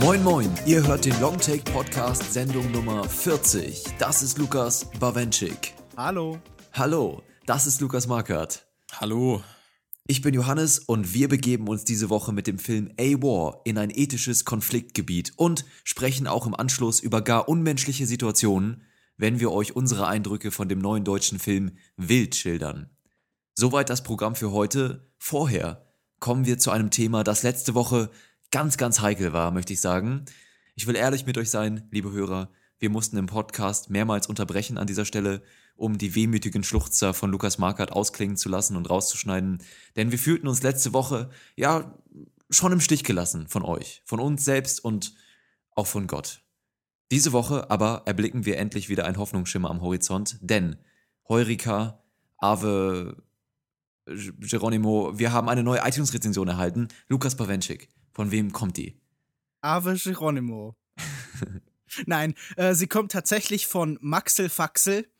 [0.00, 3.84] Moin Moin, ihr hört den Longtake Podcast Sendung Nummer 40.
[4.00, 5.74] Das ist Lukas Bawenschik.
[5.96, 6.38] Hallo.
[6.72, 8.66] Hallo, das ist Lukas Markert.
[8.92, 9.42] Hallo.
[10.08, 13.90] Ich bin Johannes und wir begeben uns diese Woche mit dem Film A-War in ein
[13.90, 18.82] ethisches Konfliktgebiet und sprechen auch im Anschluss über gar unmenschliche Situationen,
[19.20, 22.88] wenn wir euch unsere Eindrücke von dem neuen deutschen Film Wild schildern.
[23.54, 25.12] Soweit das Programm für heute.
[25.18, 25.86] Vorher
[26.20, 28.10] kommen wir zu einem Thema, das letzte Woche
[28.50, 30.24] ganz, ganz heikel war, möchte ich sagen.
[30.74, 32.50] Ich will ehrlich mit euch sein, liebe Hörer.
[32.78, 35.42] Wir mussten im Podcast mehrmals unterbrechen an dieser Stelle,
[35.76, 39.62] um die wehmütigen Schluchzer von Lukas Markert ausklingen zu lassen und rauszuschneiden.
[39.96, 41.94] Denn wir fühlten uns letzte Woche, ja,
[42.48, 45.14] schon im Stich gelassen von euch, von uns selbst und
[45.72, 46.42] auch von Gott.
[47.10, 50.76] Diese Woche aber erblicken wir endlich wieder einen Hoffnungsschimmer am Horizont, denn
[51.28, 52.02] Heurika,
[52.38, 53.22] Ave,
[54.06, 56.88] Geronimo, wir haben eine neue iTunes-Rezension erhalten.
[57.08, 57.88] Lukas Bawenschik.
[58.12, 59.00] Von wem kommt die?
[59.60, 60.76] Ave Geronimo.
[62.06, 65.10] Nein, äh, sie kommt tatsächlich von Maxel Faxel,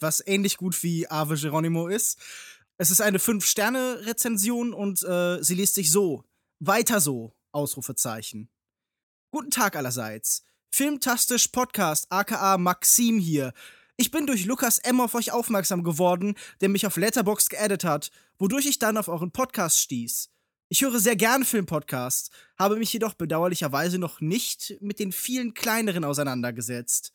[0.00, 2.18] was ähnlich gut wie Ave Geronimo ist.
[2.78, 6.24] Es ist eine 5-Sterne-Rezension und äh, sie liest sich so.
[6.58, 8.48] Weiter so, Ausrufezeichen.
[9.30, 10.44] Guten Tag allerseits.
[10.74, 13.52] Filmtastisch Podcast, aka Maxim hier.
[13.98, 15.02] Ich bin durch Lukas M.
[15.02, 19.32] auf euch aufmerksam geworden, der mich auf Letterbox geaddet hat, wodurch ich dann auf euren
[19.32, 20.30] Podcast stieß.
[20.70, 26.04] Ich höre sehr gerne Filmpodcasts, habe mich jedoch bedauerlicherweise noch nicht mit den vielen kleineren
[26.04, 27.12] auseinandergesetzt.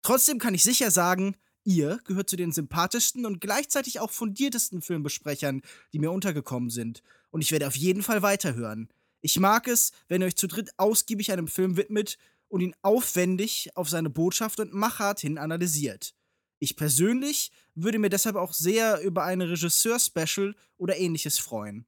[0.00, 5.60] Trotzdem kann ich sicher sagen, ihr gehört zu den sympathischsten und gleichzeitig auch fundiertesten Filmbesprechern,
[5.92, 8.88] die mir untergekommen sind, und ich werde auf jeden Fall weiterhören.
[9.20, 12.16] Ich mag es, wenn ihr euch zu dritt ausgiebig einem Film widmet
[12.48, 16.14] und ihn aufwendig auf seine Botschaft und Machart hin analysiert.
[16.60, 21.86] Ich persönlich würde mir deshalb auch sehr über eine Regisseur-Special oder ähnliches freuen.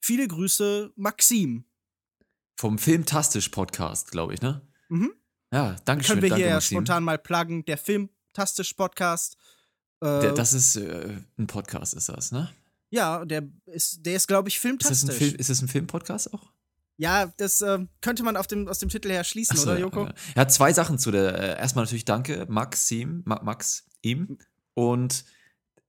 [0.00, 1.64] Viele Grüße, Maxim.
[2.58, 4.62] Vom Filmtastisch Podcast, glaube ich, ne?
[4.88, 5.12] Mhm.
[5.52, 6.14] Ja, danke schön.
[6.14, 6.76] Können wir danke, hier Maxim.
[6.76, 9.36] spontan mal pluggen, der Filmtastisch Podcast.
[10.00, 12.50] Äh, Der, das ist äh, ein Podcast, ist das, ne?
[12.90, 15.08] ja, der ist, der ist, glaube ich, Ist das filmtastisch.
[15.10, 16.50] ein, Film, ist das ein Filmpodcast auch?
[16.98, 19.80] Ja, das äh, könnte man auf dem, aus dem Titel her schließen, so, oder, ja,
[19.80, 20.04] Joko?
[20.06, 20.14] Ja.
[20.36, 21.38] ja, zwei Sachen zu der.
[21.38, 24.38] Äh, erstmal natürlich danke, Maxim, Ma Max, ihm.
[24.74, 25.24] Und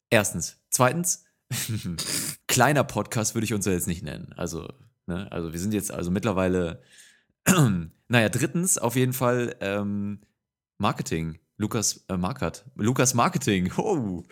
[0.09, 0.57] erstens.
[0.69, 1.23] Zweitens,
[2.47, 4.34] kleiner Podcast würde ich uns ja jetzt nicht nennen.
[4.35, 4.68] Also,
[5.06, 6.81] ne, also wir sind jetzt also mittlerweile.
[8.07, 10.22] naja, drittens, auf jeden Fall ähm,
[10.78, 11.39] Marketing.
[11.57, 12.66] Lukas äh, Markert.
[12.75, 13.72] Lukas Marketing.
[13.78, 14.24] Oh,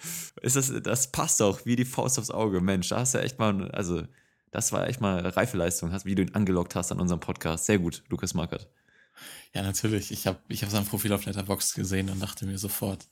[0.41, 2.61] ist das, das passt doch wie die Faust aufs Auge.
[2.61, 4.03] Mensch, da hast du echt mal, also,
[4.55, 7.65] das war echt mal Reifeleistung, hast, wie du ihn angelockt hast an unserem Podcast.
[7.65, 8.67] Sehr gut, Lukas Markert.
[9.53, 10.11] Ja, natürlich.
[10.11, 13.07] Ich habe ich hab sein Profil auf Letterboxd gesehen und dachte mir sofort,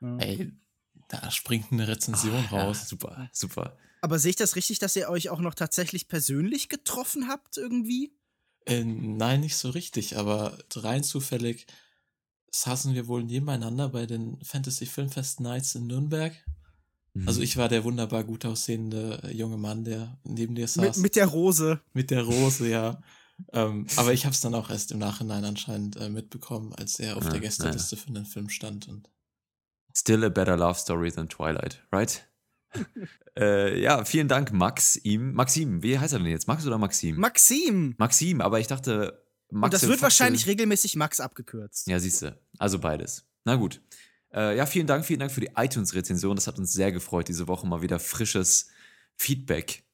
[0.00, 0.16] Ja.
[0.18, 0.52] ey,
[1.08, 2.88] da springt eine Rezension Ja, raus.
[2.88, 3.76] super, super.
[4.00, 8.12] Aber sehe ich das richtig, dass ihr euch auch noch tatsächlich persönlich getroffen habt, irgendwie?
[8.66, 11.66] Äh, nein, nicht so richtig, aber rein zufällig
[12.50, 16.32] saßen wir wohl nebeneinander bei den Fantasy Filmfest Nights in Nürnberg.
[17.14, 17.28] Mhm.
[17.28, 20.96] Also ich war der wunderbar gut aussehende äh, junge Mann, der neben dir saß.
[20.96, 21.80] Mit, mit der Rose.
[21.92, 23.00] Mit der Rose, ja.
[23.52, 27.16] ähm, aber ich habe es dann auch erst im Nachhinein anscheinend äh, mitbekommen, als er
[27.16, 28.88] auf Ja, der Gästeliste für den Film stand.
[28.88, 29.08] Und
[29.96, 32.28] Still a better love story than Twilight, right?
[33.38, 35.34] äh, ja, vielen Dank, Max, ihm.
[35.34, 36.48] Maxim, wie heißt er denn jetzt?
[36.48, 37.16] Max oder Maxim?
[37.16, 37.94] Maxim!
[37.98, 39.66] Maxim, aber ich dachte, Max.
[39.66, 41.86] Und das wird wahrscheinlich regelmäßig Max abgekürzt.
[41.86, 42.36] Ja, siehst du.
[42.58, 43.24] Also beides.
[43.44, 43.80] Na gut.
[44.34, 46.36] Äh, ja, vielen Dank, vielen Dank für die iTunes-Rezension.
[46.36, 48.68] Das hat uns sehr gefreut, diese Woche mal wieder frisches
[49.16, 49.84] Feedback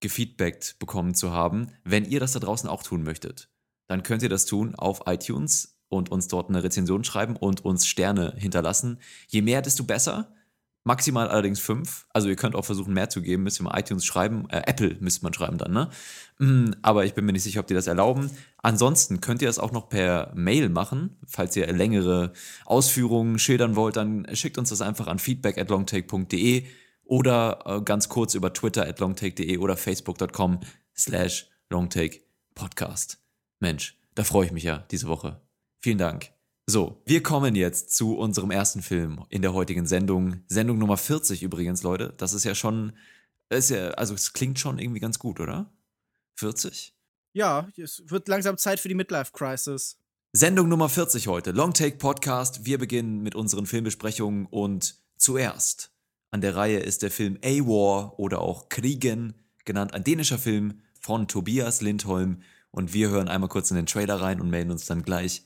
[0.00, 1.72] gefeedbackt bekommen zu haben.
[1.84, 3.50] Wenn ihr das da draußen auch tun möchtet,
[3.86, 7.86] dann könnt ihr das tun auf iTunes und uns dort eine Rezension schreiben und uns
[7.86, 9.00] Sterne hinterlassen.
[9.28, 10.34] Je mehr, desto besser.
[10.86, 12.06] Maximal allerdings fünf.
[12.12, 13.42] Also ihr könnt auch versuchen, mehr zu geben.
[13.42, 14.48] Müsst ihr mal iTunes schreiben.
[14.50, 15.90] Äh, Apple müsste man schreiben dann, ne?
[16.38, 18.30] Mm, Aber ich bin mir nicht sicher, ob die das erlauben.
[18.58, 21.16] Ansonsten könnt ihr das auch noch per Mail machen.
[21.26, 22.32] Falls ihr längere
[22.66, 26.64] Ausführungen schildern wollt, dann schickt uns das einfach an feedback at longtake.de
[27.02, 30.60] oder äh, ganz kurz über Twitter at longtake.de oder facebook.com
[30.96, 33.18] slash longtakepodcast.
[33.58, 35.40] Mensch, da freue ich mich ja diese Woche.
[35.80, 36.35] Vielen Dank.
[36.68, 40.40] So, wir kommen jetzt zu unserem ersten Film in der heutigen Sendung.
[40.48, 42.12] Sendung Nummer 40 übrigens, Leute.
[42.16, 42.92] Das ist ja schon,
[43.50, 45.72] ist ja, also es klingt schon irgendwie ganz gut, oder?
[46.34, 46.92] 40?
[47.34, 49.98] Ja, es wird langsam Zeit für die Midlife Crisis.
[50.32, 52.64] Sendung Nummer 40 heute, Long Take Podcast.
[52.64, 55.92] Wir beginnen mit unseren Filmbesprechungen und zuerst
[56.32, 59.34] an der Reihe ist der Film A-War oder auch Kriegen,
[59.64, 62.42] genannt ein dänischer Film von Tobias Lindholm.
[62.72, 65.45] Und wir hören einmal kurz in den Trailer rein und melden uns dann gleich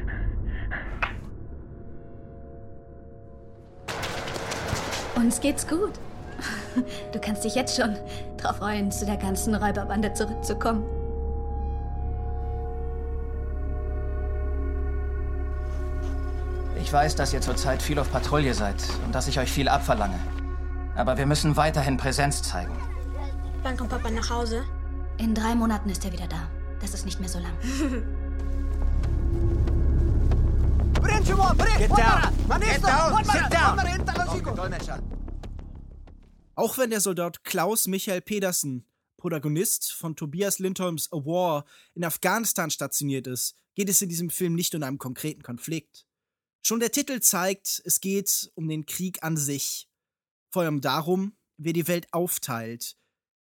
[5.15, 5.93] Uns geht's gut.
[7.11, 7.95] Du kannst dich jetzt schon
[8.37, 10.83] darauf freuen, zu der ganzen Räuberbande zurückzukommen.
[16.81, 18.75] Ich weiß, dass ihr zurzeit viel auf Patrouille seid
[19.05, 20.19] und dass ich euch viel abverlange.
[20.95, 22.75] Aber wir müssen weiterhin Präsenz zeigen.
[23.63, 24.63] Wann kommt Papa nach Hause?
[25.17, 26.47] In drei Monaten ist er wieder da.
[26.81, 27.53] Das ist nicht mehr so lang.
[31.77, 32.33] Get down!
[32.59, 33.23] Get down!
[33.25, 34.10] Sit down!
[36.55, 38.85] Auch wenn der Soldat Klaus Michael Pedersen,
[39.17, 44.55] Protagonist von Tobias Lindholms A War, in Afghanistan stationiert ist, geht es in diesem Film
[44.55, 46.07] nicht um einen konkreten Konflikt.
[46.61, 49.89] Schon der Titel zeigt, es geht um den Krieg an sich.
[50.49, 52.97] Vor allem darum, wer die Welt aufteilt.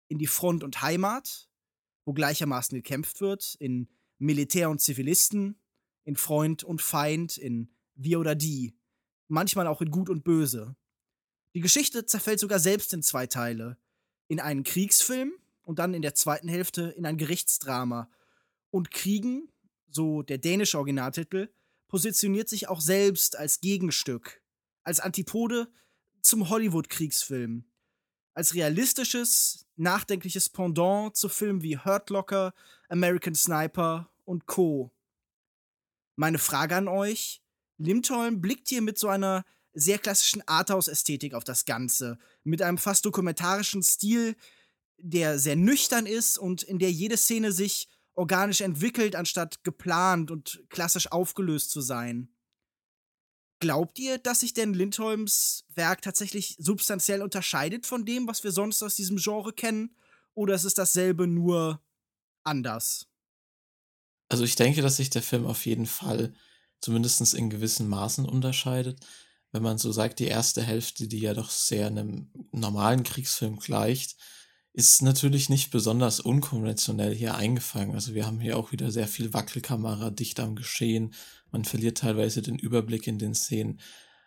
[0.09, 1.47] In die Front und Heimat,
[2.03, 3.87] wo gleichermaßen gekämpft wird, in
[4.17, 5.57] Militär und Zivilisten,
[6.03, 8.75] in Freund und Feind, in wir oder die,
[9.27, 10.75] manchmal auch in Gut und Böse.
[11.53, 13.77] Die Geschichte zerfällt sogar selbst in zwei Teile.
[14.27, 15.33] In einen Kriegsfilm
[15.63, 18.09] und dann in der zweiten Hälfte in ein Gerichtsdrama.
[18.71, 19.49] Und Kriegen,
[19.89, 21.49] so der dänische Originaltitel,
[21.87, 24.41] positioniert sich auch selbst als Gegenstück,
[24.83, 25.71] als Antipode
[26.21, 27.65] zum Hollywood-Kriegsfilm,
[28.33, 32.53] als realistisches, nachdenkliches Pendant zu Filmen wie Hurt Locker,
[32.89, 34.91] American Sniper und Co.
[36.15, 37.41] Meine Frage an euch:
[37.77, 39.43] Limtolm blickt hier mit so einer
[39.73, 44.35] sehr klassischen Arthouse-Ästhetik auf das Ganze, mit einem fast dokumentarischen Stil,
[44.97, 50.63] der sehr nüchtern ist und in der jede Szene sich organisch entwickelt, anstatt geplant und
[50.69, 52.29] klassisch aufgelöst zu sein.
[53.59, 58.83] Glaubt ihr, dass sich denn Lindholms Werk tatsächlich substanziell unterscheidet von dem, was wir sonst
[58.83, 59.95] aus diesem Genre kennen?
[60.33, 61.81] Oder ist es dasselbe nur
[62.43, 63.07] anders?
[64.29, 66.33] Also ich denke, dass sich der Film auf jeden Fall
[66.79, 69.05] zumindest in gewissen Maßen unterscheidet.
[69.51, 74.17] Wenn man so sagt, die erste Hälfte, die ja doch sehr einem normalen Kriegsfilm gleicht,
[74.73, 77.95] ist natürlich nicht besonders unkonventionell hier eingefangen.
[77.95, 81.13] Also wir haben hier auch wieder sehr viel Wackelkamera, dicht am Geschehen.
[81.51, 83.79] Man verliert teilweise den Überblick in den Szenen.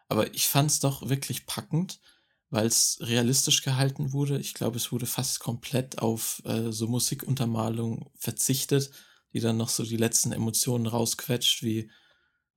[0.08, 2.00] Aber ich fand es doch wirklich packend,
[2.48, 4.38] weil es realistisch gehalten wurde.
[4.38, 8.90] Ich glaube, es wurde fast komplett auf äh, so Musikuntermalung verzichtet,
[9.34, 11.90] die dann noch so die letzten Emotionen rausquetscht, wie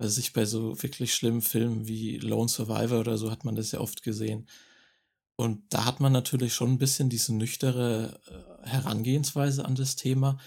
[0.01, 3.71] also sich bei so wirklich schlimmen Filmen wie Lone Survivor oder so hat man das
[3.71, 4.47] ja oft gesehen.
[5.35, 10.39] Und da hat man natürlich schon ein bisschen diese nüchtere äh, Herangehensweise an das Thema.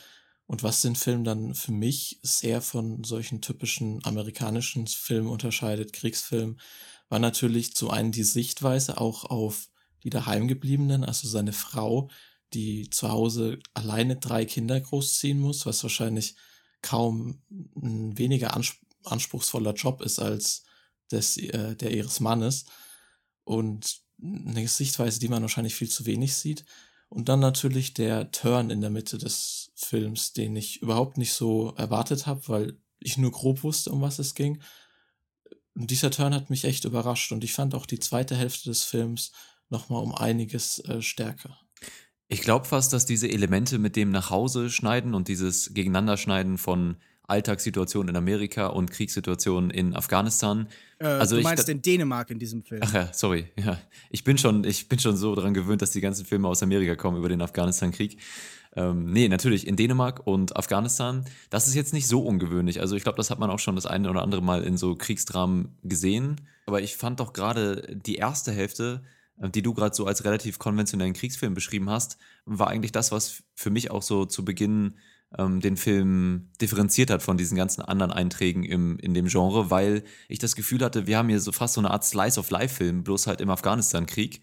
[0.46, 6.60] Und was den Film dann für mich sehr von solchen typischen amerikanischen Filmen unterscheidet, Kriegsfilmen,
[7.08, 9.68] war natürlich zum einen die Sichtweise auch auf
[10.02, 12.10] die daheimgebliebenen, also seine Frau,
[12.54, 16.34] die zu Hause alleine drei Kinder großziehen muss, was wahrscheinlich
[16.82, 18.54] kaum weniger
[19.04, 20.64] anspruchsvoller Job ist als
[21.10, 22.66] des, äh, der ihres Mannes.
[23.44, 26.64] Und eine Sichtweise, die man wahrscheinlich viel zu wenig sieht.
[27.08, 31.74] Und dann natürlich der Turn in der Mitte des Films, den ich überhaupt nicht so
[31.76, 34.60] erwartet habe, weil ich nur grob wusste, um was es ging.
[35.74, 38.84] Und dieser Turn hat mich echt überrascht und ich fand auch die zweite Hälfte des
[38.84, 39.32] Films
[39.68, 41.58] nochmal um einiges äh, stärker.
[42.28, 46.96] Ich glaube fast, dass diese Elemente mit dem nach Hause schneiden und dieses Gegeneinanderschneiden von
[47.26, 50.68] Alltagssituationen in Amerika und Kriegssituationen in Afghanistan.
[50.98, 52.82] Äh, also du meinst in Dänemark in diesem Film.
[52.84, 53.46] Ach ja, sorry.
[53.58, 53.80] Ja.
[54.10, 56.96] Ich, bin schon, ich bin schon so daran gewöhnt, dass die ganzen Filme aus Amerika
[56.96, 58.18] kommen über den Afghanistan-Krieg.
[58.76, 61.24] Ähm, nee, natürlich in Dänemark und Afghanistan.
[61.48, 62.80] Das ist jetzt nicht so ungewöhnlich.
[62.80, 64.94] Also ich glaube, das hat man auch schon das eine oder andere Mal in so
[64.94, 66.40] Kriegsdramen gesehen.
[66.66, 69.02] Aber ich fand doch gerade die erste Hälfte,
[69.40, 73.44] äh, die du gerade so als relativ konventionellen Kriegsfilm beschrieben hast, war eigentlich das, was
[73.54, 74.96] für mich auch so zu Beginn
[75.38, 80.04] ähm, den Film differenziert hat von diesen ganzen anderen Einträgen im, in dem Genre, weil
[80.28, 83.40] ich das Gefühl hatte, wir haben hier so fast so eine Art Slice-of-Life-Film, bloß halt
[83.40, 84.42] im Afghanistan-Krieg.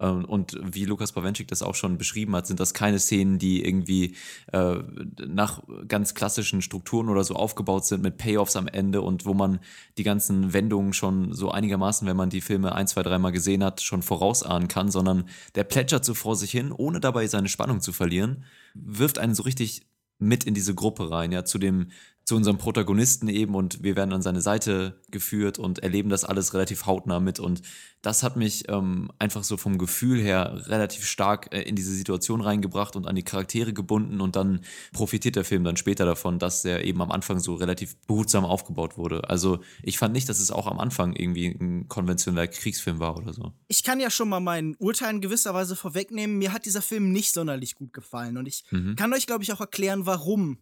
[0.00, 3.64] Ähm, und wie Lukas Bawenschik das auch schon beschrieben hat, sind das keine Szenen, die
[3.64, 4.16] irgendwie
[4.52, 4.78] äh,
[5.26, 9.60] nach ganz klassischen Strukturen oder so aufgebaut sind mit Payoffs am Ende und wo man
[9.96, 13.80] die ganzen Wendungen schon so einigermaßen, wenn man die Filme ein, zwei, dreimal gesehen hat,
[13.80, 17.92] schon vorausahnen kann, sondern der plätschert so vor sich hin, ohne dabei seine Spannung zu
[17.92, 18.44] verlieren,
[18.74, 19.82] wirft einen so richtig
[20.22, 21.90] mit in diese Gruppe rein, ja, zu dem,
[22.24, 26.54] zu unserem Protagonisten eben und wir werden an seine Seite geführt und erleben das alles
[26.54, 27.62] relativ hautnah mit und
[28.02, 32.40] das hat mich ähm, einfach so vom Gefühl her relativ stark äh, in diese Situation
[32.40, 34.62] reingebracht und an die Charaktere gebunden und dann
[34.92, 38.98] profitiert der Film dann später davon, dass er eben am Anfang so relativ behutsam aufgebaut
[38.98, 39.30] wurde.
[39.30, 43.32] Also ich fand nicht, dass es auch am Anfang irgendwie ein konventioneller Kriegsfilm war oder
[43.32, 43.52] so.
[43.68, 46.38] Ich kann ja schon mal mein Urteil in gewisser Weise vorwegnehmen.
[46.38, 48.96] Mir hat dieser Film nicht sonderlich gut gefallen und ich mhm.
[48.96, 50.58] kann euch, glaube ich, auch erklären, warum.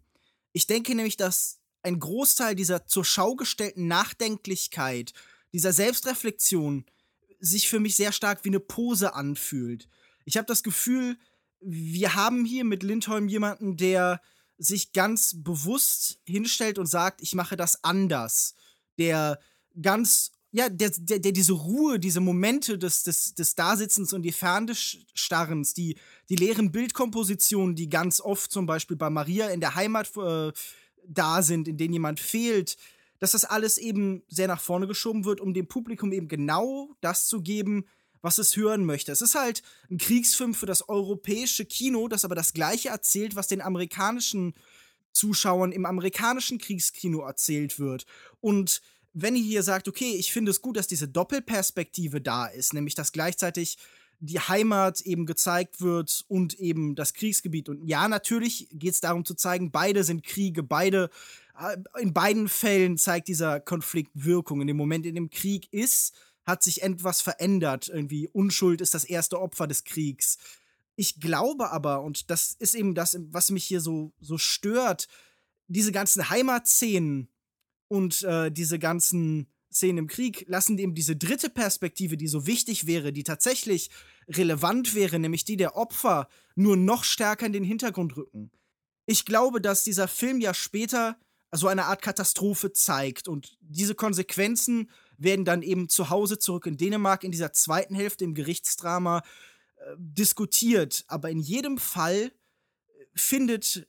[0.53, 5.13] Ich denke nämlich, dass ein Großteil dieser zur Schau gestellten Nachdenklichkeit,
[5.53, 6.85] dieser Selbstreflexion
[7.39, 9.89] sich für mich sehr stark wie eine Pose anfühlt.
[10.25, 11.19] Ich habe das Gefühl,
[11.61, 14.21] wir haben hier mit Lindholm jemanden, der
[14.59, 18.55] sich ganz bewusst hinstellt und sagt, ich mache das anders.
[18.99, 19.41] Der
[19.81, 24.33] ganz, ja, der, der, der diese Ruhe, diese Momente des, des, des Dasitzens und die
[24.33, 25.97] Fernstarrens, die,
[26.29, 30.53] die leeren Bildkompositionen, die ganz oft zum Beispiel bei Maria in der Heimat äh,
[31.07, 32.77] da sind, in denen jemand fehlt,
[33.21, 37.27] dass das alles eben sehr nach vorne geschoben wird, um dem Publikum eben genau das
[37.27, 37.85] zu geben,
[38.23, 39.13] was es hören möchte.
[39.13, 43.47] Es ist halt ein Kriegsfilm für das europäische Kino, das aber das gleiche erzählt, was
[43.47, 44.55] den amerikanischen
[45.13, 48.05] Zuschauern im amerikanischen Kriegskino erzählt wird.
[48.41, 48.81] Und
[49.13, 52.95] wenn ihr hier sagt, okay, ich finde es gut, dass diese Doppelperspektive da ist, nämlich
[52.95, 53.79] dass gleichzeitig
[54.21, 57.69] die Heimat eben gezeigt wird und eben das Kriegsgebiet.
[57.69, 61.11] Und ja, natürlich geht es darum zu zeigen, beide sind Kriege, beide,
[61.59, 64.61] äh, in beiden Fällen zeigt dieser Konflikt Wirkung.
[64.61, 66.15] In dem Moment, in dem Krieg ist,
[66.45, 67.89] hat sich etwas verändert.
[67.89, 70.37] Irgendwie Unschuld ist das erste Opfer des Kriegs.
[70.97, 75.09] Ich glaube aber, und das ist eben das, was mich hier so, so stört,
[75.67, 77.30] diese ganzen Heimatszenen
[77.91, 82.87] und äh, diese ganzen Szenen im Krieg lassen eben diese dritte Perspektive, die so wichtig
[82.87, 83.91] wäre, die tatsächlich
[84.29, 88.53] relevant wäre, nämlich die der Opfer, nur noch stärker in den Hintergrund rücken.
[89.07, 91.19] Ich glaube, dass dieser Film ja später
[91.51, 96.77] so eine Art Katastrophe zeigt und diese Konsequenzen werden dann eben zu Hause zurück in
[96.77, 99.19] Dänemark in dieser zweiten Hälfte im Gerichtsdrama
[99.77, 101.05] äh, diskutiert.
[101.09, 102.31] Aber in jedem Fall äh,
[103.17, 103.89] findet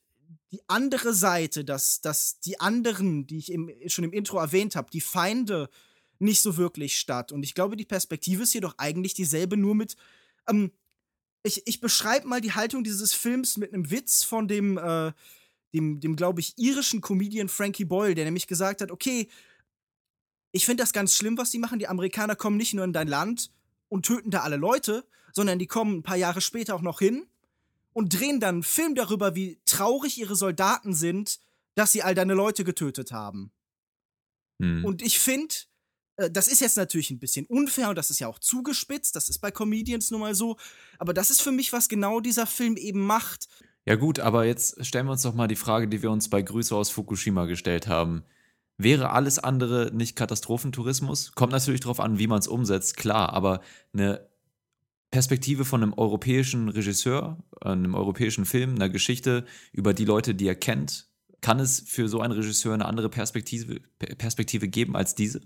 [0.51, 4.91] die andere Seite, dass, dass die anderen, die ich im, schon im Intro erwähnt habe,
[4.91, 5.69] die Feinde
[6.19, 7.31] nicht so wirklich statt.
[7.31, 9.95] Und ich glaube, die Perspektive ist jedoch eigentlich dieselbe, nur mit.
[10.47, 10.71] Ähm,
[11.43, 15.13] ich ich beschreibe mal die Haltung dieses Films mit einem Witz von dem, äh,
[15.73, 19.29] dem, dem glaube ich, irischen Comedian Frankie Boyle, der nämlich gesagt hat: Okay,
[20.51, 21.79] ich finde das ganz schlimm, was die machen.
[21.79, 23.51] Die Amerikaner kommen nicht nur in dein Land
[23.87, 27.25] und töten da alle Leute, sondern die kommen ein paar Jahre später auch noch hin
[27.93, 31.39] und drehen dann einen Film darüber, wie traurig ihre Soldaten sind,
[31.75, 33.51] dass sie all deine Leute getötet haben.
[34.61, 34.85] Hm.
[34.85, 35.55] Und ich finde,
[36.17, 39.29] äh, das ist jetzt natürlich ein bisschen unfair und das ist ja auch zugespitzt, das
[39.29, 40.57] ist bei Comedians nun mal so,
[40.99, 43.47] aber das ist für mich, was genau dieser Film eben macht.
[43.85, 46.41] Ja gut, aber jetzt stellen wir uns doch mal die Frage, die wir uns bei
[46.41, 48.23] Grüße aus Fukushima gestellt haben.
[48.77, 51.33] Wäre alles andere nicht Katastrophentourismus?
[51.33, 53.61] Kommt natürlich darauf an, wie man es umsetzt, klar, aber
[53.93, 54.30] eine
[55.11, 60.55] Perspektive von einem europäischen Regisseur, einem europäischen Film, einer Geschichte über die Leute, die er
[60.55, 61.09] kennt,
[61.41, 65.41] kann es für so einen Regisseur eine andere Perspektive, Perspektive geben als diese?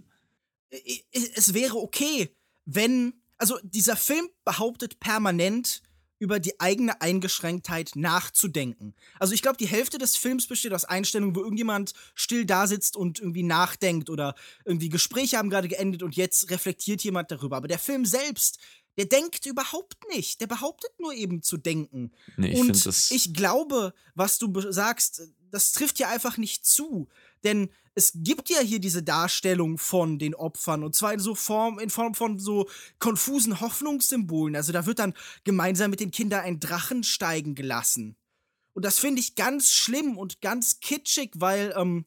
[1.33, 2.29] Es wäre okay,
[2.65, 5.81] wenn, also dieser Film behauptet permanent,
[6.17, 8.95] über die eigene Eingeschränktheit nachzudenken.
[9.19, 12.95] Also ich glaube, die Hälfte des Films besteht aus Einstellungen, wo irgendjemand still da sitzt
[12.95, 17.57] und irgendwie nachdenkt oder irgendwie Gespräche haben gerade geendet und jetzt reflektiert jemand darüber.
[17.57, 18.59] Aber der Film selbst,
[18.97, 20.41] der denkt überhaupt nicht.
[20.41, 22.11] Der behauptet nur eben zu denken.
[22.37, 27.07] Nee, ich und ich glaube, was du sagst, das trifft ja einfach nicht zu.
[27.43, 31.79] Denn es gibt ja hier diese Darstellung von den Opfern und zwar in so Form,
[31.79, 34.55] in Form von so konfusen Hoffnungssymbolen.
[34.55, 35.13] Also da wird dann
[35.45, 38.17] gemeinsam mit den Kindern ein Drachen steigen gelassen.
[38.73, 42.05] Und das finde ich ganz schlimm und ganz kitschig, weil ähm,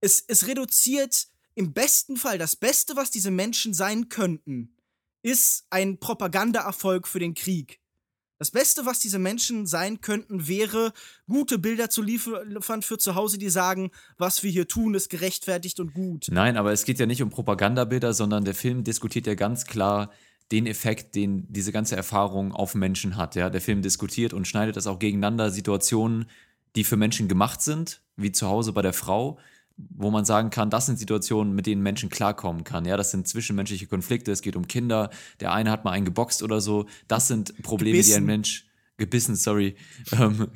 [0.00, 4.75] es, es reduziert im besten Fall das Beste, was diese Menschen sein könnten,
[5.26, 7.80] ist ein Propagandaerfolg für den Krieg.
[8.38, 10.92] Das Beste, was diese Menschen sein könnten, wäre,
[11.26, 15.80] gute Bilder zu liefern für zu Hause, die sagen, was wir hier tun, ist gerechtfertigt
[15.80, 16.26] und gut.
[16.30, 20.12] Nein, aber es geht ja nicht um Propagandabilder, sondern der Film diskutiert ja ganz klar
[20.52, 23.34] den Effekt, den diese ganze Erfahrung auf Menschen hat.
[23.34, 23.50] Ja?
[23.50, 26.26] Der Film diskutiert und schneidet das auch gegeneinander, Situationen,
[26.76, 29.40] die für Menschen gemacht sind, wie zu Hause bei der Frau,
[29.76, 32.84] wo man sagen kann, das sind Situationen, mit denen Menschen klarkommen kann.
[32.84, 36.42] Ja, das sind zwischenmenschliche Konflikte, es geht um Kinder, der eine hat mal einen geboxt
[36.42, 36.86] oder so.
[37.08, 38.10] Das sind Probleme, gebissen.
[38.10, 38.66] die ein Mensch
[38.96, 39.76] gebissen, sorry.
[40.12, 40.48] Ähm,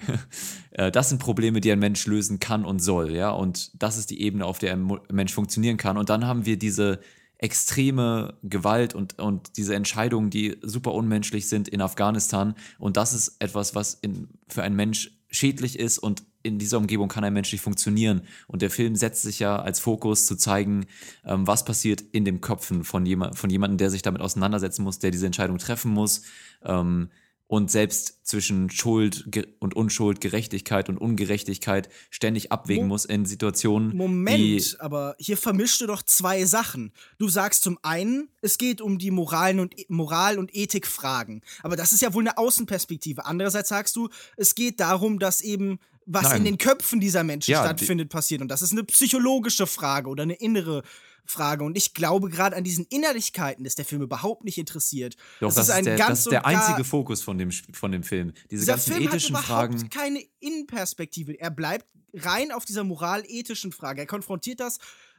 [0.71, 3.31] äh, das sind Probleme, die ein Mensch lösen kann und soll, ja.
[3.31, 5.99] Und das ist die Ebene, auf der ein Mensch funktionieren kann.
[5.99, 7.01] Und dann haben wir diese
[7.37, 12.55] extreme Gewalt und, und diese Entscheidungen, die super unmenschlich sind in Afghanistan.
[12.79, 17.09] Und das ist etwas, was in, für einen Mensch schädlich ist und in dieser Umgebung
[17.09, 18.23] kann ein Mensch nicht funktionieren.
[18.47, 20.87] Und der Film setzt sich ja als Fokus zu zeigen,
[21.25, 24.99] ähm, was passiert in den Köpfen von, jemand, von jemandem, der sich damit auseinandersetzen muss,
[24.99, 26.23] der diese Entscheidung treffen muss.
[26.65, 27.11] Ähm,
[27.51, 29.25] und selbst zwischen Schuld
[29.59, 33.97] und Unschuld, Gerechtigkeit und Ungerechtigkeit ständig abwägen Mo muss in Situationen.
[33.97, 36.93] Moment, aber hier vermischst du doch zwei Sachen.
[37.19, 41.75] Du sagst zum einen, es geht um die Moralen und e-, Moral und Ethikfragen, aber
[41.75, 43.25] das ist ja wohl eine Außenperspektive.
[43.25, 45.81] Andererseits sagst du, es geht darum, dass eben
[46.13, 46.39] was Nein.
[46.39, 48.41] in den Köpfen dieser Menschen Ja, die- stattfindet, passiert.
[48.43, 50.83] Und das ist eine psychologische Frage oder eine innere
[51.25, 51.63] Frage.
[51.63, 55.15] Und ich glaube, gerade an diesen Innerlichkeiten ist der Film überhaupt nicht interessiert.
[55.39, 58.33] Doch, das, ist, der, das ist der einzige Fokus von dem, von dem Film.
[58.51, 59.91] Diese dieser ganzen Film hat ethischen überhaupt Fragen.
[59.91, 61.39] keine Innenperspektive.
[61.39, 64.01] Er bleibt rein auf dieser moral-ethischen Frage.
[64.01, 64.79] Er konfrontiert das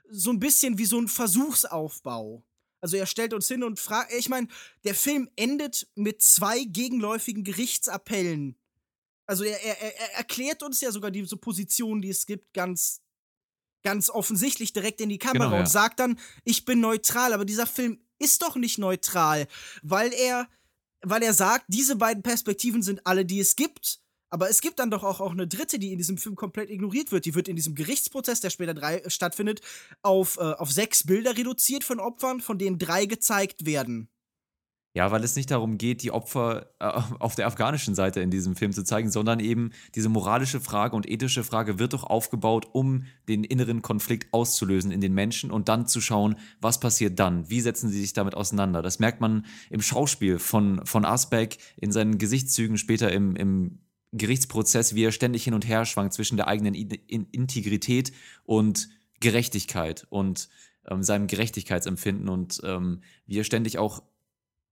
[0.10, 2.44] so ein bisschen wie so ein Versuchsaufbau.
[2.82, 4.48] Also er stellt uns hin und fragt, ich meine,
[4.84, 8.58] der Film endet mit zwei gegenläufigen Gerichtsappellen.
[9.28, 13.02] Also er, er, er er erklärt uns ja sogar diese Position, die es gibt, ganz,
[13.84, 15.62] ganz offensichtlich direkt in die Kamera Genau, ja.
[15.62, 17.34] und sagt dann, ich bin neutral.
[17.34, 19.48] Aber dieser Film ist doch nicht neutral,
[19.84, 20.48] weil er,
[21.02, 24.00] weil er sagt, diese beiden Perspektiven sind alle, die es gibt.
[24.34, 27.12] Aber es gibt dann doch auch, auch eine dritte, die in diesem Film komplett ignoriert
[27.12, 27.26] wird.
[27.26, 29.60] Die wird in diesem Gerichtsprozess, der später drei, stattfindet,
[30.04, 34.10] auf, äh, auf sechs Bilder reduziert von Opfern, von denen drei gezeigt werden.
[34.94, 36.86] Ja, weil es nicht darum geht, die Opfer äh,
[37.20, 41.10] auf der afghanischen Seite in diesem Film zu zeigen, sondern eben diese moralische Frage und
[41.10, 45.88] ethische Frage wird doch aufgebaut, um den inneren Konflikt auszulösen in den Menschen und dann
[45.88, 47.50] zu schauen, was passiert dann?
[47.50, 48.82] Wie setzen sie sich damit auseinander?
[48.82, 53.80] Das merkt man im Schauspiel von, von Asbeck, in seinen Gesichtszügen später im, im
[54.12, 58.12] Gerichtsprozess, wie er ständig hin und her schwankt zwischen der eigenen Integrität
[58.44, 58.90] und
[59.22, 60.50] Gerechtigkeit und
[60.90, 64.04] ähm, seinem Gerechtigkeitsempfinden und ähm, wie er ständig auch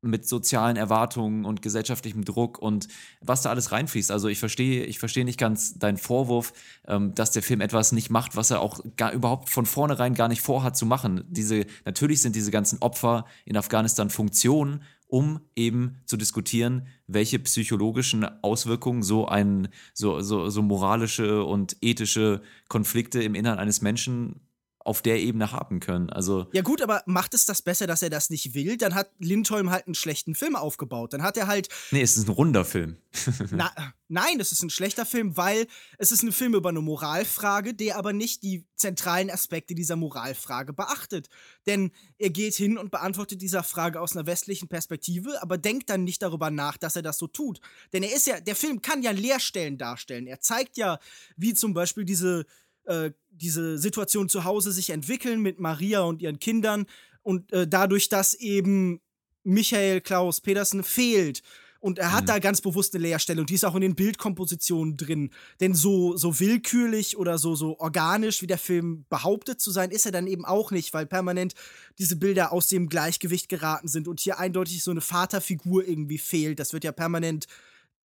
[0.02, 2.88] mit sozialen Erwartungen und gesellschaftlichem Druck und
[3.22, 4.12] was da alles reinfließt.
[4.12, 6.54] Also ich verstehe, ich verstehe nicht ganz deinen Vorwurf,
[6.88, 10.28] ähm, dass der Film etwas nicht macht, was er auch gar überhaupt von vornherein gar
[10.28, 11.24] nicht vorhat zu machen.
[11.28, 18.24] Diese, natürlich sind diese ganzen Opfer in Afghanistan Funktionen, um eben zu diskutieren, welche psychologischen
[18.44, 24.40] Auswirkungen so ein, so, so, so moralische und ethische Konflikte im Innern eines Menschen
[24.90, 26.10] auf der Ebene haben können.
[26.10, 28.76] Also Ja gut, aber macht es das besser, dass er das nicht will?
[28.76, 31.14] Dann hat Lindholm halt einen schlechten Film aufgebaut.
[31.14, 32.98] Dann hat er halt Nee, es ist ein runder Film.
[33.52, 33.72] Na,
[34.08, 35.68] nein, es ist ein schlechter Film, weil
[36.00, 40.74] es ist ein Film über eine Moralfrage, der aber nicht die zentralen Aspekte dieser Moralfrage
[40.74, 41.30] beachtet.
[41.68, 46.04] Denn er geht hin und beantwortet dieser Frage aus einer westlichen Perspektive, aber denkt dann
[46.04, 47.62] nicht darüber nach, dass er das so tut.
[47.94, 50.26] Denn er ist ja, der Film kann ja Leerstellen darstellen.
[50.26, 50.98] Er zeigt ja,
[51.38, 52.48] wie zum Beispiel diese,
[52.90, 56.86] äh, diese Situation zu Hause sich entwickeln mit Maria und ihren Kindern
[57.22, 59.00] und äh, dadurch, dass eben
[59.44, 61.42] Michael Klaus Pedersen fehlt.
[61.82, 64.98] Und er hat da ganz bewusst eine Leerstelle und die ist auch in den Bildkompositionen
[64.98, 65.30] drin.
[65.62, 70.06] Denn so, so willkürlich oder so, so organisch, wie der Film behauptet zu sein, ist
[70.06, 71.54] er dann eben auch nicht, weil permanent
[71.98, 76.60] diese Bilder aus dem Gleichgewicht geraten sind und hier eindeutig so eine Vaterfigur irgendwie fehlt.
[76.60, 77.48] Das wird ja permanent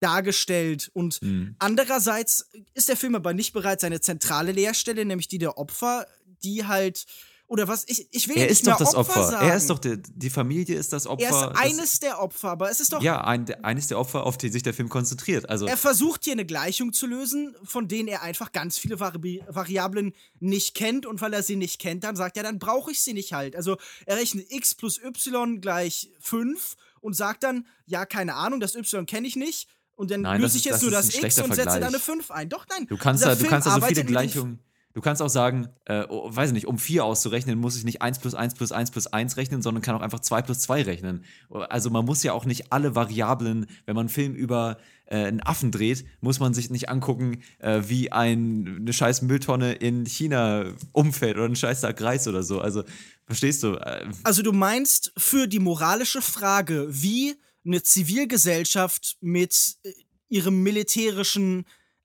[0.01, 0.91] dargestellt.
[0.95, 1.57] Und Mhm.
[1.59, 6.07] andererseits ist der Film aber nicht bereit, seine zentrale Leerstelle, nämlich die der Opfer,
[6.43, 7.07] die halt.
[7.47, 7.85] Oder was?
[7.89, 9.23] Ich, ich will Er nicht ist doch das Opfer.
[9.31, 9.47] Sagen.
[9.49, 11.25] Er ist doch der, die Familie ist das Opfer.
[11.27, 13.03] Er ist das- eines der Opfer, aber es ist doch.
[13.03, 15.51] ja, ein, eines der Opfer, auf die sich der Film konzentriert.
[15.51, 19.43] Also Er versucht hier eine Gleichung zu lösen, von denen er einfach ganz viele Vari
[19.47, 23.03] Variablen nicht kennt und weil er sie nicht kennt, dann sagt er, dann brauche ich
[23.03, 23.57] sie nicht halt.
[23.57, 23.77] Also
[24.07, 29.05] er rechnet x plus y gleich 5 und sagt dann, ja, keine Ahnung, das y
[29.05, 29.69] kenne ich nicht.
[29.97, 31.45] Und dann Nein, das löse ich ist- jetzt das nur ist das ein x und
[31.55, 31.89] setze da Vergleich.
[31.89, 32.49] eine 5 ein.
[32.49, 32.87] Doch, nein.
[32.89, 34.59] du kannst da, du kannst da so viele Gleichungen.
[34.93, 38.21] Du kannst auch sagen, äh, oh, weiß nicht, um 4 auszurechnen, muss ich nicht 1
[38.21, 41.25] plus 1 plus 1 plus 1 rechnen, sondern kann auch einfach 2 plus 2 rechnen.
[41.51, 45.41] Also man muss ja auch nicht alle Variablen, wenn man einen Film über äh, einen
[45.43, 50.67] Affen dreht, muss man sich nicht angucken, äh, wie ein, eine scheiß Mülltonne in China
[50.93, 52.61] umfällt oder ein scheiß Tag Reis oder so.
[52.61, 52.85] Also,
[53.27, 53.75] verstehst du?
[53.75, 59.93] Äh, Also du meinst für die moralische Frage, wie eine Zivilgesellschaft mit äh,
[60.29, 61.65] ihrem militärischen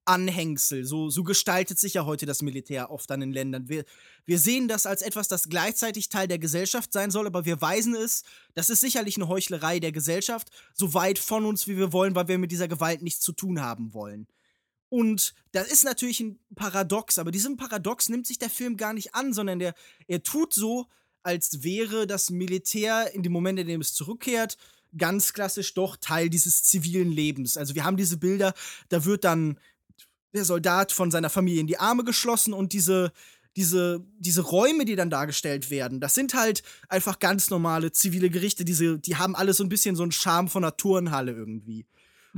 [0.10, 3.70] Anhängsel, so, so gestaltet sich ja heute das Militär oft an den Ländern.
[3.70, 3.86] Wir,
[4.26, 7.94] wir sehen das als etwas, das gleichzeitig Teil der Gesellschaft sein soll, aber wir weisen
[7.94, 8.24] es,
[8.56, 12.28] das ist sicherlich eine Heuchlerei der Gesellschaft, so weit von uns, wie wir wollen, weil
[12.28, 14.28] wir mit dieser Gewalt nichts zu tun haben wollen.
[14.90, 19.14] Und das ist natürlich ein Paradox, aber diesem Paradox nimmt sich der Film gar nicht
[19.14, 19.76] an, sondern der,
[20.08, 20.88] er tut so,
[21.22, 24.58] als wäre das Militär in dem Moment, in dem es zurückkehrt,
[24.98, 27.58] ganz klassisch doch Teil dieses zivilen Lebens.
[27.58, 28.54] Also wir haben diese Bilder,
[28.90, 29.60] da wird dann
[30.34, 33.12] der Soldat von seiner Familie in die Arme geschlossen und diese,
[33.56, 38.64] diese, diese Räume, die dann dargestellt werden, das sind halt einfach ganz normale zivile Gerichte.
[38.66, 41.86] Diese, die haben alles so ein bisschen so einen Charme von einer Turnhalle irgendwie.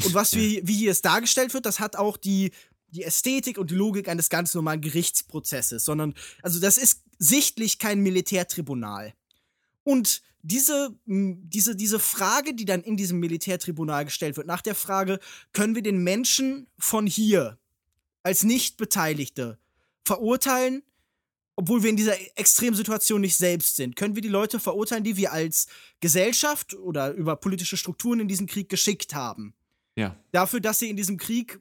[0.03, 2.51] Und was wie, wie hier es dargestellt wird, das hat auch die,
[2.89, 8.01] die Ästhetik und die Logik eines ganz normalen Gerichtsprozesses, sondern, also das ist sichtlich kein
[8.01, 9.13] Militärtribunal.
[9.83, 15.19] Und diese, diese, diese Frage, die dann in diesem Militärtribunal gestellt wird, nach der Frage,
[15.53, 17.57] können wir den Menschen von hier
[18.23, 19.57] als Nichtbeteiligte
[20.05, 20.83] verurteilen,
[21.55, 23.95] obwohl wir in dieser Extremsituation nicht selbst sind?
[23.95, 25.67] Können wir die Leute verurteilen, die wir als
[25.99, 29.53] Gesellschaft oder über politische Strukturen in diesen Krieg geschickt haben?
[29.95, 30.15] ja.
[30.31, 31.59] Dafür, dass sie in diesem Krieg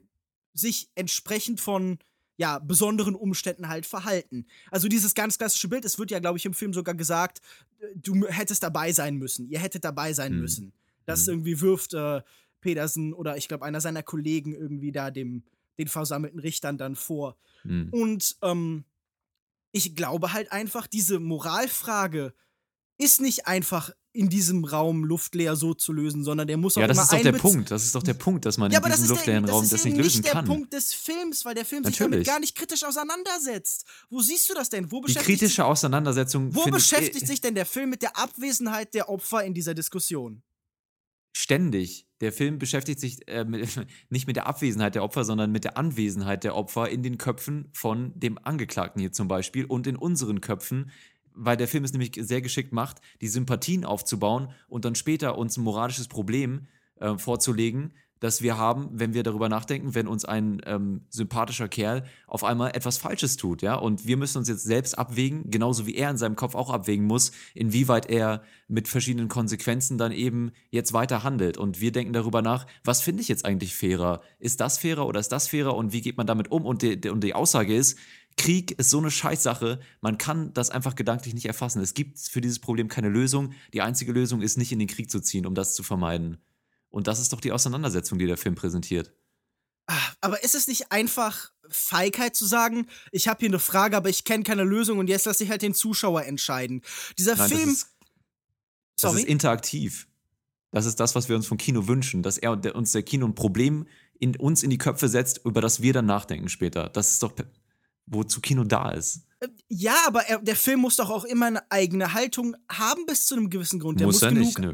[0.53, 1.99] sich entsprechend von
[2.41, 4.47] ja, besonderen Umständen halt verhalten.
[4.71, 7.39] Also dieses ganz klassische Bild, es wird ja, glaube ich, im Film sogar gesagt,
[7.79, 10.39] äh, du hättest dabei sein müssen, ihr hättet dabei sein Hm.
[10.41, 10.73] müssen.
[11.05, 11.33] Das Hm.
[11.33, 12.21] irgendwie wirft äh,
[12.59, 15.43] Pedersen oder ich glaube einer seiner Kollegen irgendwie da dem
[15.77, 17.37] den versammelten Richtern dann vor.
[17.61, 17.89] Hm.
[17.91, 18.85] Und ähm,
[19.71, 22.33] ich glaube halt einfach, diese Moralfrage
[23.01, 26.87] ist nicht einfach in diesem Raum luftleer so zu lösen, sondern der muss auch Ja,
[26.87, 27.71] das ist doch der Punkt.
[27.71, 29.55] Das ist doch der Punkt, dass man ja, in das diesem ist, der, luftleeren das
[29.55, 30.45] Raum ist das eben nicht lösen nicht der kann.
[30.45, 32.27] Punkt des Films, weil der Film sich damit Natürlich.
[32.27, 33.85] gar nicht kritisch auseinandersetzt.
[34.09, 34.91] Wo siehst du das denn?
[34.91, 38.93] Wo Die beschäftigt, kritische Auseinandersetzung wo ich, beschäftigt sich denn der Film mit der Abwesenheit
[38.93, 40.43] der Opfer in dieser Diskussion?
[41.33, 42.07] ständig.
[42.19, 43.67] Der Film beschäftigt sich äh, mit,
[44.09, 47.69] nicht mit der Abwesenheit der Opfer, sondern mit der Anwesenheit der Opfer in den Köpfen
[47.73, 50.91] von dem Angeklagten hier zum Beispiel und in unseren Köpfen,
[51.33, 55.57] weil der Film es nämlich sehr geschickt macht, die Sympathien aufzubauen und dann später uns
[55.57, 56.67] ein moralisches Problem
[56.99, 62.03] äh, vorzulegen, das wir haben, wenn wir darüber nachdenken, wenn uns ein ähm, sympathischer Kerl
[62.27, 63.73] auf einmal etwas Falsches tut, ja.
[63.73, 67.07] Und wir müssen uns jetzt selbst abwägen, genauso wie er in seinem Kopf auch abwägen
[67.07, 71.57] muss, inwieweit er mit verschiedenen Konsequenzen dann eben jetzt weiter handelt.
[71.57, 74.21] Und wir denken darüber nach, was finde ich jetzt eigentlich fairer?
[74.37, 75.75] Ist das fairer oder ist das fairer?
[75.75, 76.67] Und wie geht man damit um?
[76.67, 77.97] Und die, und die Aussage ist,
[78.41, 81.79] Krieg ist so eine Scheißsache, man kann das einfach gedanklich nicht erfassen.
[81.81, 83.53] Es gibt für dieses Problem keine Lösung.
[83.73, 86.37] Die einzige Lösung ist, nicht in den Krieg zu ziehen, um das zu vermeiden.
[86.89, 89.13] Und das ist doch die Auseinandersetzung, die der Film präsentiert.
[89.85, 94.09] Ah, Aber ist es nicht einfach Feigheit zu sagen, ich habe hier eine Frage, aber
[94.09, 96.81] ich kenne keine Lösung und jetzt lasse ich halt den Zuschauer entscheiden?
[97.19, 97.69] Dieser Nein, Film.
[97.69, 97.87] das ist,
[99.01, 100.07] das ist interaktiv.
[100.71, 103.35] Das ist das, was wir uns vom Kino wünschen, dass er uns der Kino ein
[103.35, 103.85] Problem
[104.19, 106.89] in uns in die Köpfe setzt, über das wir dann nachdenken später.
[106.89, 107.33] Das ist doch,
[108.05, 109.21] wozu Kino da ist.
[109.67, 113.35] ja, aber er, der Film muss doch auch immer eine eigene Haltung haben bis zu
[113.35, 113.99] einem gewissen Grund.
[113.99, 114.73] Der Muss muss, er nicht, nö.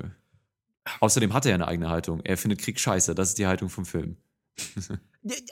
[0.99, 2.21] Außerdem hat er ja eine eigene Haltung.
[2.23, 3.13] Er findet Krieg scheiße.
[3.15, 4.17] Das ist die Haltung vom Film.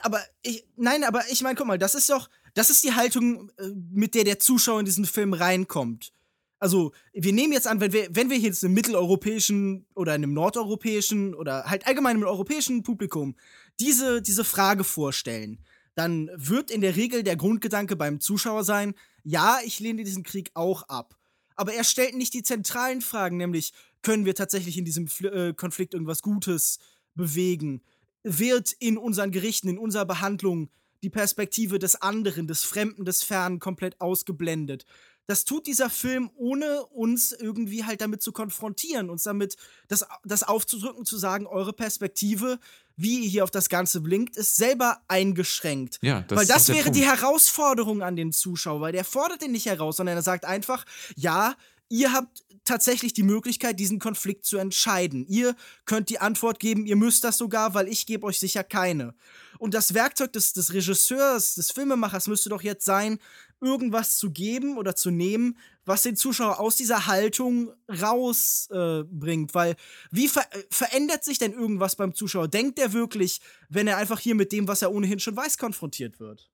[0.02, 3.52] Aber ich, nein, aber ich meine, guck mal, das ist doch, das ist die Haltung,
[3.58, 6.14] äh, mit der der Zuschauer in diesen Film reinkommt.
[6.60, 11.36] Also, wir nehmen jetzt an, wenn wir, wenn wir jetzt einem mitteleuropäischen oder einem nordeuropäischen
[11.36, 13.36] oder halt allgemein einem europäischen Publikum
[13.80, 15.60] diese, diese Frage vorstellen,
[15.96, 20.52] dann wird in der Regel der Grundgedanke beim Zuschauer sein, ja, ich lehne diesen Krieg
[20.54, 21.16] auch ab.
[21.56, 25.54] Aber er stellt nicht die zentralen Fragen, nämlich, können wir tatsächlich in diesem Fl äh,
[25.54, 26.80] Konflikt irgendwas Gutes
[27.16, 27.82] bewegen?
[28.24, 30.70] Wird in unseren Gerichten, in unserer Behandlung
[31.02, 34.86] die Perspektive des anderen, des Fremden, des Fernen komplett ausgeblendet?
[35.28, 39.56] Das tut dieser Film, ohne uns irgendwie halt damit zu konfrontieren, uns damit
[39.88, 42.60] das, das aufzudrücken, zu sagen, eure Perspektive,
[42.98, 46.00] wie ihr hier auf das Ganze blinkt, ist selber eingeschränkt.
[46.02, 49.66] Ja, das weil das wäre die Herausforderung an den Zuschauer, weil der fordert den nicht
[49.66, 51.56] heraus, sondern er sagt einfach, ja,
[51.90, 55.26] ihr habt tatsächlich die Möglichkeit, diesen Konflikt zu entscheiden.
[55.28, 55.56] Ihr
[55.86, 59.14] könnt die Antwort geben, ihr müsst das sogar, weil ich gebe euch sicher keine.
[59.60, 63.20] Und das Werkzeug des, des Regisseurs, des Filmemachers müsste doch jetzt sein,
[63.66, 69.52] irgendwas zu geben oder zu nehmen, was den Zuschauer aus dieser Haltung rausbringt.
[69.52, 69.54] Äh.
[69.54, 69.76] Weil
[70.12, 72.48] wie ver äh, verändert sich denn irgendwas beim Zuschauer?
[72.48, 76.20] Denkt er wirklich, wenn er einfach hier mit dem, was er ohnehin schon weiß, konfrontiert
[76.20, 76.50] wird?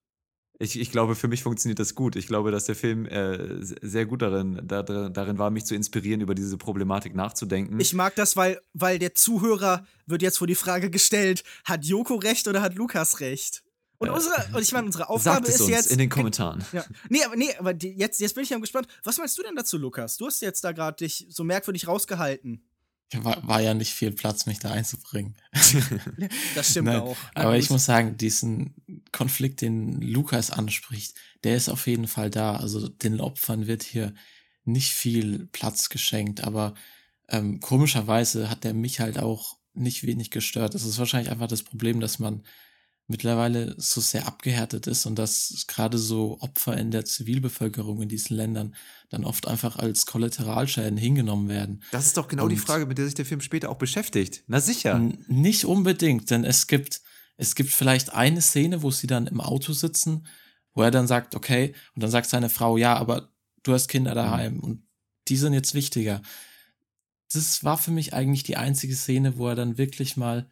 [0.58, 2.14] Ich, ich glaube, für mich funktioniert das gut.
[2.14, 6.20] Ich glaube, dass der Film äh, sehr gut darin, da, darin war, mich zu inspirieren,
[6.20, 7.80] über diese Problematik nachzudenken.
[7.80, 12.14] Ich mag das, weil, weil der Zuhörer wird jetzt vor die Frage gestellt, hat Joko
[12.14, 13.64] recht oder hat Lukas recht?
[14.02, 15.92] Und, unsere, und ich meine, unsere Aufgabe Sagt es ist uns jetzt.
[15.92, 16.64] in den Kommentaren.
[16.72, 16.84] Ja.
[17.08, 18.88] Nee, aber, nee, aber die, jetzt, jetzt bin ich ja gespannt.
[19.04, 20.16] Was meinst du denn dazu, Lukas?
[20.16, 22.64] Du hast jetzt da gerade dich so merkwürdig rausgehalten.
[23.12, 25.36] Ja, War, war ja nicht viel Platz, mich da einzubringen.
[26.54, 27.16] Das stimmt Nein, auch.
[27.34, 28.74] Aber ich muss sagen, diesen
[29.12, 32.56] Konflikt, den Lukas anspricht, der ist auf jeden Fall da.
[32.56, 34.14] Also den Opfern wird hier
[34.64, 36.74] nicht viel Platz geschenkt, aber
[37.28, 40.74] ähm, komischerweise hat der mich halt auch nicht wenig gestört.
[40.74, 42.42] Das ist wahrscheinlich einfach das Problem, dass man
[43.12, 48.36] mittlerweile so sehr abgehärtet ist und dass gerade so Opfer in der Zivilbevölkerung in diesen
[48.36, 48.74] Ländern
[49.10, 51.82] dann oft einfach als Kollateralschäden hingenommen werden.
[51.92, 54.42] Das ist doch genau die Und- Frage, mit der sich der Film später auch beschäftigt.
[54.48, 54.98] Na sicher.
[55.28, 57.02] Nicht unbedingt, denn es gibt,
[57.36, 60.26] es gibt vielleicht eine Szene, wo sie dann im Auto sitzen,
[60.74, 63.28] wo er dann sagt, okay, und dann sagt seine Frau, ja, aber
[63.62, 64.82] du hast Kinder daheim und
[65.28, 66.22] die sind jetzt wichtiger.
[67.32, 70.50] Das war für mich eigentlich die einzige Szene, wo er dann wirklich mal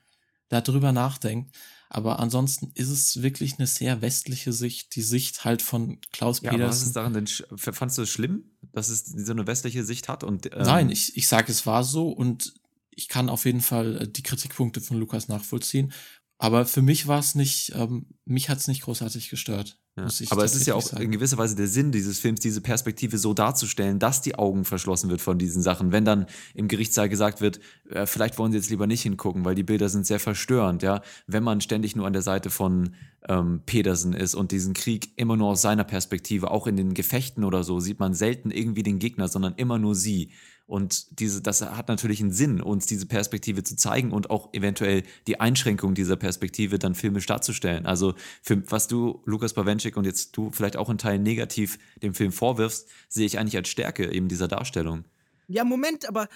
[0.49, 1.55] darüber nachdenkt.
[1.93, 6.53] Aber ansonsten ist es wirklich eine sehr westliche Sicht, die Sicht halt von Klaus Ja,
[6.53, 6.87] aber was Petersen.
[6.87, 7.27] ist daran denn?
[7.59, 10.23] Fandst du es schlimm, dass es so eine westliche Sicht hat?
[10.23, 12.55] Und, ähm, Nein, ich, ich sage, es war so und
[12.91, 15.93] ich kann auf jeden Fall äh, die Kritikpunkte von Lukas nachvollziehen.
[16.39, 19.80] Aber für mich war es nicht, ähm, mich hat es nicht großartig gestört.
[19.97, 20.07] Ja.
[20.31, 21.03] Aber es ist ja auch sagen.
[21.03, 25.11] in gewisser Weise der Sinn dieses Films, diese Perspektive so darzustellen, dass die Augen verschlossen
[25.11, 25.91] wird von diesen Sachen.
[25.91, 29.55] Wenn dann im Gerichtssaal gesagt wird, äh, vielleicht wollen sie jetzt lieber nicht hingucken, weil
[29.55, 31.03] die Bilder sind sehr verstörend, ja.
[31.27, 32.95] Wenn man ständig nur an der Seite von
[33.29, 37.45] ähm, Pedersen ist und diesen Krieg immer nur aus seiner Perspektive, auch in den Gefechten
[37.45, 40.31] oder so, sieht man selten irgendwie den Gegner, sondern immer nur sie.
[40.71, 45.03] Und diese, das hat natürlich einen Sinn, uns diese Perspektive zu zeigen und auch eventuell
[45.27, 47.87] die Einschränkung dieser Perspektive dann filmisch darzustellen.
[47.87, 52.15] Also, für, was du, Lukas Bawenschik, und jetzt du vielleicht auch in Teilen negativ dem
[52.15, 55.07] Film vorwirfst, sehe ich eigentlich als Stärke eben dieser Darstellung.
[55.49, 56.29] Ja, Moment, aber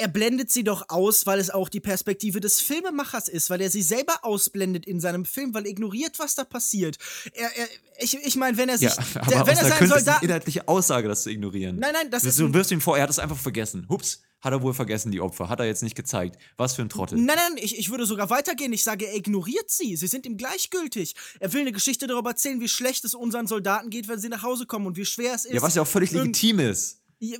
[0.00, 3.70] er blendet sie doch aus, weil es auch die Perspektive des Filmemachers ist, weil er
[3.70, 6.96] sie selber ausblendet in seinem Film, weil er ignoriert, was da passiert.
[7.34, 8.88] Er, er, ich ich meine, wenn er sich.
[8.88, 11.76] Ja, aber der, wenn er seinen Künste ist inhaltliche Aussage, das zu ignorieren.
[11.76, 12.38] Nein, nein, das du, ist.
[12.38, 13.86] Du wirfst ihm vor, er hat es einfach vergessen.
[13.90, 15.50] Hups, hat er wohl vergessen, die Opfer.
[15.50, 16.38] Hat er jetzt nicht gezeigt.
[16.56, 17.18] Was für ein Trottel.
[17.18, 18.72] Nein, nein, ich, ich würde sogar weitergehen.
[18.72, 19.96] Ich sage, er ignoriert sie.
[19.96, 21.14] Sie sind ihm gleichgültig.
[21.40, 24.42] Er will eine Geschichte darüber erzählen, wie schlecht es unseren Soldaten geht, wenn sie nach
[24.42, 25.52] Hause kommen und wie schwer es ist.
[25.52, 27.36] Ja, was ja auch völlig legitim ist, Ja,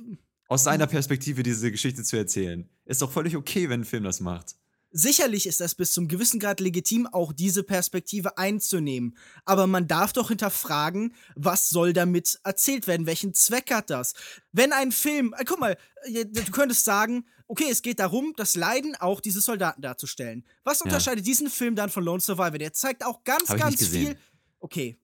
[0.51, 2.69] aus seiner Perspektive diese Geschichte zu erzählen.
[2.83, 4.57] Ist doch völlig okay, wenn ein Film das macht.
[4.91, 9.15] Sicherlich ist das bis zum gewissen Grad legitim, auch diese Perspektive einzunehmen.
[9.45, 13.05] Aber man darf doch hinterfragen, was soll damit erzählt werden?
[13.05, 14.13] Welchen Zweck hat das?
[14.51, 18.55] Wenn ein Film, äh, guck mal, äh, du könntest sagen, okay, es geht darum, das
[18.55, 20.45] Leiden auch dieses Soldaten darzustellen.
[20.65, 22.57] Was unterscheidet diesen Film dann von Lone Survivor?
[22.57, 24.17] Der zeigt auch ganz, ganz viel.
[24.59, 24.97] Okay.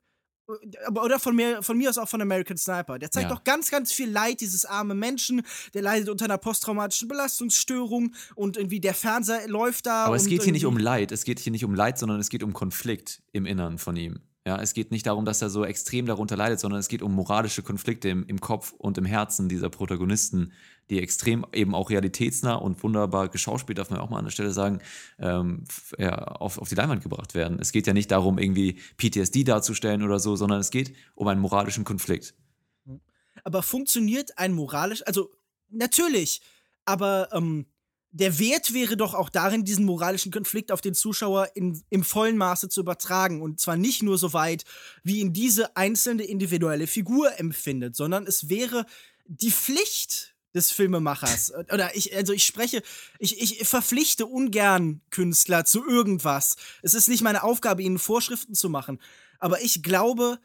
[0.96, 2.98] Oder von mir, von mir aus auch von American Sniper.
[3.00, 3.36] Der zeigt Ja.
[3.36, 5.42] doch ganz, ganz viel Leid dieses arme Menschen.
[5.74, 10.06] Der leidet unter einer posttraumatischen Belastungsstörung und irgendwie der Fernseher läuft da.
[10.06, 11.12] Aber es geht hier nicht um Leid.
[11.12, 14.20] Es geht hier nicht um Leid, sondern es geht um Konflikt im Innern von ihm.
[14.48, 17.14] Ja, es geht nicht darum, dass er so extrem darunter leidet, sondern es geht um
[17.14, 20.54] moralische Konflikte im, im Kopf und im Herzen dieser Protagonisten,
[20.90, 24.52] die extrem eben auch realitätsnah und wunderbar geschauspielt, darf man auch mal an der Stelle
[24.52, 24.80] sagen,
[25.20, 25.66] ähm,
[25.98, 27.60] ja, auf, auf die Leinwand gebracht werden.
[27.60, 31.42] Es geht ja nicht darum, irgendwie PTSD darzustellen oder so, sondern es geht um einen
[31.42, 32.34] moralischen Konflikt.
[33.44, 35.30] Aber funktioniert ein moralisch, also
[35.68, 36.42] natürlich,
[36.86, 37.66] aber ähm,
[38.18, 42.38] der Wert wäre doch auch darin, diesen moralischen Konflikt auf den Zuschauer in, im vollen
[42.38, 43.42] Maße zu übertragen.
[43.42, 44.64] Und zwar nicht nur so weit,
[45.04, 48.86] wie ihn diese einzelne individuelle Figur empfindet, sondern es wäre
[49.28, 51.54] die Pflicht des Filmemachers.
[51.72, 52.82] Oder ich, also ich spreche,
[53.20, 56.56] ich, ich verpflichte ungern Künstler zu irgendwas.
[56.82, 59.00] Es ist nicht meine Aufgabe, ihnen Vorschriften zu machen.
[59.38, 60.40] Aber ich glaube,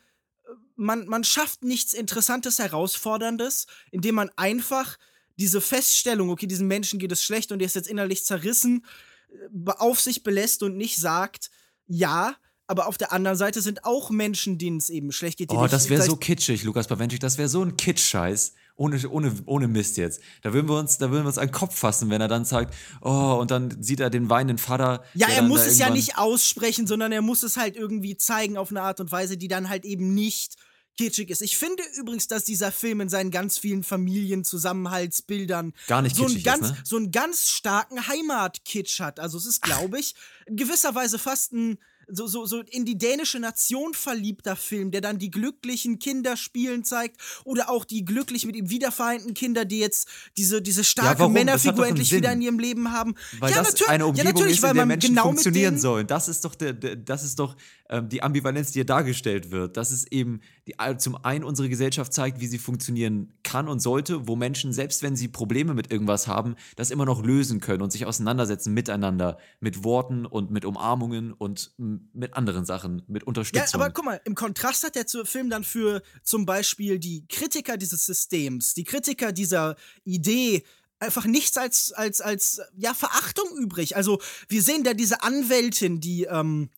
[0.77, 4.99] man, man schafft nichts Interessantes, Herausforderndes, indem man einfach
[5.39, 8.85] diese Feststellung, okay, diesem Menschen geht es schlecht und der ist jetzt innerlich zerrissen,
[9.31, 11.51] äh, auf sich belässt und nicht sagt,
[11.87, 15.51] ja, aber auf der anderen Seite sind auch Menschen, denen es eben schlecht geht.
[15.51, 18.55] die Oh, das wäre so kitschig, Lukas Bawenschik, das wäre so ein Kitsch-Scheiß.
[18.75, 20.23] Ohne, ohne, ohne Mist jetzt.
[20.41, 22.47] Da würden wir uns, da würden wir uns an den Kopf fassen, wenn er dann
[22.47, 25.05] sagt, oh, und dann sieht er den weinenden Vater.
[25.13, 28.71] Ja, er muss es ja nicht aussprechen, sondern er muss es halt irgendwie zeigen auf
[28.71, 30.57] eine Art und Weise, die dann halt eben nicht
[30.97, 31.43] kitschig ist.
[31.43, 36.43] Ich finde übrigens, dass dieser Film in seinen ganz vielen Familienzusammenhaltsbildern Gar nicht so einen
[36.43, 36.83] ganz, ist, ne?
[36.85, 39.21] so einen ganz starken Heimatkitsch hat.
[39.21, 40.15] Also es ist, glaube ich,
[40.47, 41.79] in gewisser Weise fast ein
[42.09, 46.85] so, so, so in die dänische Nation verliebter Film, der dann die glücklichen Kinder spielen
[46.85, 51.31] zeigt oder auch die glücklich mit ihm wiedervereinten Kinder, die jetzt diese, diese starke hat
[51.31, 52.19] Männerfigur endlich Sinn.
[52.19, 53.15] wieder in ihrem Leben haben.
[53.39, 55.23] Weil ja, das natür- eine ja, Umgebung natürlich, ist, weil in der man Menschen genau
[55.23, 56.07] funktionieren sollen.
[56.07, 57.57] Das ist doch der, der das ist doch
[57.89, 59.77] ähm, die Ambivalenz, die hier dargestellt wird.
[59.77, 64.29] Das ist eben die, zum einen unsere Gesellschaft zeigt, wie sie funktionieren kann und sollte,
[64.29, 67.91] wo Menschen selbst wenn sie Probleme mit irgendwas haben, das immer noch lösen können und
[67.91, 73.81] sich auseinandersetzen miteinander, mit Worten und mit Umarmungen und mit anderen Sachen, mit Ja, Unterstützung.
[73.81, 78.07] aber guck mal, im Kontrast hat der Film dann für zum Beispiel die Kritiker dieses
[78.07, 80.65] Systems, die Kritiker dieser Idee,
[81.01, 83.97] einfach nichts als, als, als, ja, Verachtung übrig.
[83.97, 86.71] Also, wir sehen da diese Anwältin, die, ähm,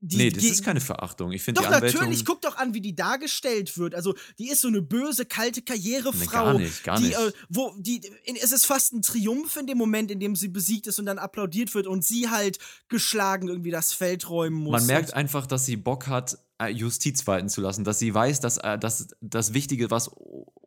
[0.00, 0.16] die.
[0.16, 1.32] nee, das ist keine Verachtung.
[1.32, 3.94] Ich finde Doch, die Anwältin natürlich, guck doch an, wie die dargestellt wird.
[3.94, 6.30] Also, die ist so eine böse, kalte Karrierefrau.
[6.30, 7.18] gar nicht, gar die, nicht.
[7.18, 10.48] Äh, wo, die, in, es ist fast ein Triumph in dem Moment, in dem sie
[10.48, 12.58] besiegt ist und dann applaudiert wird und sie halt
[12.88, 14.72] geschlagen irgendwie das Feld räumen muss.
[14.72, 18.58] Man merkt einfach, dass sie Bock hat, Justiz walten zu lassen, dass sie weiß, dass
[18.58, 20.08] äh, dass das Wichtige, was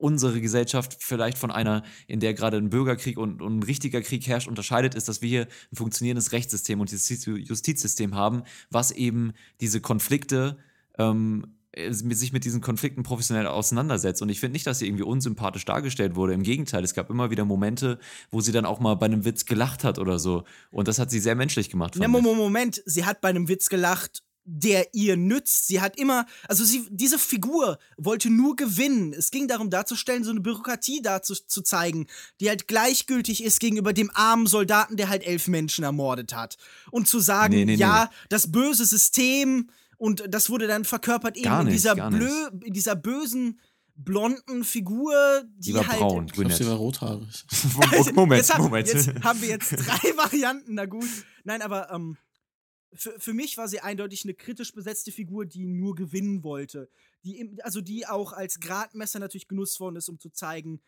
[0.03, 4.27] unsere Gesellschaft vielleicht von einer, in der gerade ein Bürgerkrieg und, und ein richtiger Krieg
[4.27, 9.33] herrscht, unterscheidet, ist, dass wir hier ein funktionierendes Rechtssystem und Justiz Justizsystem haben, was eben
[9.61, 10.57] diese Konflikte
[10.97, 14.21] ähm, äh, sich mit diesen Konflikten professionell auseinandersetzt.
[14.21, 16.33] Und ich finde nicht, dass sie irgendwie unsympathisch dargestellt wurde.
[16.33, 17.99] Im Gegenteil, es gab immer wieder Momente,
[18.31, 20.43] wo sie dann auch mal bei einem Witz gelacht hat oder so.
[20.71, 21.95] Und das hat sie sehr menschlich gemacht.
[21.95, 22.01] Ich.
[22.01, 25.67] Moment, Moment, sie hat bei einem Witz gelacht, der ihr nützt.
[25.67, 29.13] Sie hat immer, also sie, diese Figur wollte nur gewinnen.
[29.13, 32.07] Es ging darum darzustellen, so eine Bürokratie dazu zu zeigen,
[32.39, 36.57] die halt gleichgültig ist gegenüber dem armen Soldaten, der halt elf Menschen ermordet hat.
[36.91, 38.15] Und zu sagen, Nee, nee, ja, nee.
[38.29, 42.73] das böse System und das wurde dann verkörpert eben in nicht, dieser gar blö, in
[42.73, 43.59] dieser bösen
[43.95, 46.71] blonden Figur, die, Die war halt braun, Ich glaube, sie brünett.
[46.71, 47.45] war rothaarig.
[48.15, 48.87] Moment, jetzt, haben, Moment.
[48.87, 51.07] jetzt haben wir jetzt drei Varianten, na gut.
[51.43, 52.17] Nein, aber ähm,
[52.95, 56.89] für, für mich war sie eindeutig eine kritisch besetzte Figur, die nur gewinnen wollte.
[57.23, 60.81] Die, also die auch als Gradmesser natürlich genutzt worden ist, um zu zeigen,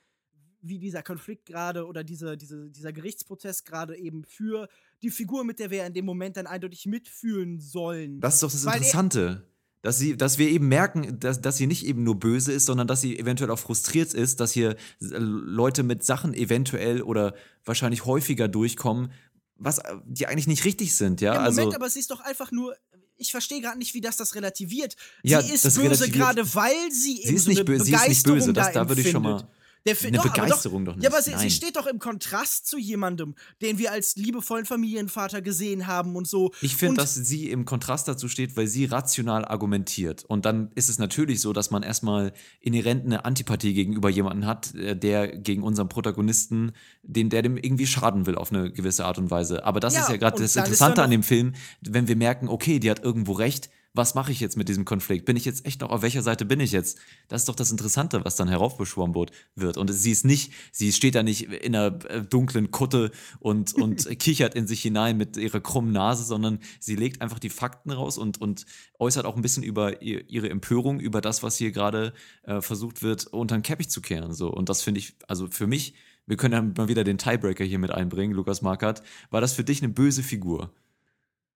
[0.61, 4.67] wie dieser Konflikt gerade oder diese, diese, dieser Gerichtsprozess gerade eben für
[5.03, 8.19] die Figur, mit der wir in dem Moment dann eindeutig mitfühlen sollen.
[8.19, 9.47] Das ist doch das Weil er- Interessante.
[9.83, 12.87] Dass, sie, dass wir eben merken, dass, dass sie nicht eben nur böse ist, sondern
[12.87, 18.47] dass sie eventuell auch frustriert ist, dass hier Leute mit Sachen eventuell oder wahrscheinlich häufiger
[18.47, 19.11] durchkommen,
[19.57, 21.33] was äh, die eigentlich nicht richtig sind, ja.
[21.33, 22.75] Ja, also, Moment, aber sie ist doch einfach nur.
[23.17, 24.95] Ich verstehe gerade nicht, wie das das relativiert.
[25.23, 28.23] Ja, sie ist böse gerade, weil sie, eben ist so nicht böse, sie ist nicht
[28.23, 29.47] Begeisterung böse, das- da, da würde ich schon mal-.
[29.85, 32.65] Der Fi- Eine doch, Begeisterung doch Ja, aber nicht, sie, sie steht doch im Kontrast
[32.65, 36.51] zu jemandem, den wir als liebevollen Familienvater gesehen haben und so.
[36.61, 40.25] Ich finde, dass sie im Kontrast dazu steht, weil sie rational argumentiert.
[40.25, 44.73] Und dann ist es natürlich so, dass man erstmal inhärent eine Antipathie gegenüber jemanden hat,
[44.73, 46.71] äh, der gegen unseren Protagonisten,
[47.03, 49.65] den, der dem irgendwie schaden will auf eine gewisse Art und Weise.
[49.65, 52.79] Aber das Ja, ist ja gerade das Interessante an dem Film, wenn wir merken, okay,
[52.79, 53.69] die hat irgendwo recht.
[53.95, 55.25] Was mache ich jetzt mit diesem Konflikt?
[55.25, 56.99] Bin ich jetzt echt noch auf welcher Seite bin ich jetzt?
[57.29, 59.77] Das ist doch das Interessante, was dann heraufbeschworen wird-.
[59.77, 64.07] Und sie ist nicht, sie steht da nicht in einer äh, dunklen Kutte und, und
[64.19, 68.17] kichert in sich hinein mit ihrer krummen Nase, sondern sie legt einfach die Fakten raus
[68.17, 68.65] und, und
[68.99, 73.01] äußert auch ein bisschen über ihr, ihre Empörung über das, was hier gerade äh, versucht
[73.01, 74.33] wird, unter den Teppich zu kehren.
[74.33, 74.49] So.
[74.49, 75.93] Und das finde ich, also für mich,
[76.25, 79.03] wir können dann mal wieder den Tiebreaker hier mit einbringen, Lukas Markert.
[79.29, 80.73] War das für dich eine böse Figur?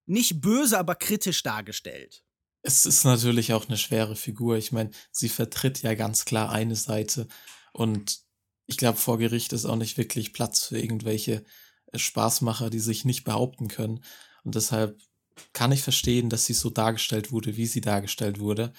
[0.10, 2.24] nicht böse, aber kritisch dargestellt.
[2.62, 4.58] Es ist natürlich auch eine schwere Figur.
[4.58, 7.28] Ich meine, sie vertritt ja ganz klar eine Seite.
[7.72, 8.20] Und
[8.66, 11.44] ich glaube, vor Gericht ist auch nicht wirklich Platz für irgendwelche
[11.92, 14.04] äh, Spaßmacher, die sich nicht behaupten können.
[14.44, 15.00] Und deshalb
[15.54, 18.74] kann ich verstehen, dass sie so dargestellt wurde, wie sie dargestellt wurde.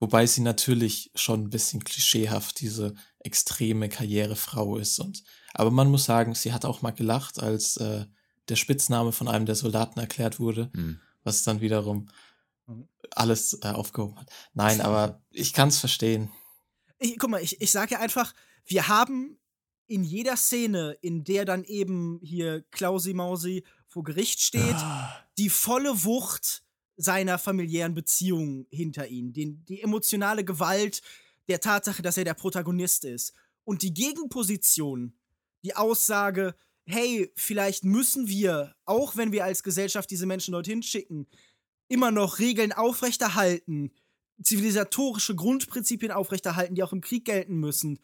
[0.00, 4.98] Wobei sie natürlich schon ein bisschen klischeehaft diese extreme Karrierefrau ist.
[4.98, 5.22] Und,
[5.54, 8.04] aber man muss sagen, sie hat auch mal gelacht, als äh,
[8.48, 11.00] der Spitzname von einem der Soldaten erklärt wurde Hm.
[11.24, 12.08] was dann wiederum Mhm.
[13.10, 14.30] Alles äh, aufgehoben hat.
[14.54, 16.30] Nein, aber ich kann es verstehen.
[16.98, 19.38] Ich, guck mal, ich, ich sage ja einfach, wir haben
[19.86, 25.24] in jeder Szene, in der dann eben hier Klausi Mausi vor Gericht steht, Ah.
[25.38, 26.64] die volle Wucht
[26.96, 31.02] seiner familiären Beziehung hinter ihm, den, die emotionale Gewalt
[31.48, 33.32] der Tatsache, dass er der Protagonist ist.
[33.64, 35.16] Und die Gegenposition,
[35.62, 41.26] die Aussage, hey, vielleicht müssen wir, auch wenn wir als Gesellschaft diese Menschen dorthin schicken,
[41.88, 43.90] immer noch Regeln aufrechterhalten,
[44.42, 47.98] zivilisatorische Grundprinzipien aufrechterhalten, die auch im Krieg gelten müssen.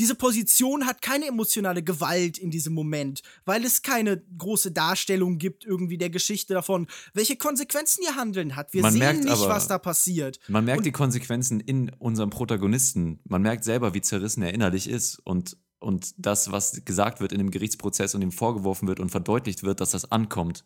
[0.00, 5.64] Diese Position hat keine emotionale Gewalt in diesem Moment, weil es keine große Darstellung gibt
[5.64, 8.72] irgendwie der Geschichte davon, welche Konsequenzen ihr Handeln hat.
[8.74, 10.40] Wir Man sehen merkt nicht, aber- was da passiert.
[10.48, 13.20] Man merkt Und- die Konsequenzen in unserem Protagonisten.
[13.22, 17.38] Man merkt selber, wie zerrissen er innerlich ist und, und das, was gesagt wird in
[17.38, 20.64] dem Gerichtsprozess und ihm vorgeworfen wird und verdeutlicht wird, dass das ankommt.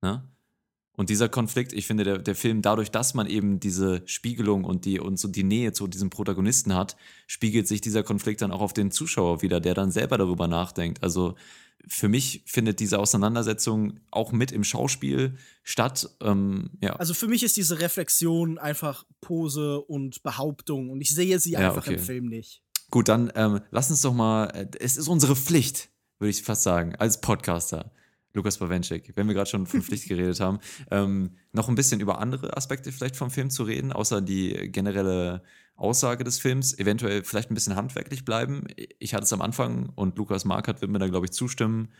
[0.00, 0.22] Ne?
[0.98, 4.84] Und dieser Konflikt, ich finde, der, der Film, dadurch, dass man eben diese Spiegelung und
[4.84, 6.96] die, und so die Nähe zu diesem Protagonisten hat,
[7.28, 11.04] spiegelt sich dieser Konflikt dann auch auf den Zuschauer wieder, der dann selber darüber nachdenkt.
[11.04, 11.36] Also
[11.86, 16.10] für mich findet diese Auseinandersetzung auch mit im Schauspiel statt.
[16.20, 16.96] Ähm, ja.
[16.96, 21.68] Also für mich ist diese Reflexion einfach Pose und Behauptung und ich sehe sie Ja,
[21.68, 22.02] einfach im okay.
[22.02, 22.64] Film nicht.
[22.90, 26.64] Gut, dann ähm, lass uns doch mal, äh, es ist unsere Pflicht, würde ich fast
[26.64, 27.92] sagen, als Podcaster,
[28.34, 30.58] Lukas Bawenschik, wenn wir gerade schon von Pflicht geredet haben,
[30.90, 35.42] ähm, noch ein bisschen über andere Aspekte vielleicht vom Film zu reden, außer die generelle
[35.76, 38.64] Aussage des Films, eventuell vielleicht ein bisschen handwerklich bleiben.
[38.98, 41.92] Ich hatte es am Anfang und Lukas Markert wird mir da, glaube ich, zustimmen.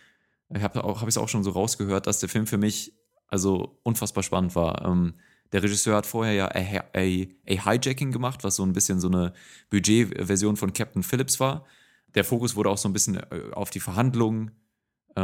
[0.55, 2.93] Ich habe auch, hab es auch schon so rausgehört, dass der Film für mich
[3.29, 4.85] also unfassbar spannend war.
[4.85, 5.15] Ähm,
[5.53, 6.59] der Regisseur hat vorher ja a,
[6.95, 9.33] a, a Hijacking gemacht, was so ein bisschen so eine
[9.71, 11.65] Budgetversion von Captain Phillips war.
[12.15, 14.51] Der Fokus wurde auch so ein bisschen äh, auf die Verhandlungen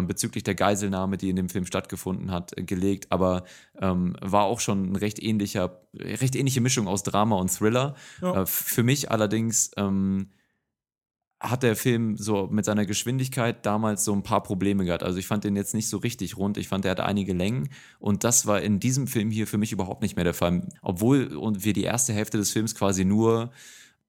[0.02, 3.44] bezüglich der Geiselnahme, die in dem Film stattgefunden hat, äh, gelegt, aber
[3.80, 7.94] ähm, war auch schon ein recht ähnlicher, recht ähnliche Mischung aus Drama und Thriller.
[8.20, 8.42] Ja.
[8.42, 10.30] Äh, für mich allerdings ähm,
[11.40, 15.02] hat der Film so mit seiner Geschwindigkeit damals so ein paar Probleme gehabt.
[15.02, 16.56] Also ich fand den jetzt nicht so richtig rund.
[16.56, 19.72] Ich fand, er hatte einige Längen und das war in diesem Film hier für mich
[19.72, 20.66] überhaupt nicht mehr der Fall.
[20.80, 23.50] Obwohl und wir die erste Hälfte des Films quasi nur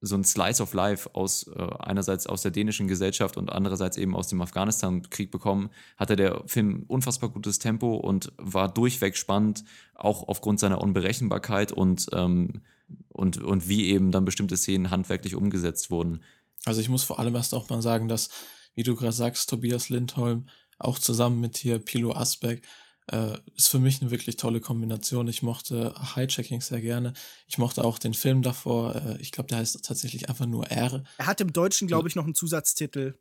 [0.00, 4.14] so ein Slice of Life aus äh, einerseits aus der dänischen Gesellschaft und andererseits eben
[4.14, 10.28] aus dem Afghanistan-Krieg bekommen, hatte der Film unfassbar gutes Tempo und war durchweg spannend, auch
[10.28, 12.62] aufgrund seiner Unberechenbarkeit und, ähm,
[13.08, 16.20] und, und wie eben dann bestimmte Szenen handwerklich umgesetzt wurden.
[16.64, 18.28] Also ich muss vor allem erst auch mal sagen, dass,
[18.74, 20.46] wie du gerade sagst, Tobias Lindholm
[20.78, 22.62] auch zusammen mit hier Pilo Asbeck
[23.10, 25.28] äh, ist für mich eine wirklich tolle Kombination.
[25.28, 27.12] Ich mochte Hijacking sehr gerne.
[27.46, 28.96] Ich mochte auch den Film davor.
[28.96, 31.04] Äh, ich glaube, der heißt tatsächlich einfach nur R.
[31.18, 33.18] Er hat im Deutschen, glaube ich, noch einen Zusatztitel.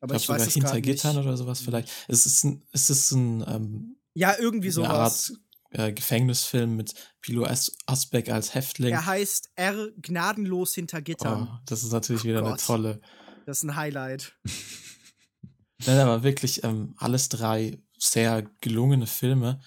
[0.00, 1.88] Aber ich, glaub, ich weiß es hinter Gittern oder sowas vielleicht.
[2.08, 4.90] Es ist ein, es ist ein ähm, ja irgendwie sowas.
[4.90, 8.92] Eine Art äh, Gefängnisfilm mit Pilo As Asbeck als Häftling.
[8.92, 11.48] Er heißt R gnadenlos hinter Gittern.
[11.50, 12.50] Oh, das ist natürlich oh wieder Gott.
[12.50, 13.00] eine tolle.
[13.46, 14.36] Das ist ein Highlight.
[15.86, 19.60] Nein, aber wirklich ähm, alles drei sehr gelungene Filme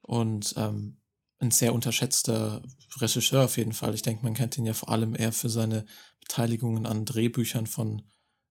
[0.00, 0.96] und ähm,
[1.40, 2.62] ein sehr unterschätzter
[3.00, 3.94] Regisseur auf jeden Fall.
[3.94, 5.84] Ich denke, man kennt ihn ja vor allem eher für seine
[6.20, 8.02] Beteiligungen an Drehbüchern von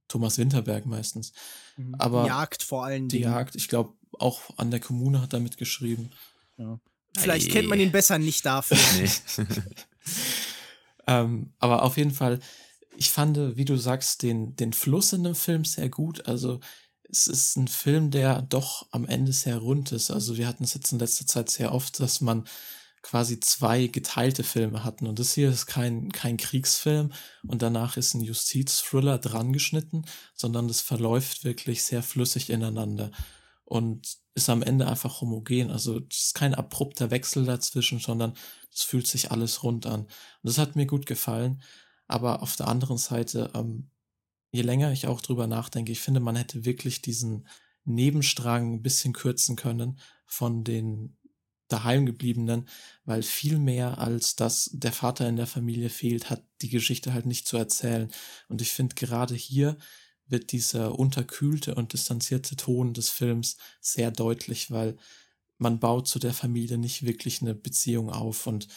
[0.07, 1.31] Thomas Winterberg meistens.
[1.77, 1.95] Mhm.
[1.95, 3.23] Aber die Jagd vor allen Dingen.
[3.23, 6.11] Die Jagd, ich glaube, auch an der Kommune hat er mitgeschrieben.
[6.57, 6.79] Ja.
[7.17, 7.53] Vielleicht Ei.
[7.53, 8.77] kennt man ihn besser nicht dafür.
[8.97, 9.45] Nee.
[11.07, 12.39] ähm, aber auf jeden Fall,
[12.95, 16.27] ich fand, wie du sagst, den, den Fluss in dem Film sehr gut.
[16.27, 16.59] Also
[17.11, 20.11] es ist ein Film, der doch am Ende sehr rund ist.
[20.11, 22.45] Also wir hatten es jetzt in letzter Zeit sehr oft, dass man
[23.01, 25.07] quasi zwei geteilte Filme hatten.
[25.07, 27.11] Und das hier ist kein, kein Kriegsfilm
[27.47, 30.05] und danach ist ein Justizthriller dran geschnitten,
[30.35, 33.11] sondern das verläuft wirklich sehr flüssig ineinander
[33.65, 35.71] und ist am Ende einfach homogen.
[35.71, 38.33] Also es ist kein abrupter Wechsel dazwischen, sondern
[38.73, 40.01] es fühlt sich alles rund an.
[40.01, 40.09] Und
[40.43, 41.61] das hat mir gut gefallen.
[42.07, 43.89] Aber auf der anderen Seite ähm,
[44.51, 47.47] je länger ich auch drüber nachdenke, ich finde, man hätte wirklich diesen
[47.83, 51.17] Nebenstrang ein bisschen kürzen können von den
[51.69, 52.67] daheimgebliebenen,
[53.05, 57.25] weil viel mehr als dass der Vater in der Familie fehlt, hat die Geschichte halt
[57.25, 58.11] nicht zu erzählen.
[58.49, 59.77] Und ich finde gerade hier
[60.27, 64.97] wird dieser unterkühlte und distanzierte Ton des Films sehr deutlich, weil
[65.57, 68.67] man baut zu der Familie nicht wirklich eine Beziehung auf und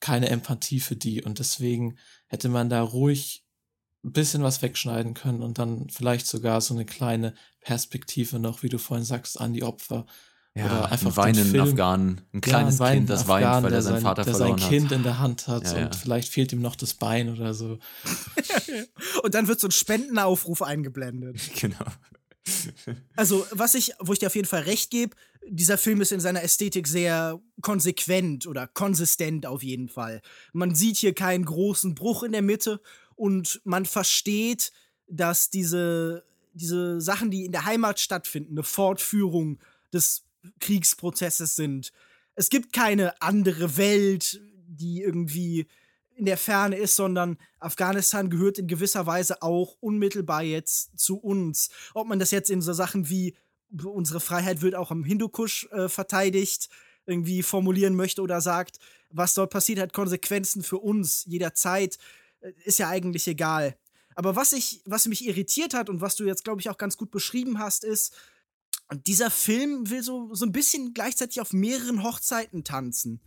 [0.00, 1.22] keine Empathie für die.
[1.22, 3.43] Und deswegen hätte man da ruhig
[4.04, 8.68] ein bisschen was wegschneiden können und dann vielleicht sogar so eine kleine Perspektive noch, wie
[8.68, 10.06] du vorhin sagst, an die Opfer.
[10.56, 13.72] Ja, oder einfach ein weinenden Afghanen, ein kleines ja, ein Kind, das Afghanen, weint, weil
[13.72, 16.52] er seinen Vater der verloren sein Kind in der Hand hat ja, und vielleicht fehlt
[16.52, 17.80] ihm noch das Bein oder so.
[19.24, 21.40] und dann wird so ein Spendenaufruf eingeblendet.
[21.60, 21.84] Genau.
[23.16, 25.16] also, was ich, wo ich dir auf jeden Fall recht gebe,
[25.48, 30.20] dieser Film ist in seiner Ästhetik sehr konsequent oder konsistent auf jeden Fall.
[30.52, 32.80] Man sieht hier keinen großen Bruch in der Mitte
[33.16, 34.72] und man versteht,
[35.08, 39.58] dass diese, diese Sachen, die in der Heimat stattfinden, eine Fortführung
[39.92, 40.24] des
[40.60, 41.92] Kriegsprozesses sind.
[42.34, 45.66] Es gibt keine andere Welt, die irgendwie
[46.16, 51.70] in der Ferne ist, sondern Afghanistan gehört in gewisser Weise auch unmittelbar jetzt zu uns.
[51.92, 53.34] Ob man das jetzt in so Sachen wie
[53.82, 56.68] unsere Freiheit wird auch am Hindukusch äh, verteidigt,
[57.06, 58.78] irgendwie formulieren möchte oder sagt,
[59.10, 61.98] was dort passiert, hat Konsequenzen für uns jederzeit.
[62.64, 63.76] Ist ja eigentlich egal.
[64.14, 66.96] Aber was ich, was mich irritiert hat und was du jetzt, glaube ich, auch ganz
[66.96, 68.14] gut beschrieben hast, ist,
[69.06, 73.20] dieser Film will so, so ein bisschen gleichzeitig auf mehreren Hochzeiten tanzen.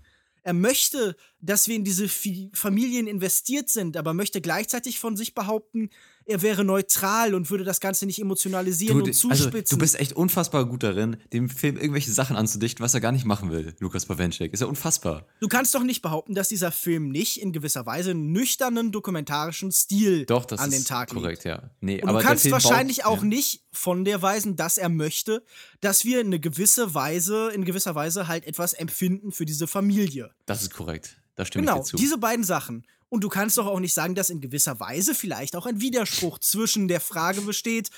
[0.43, 5.89] Er möchte, dass wir in diese Familien investiert sind, aber möchte gleichzeitig von sich behaupten,
[6.27, 9.51] er wäre neutral und würde das Ganze nicht emotionalisieren du, und zuspitzen.
[9.51, 13.11] Also, du bist echt unfassbar gut darin, dem Film irgendwelche Sachen anzudichten, was er gar
[13.11, 14.53] nicht machen will, Lukas Bawenschek.
[14.53, 15.25] Ist ja unfassbar.
[15.39, 19.71] Du kannst doch nicht behaupten, dass dieser Film nicht in gewisser Weise einen nüchternen dokumentarischen
[19.71, 21.21] Stil doch, das an den Tag legt.
[21.21, 21.71] korrekt, ja.
[21.79, 23.25] Nee, und aber du kannst wahrscheinlich baut, auch ja.
[23.25, 25.43] nicht von der weisen, dass er möchte,
[25.79, 30.31] dass wir eine gewisse Weise, in gewisser Weise halt etwas empfinden für diese Familie.
[30.45, 31.21] Das ist korrekt.
[31.35, 31.97] Da stimme genau, ich dir zu.
[31.97, 32.83] diese beiden Sachen.
[33.09, 36.39] Und du kannst doch auch nicht sagen, dass in gewisser Weise vielleicht auch ein Widerspruch
[36.41, 37.89] zwischen der Frage besteht,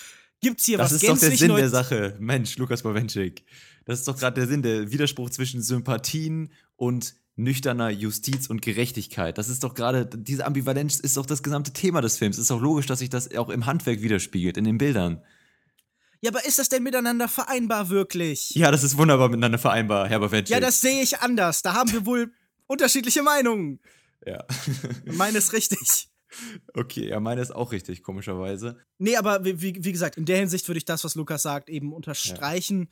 [0.41, 2.15] gibt es hier das was gänzlich Das ist doch der Sinn der Sache.
[2.19, 3.43] Mensch, Lukas Bawenschik.
[3.85, 9.37] Das ist doch gerade der Sinn, der Widerspruch zwischen Sympathien und nüchterner Justiz und Gerechtigkeit.
[9.37, 12.37] Das ist doch gerade, diese Ambivalenz ist doch das gesamte Thema des Films.
[12.37, 15.23] Es ist doch logisch, dass sich das auch im Handwerk widerspiegelt, in den Bildern.
[16.21, 18.49] Ja, aber ist das denn miteinander vereinbar wirklich?
[18.51, 20.49] Ja, das ist wunderbar miteinander vereinbar, Herr Bawenschik.
[20.49, 21.61] Ja, das sehe ich anders.
[21.61, 22.33] Da haben wir wohl
[22.67, 23.79] unterschiedliche Meinungen.
[24.29, 24.45] Ja.
[25.05, 26.09] meine ist richtig.
[26.73, 28.77] Okay, ja, meine ist auch richtig, komischerweise.
[28.99, 31.91] Nee, aber wie, wie gesagt, in der Hinsicht würde ich das, was Lukas sagt, eben
[31.91, 32.87] unterstreichen, ja.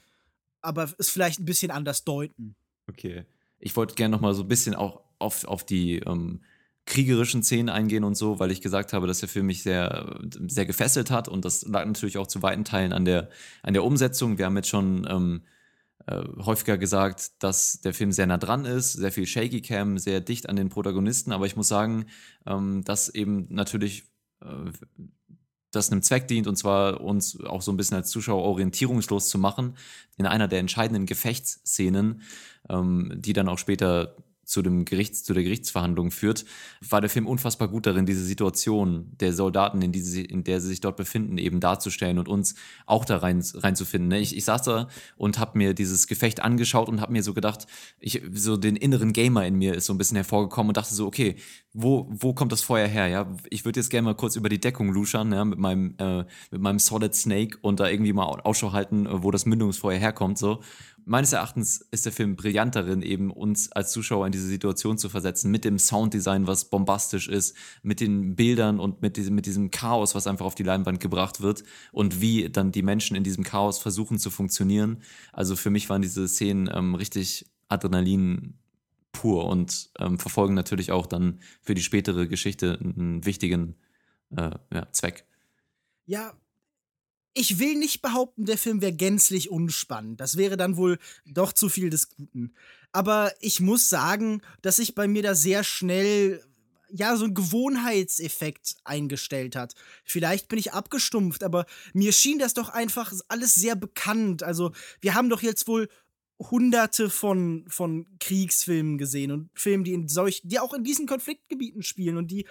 [0.61, 2.55] aber es vielleicht ein bisschen anders deuten.
[2.89, 3.25] Okay.
[3.59, 6.41] Ich wollte gerne noch mal so ein bisschen auch auf, auf die ähm,
[6.85, 10.65] kriegerischen Szenen eingehen und so, weil ich gesagt habe, dass der Film mich sehr, sehr
[10.65, 13.29] gefesselt hat und das lag natürlich auch zu weiten Teilen an der,
[13.61, 14.37] an der Umsetzung.
[14.37, 15.43] Wir haben jetzt schon ähm,
[16.07, 20.21] äh, häufiger gesagt, dass der Film sehr nah dran ist, sehr viel Shaky Cam, sehr
[20.21, 22.05] dicht an den Protagonisten, aber ich muss sagen,
[22.45, 24.05] ähm, dass eben natürlich
[24.41, 24.71] äh,
[25.71, 29.37] das einem Zweck dient, und zwar uns auch so ein bisschen als Zuschauer orientierungslos zu
[29.37, 29.77] machen,
[30.17, 32.21] in einer der entscheidenden Gefechtsszenen,
[32.69, 34.15] ähm, die dann auch später
[34.47, 36.45] zu, dem Gerichts, zu der Gerichtsverhandlung führt,
[36.87, 40.69] war der Film unfassbar gut darin, diese Situation der Soldaten, in, die in der sie
[40.69, 44.07] sich dort befinden, eben darzustellen und uns auch da rein, reinzufinden.
[44.07, 44.19] Ne?
[44.19, 44.87] Ich, ich saß da
[45.17, 47.67] und habe mir dieses Gefecht angeschaut und habe mir so gedacht,
[47.99, 51.05] ich, so den inneren Gamer in mir ist so ein bisschen hervorgekommen und dachte so,
[51.05, 51.35] okay,
[51.73, 53.07] wo, wo kommt das Feuer her?
[53.07, 56.23] Ja, ich würde jetzt gerne mal kurz über die Deckung luschern, ja, mit meinem, äh,
[56.51, 60.61] mit meinem Solid Snake und da irgendwie mal Ausschau halten, wo das Mündungsfeuer herkommt, so
[61.07, 65.09] meines Erachtens ist der Film brillant darin, eben uns als Zuschauer in diese Situation zu
[65.09, 69.71] versetzen, mit dem Sounddesign, was bombastisch ist, mit den Bildern und mit diesem, mit diesem
[69.71, 73.43] Chaos, was einfach auf die Leinwand gebracht wird und wie dann die Menschen in diesem
[73.43, 75.01] Chaos versuchen zu funktionieren.
[75.31, 78.55] Also für mich waren diese Szenen ähm, richtig Adrenalin
[79.13, 83.75] pur und ähm, verfolgen natürlich auch dann für die spätere Geschichte einen wichtigen
[84.35, 85.25] äh, ja, Zweck.
[86.05, 86.33] Ja,
[87.37, 90.19] ich will nicht behaupten, der Film wäre gänzlich unspannend.
[90.19, 92.53] Das wäre dann wohl doch zu viel des Guten.
[92.91, 96.43] Aber ich muss sagen, dass sich bei mir da sehr schnell
[96.89, 99.75] ja, so ein Gewohnheitseffekt eingestellt hat.
[100.05, 104.41] Vielleicht bin ich abgestumpft, aber mir schien das doch einfach alles sehr bekannt.
[104.41, 104.71] Also,
[105.01, 105.89] wir haben doch jetzt wohl
[106.39, 111.81] hunderte von, von Kriegsfilmen gesehen und Filmen, die in solch, die auch in diesen Konfliktgebieten
[111.81, 112.45] spielen und die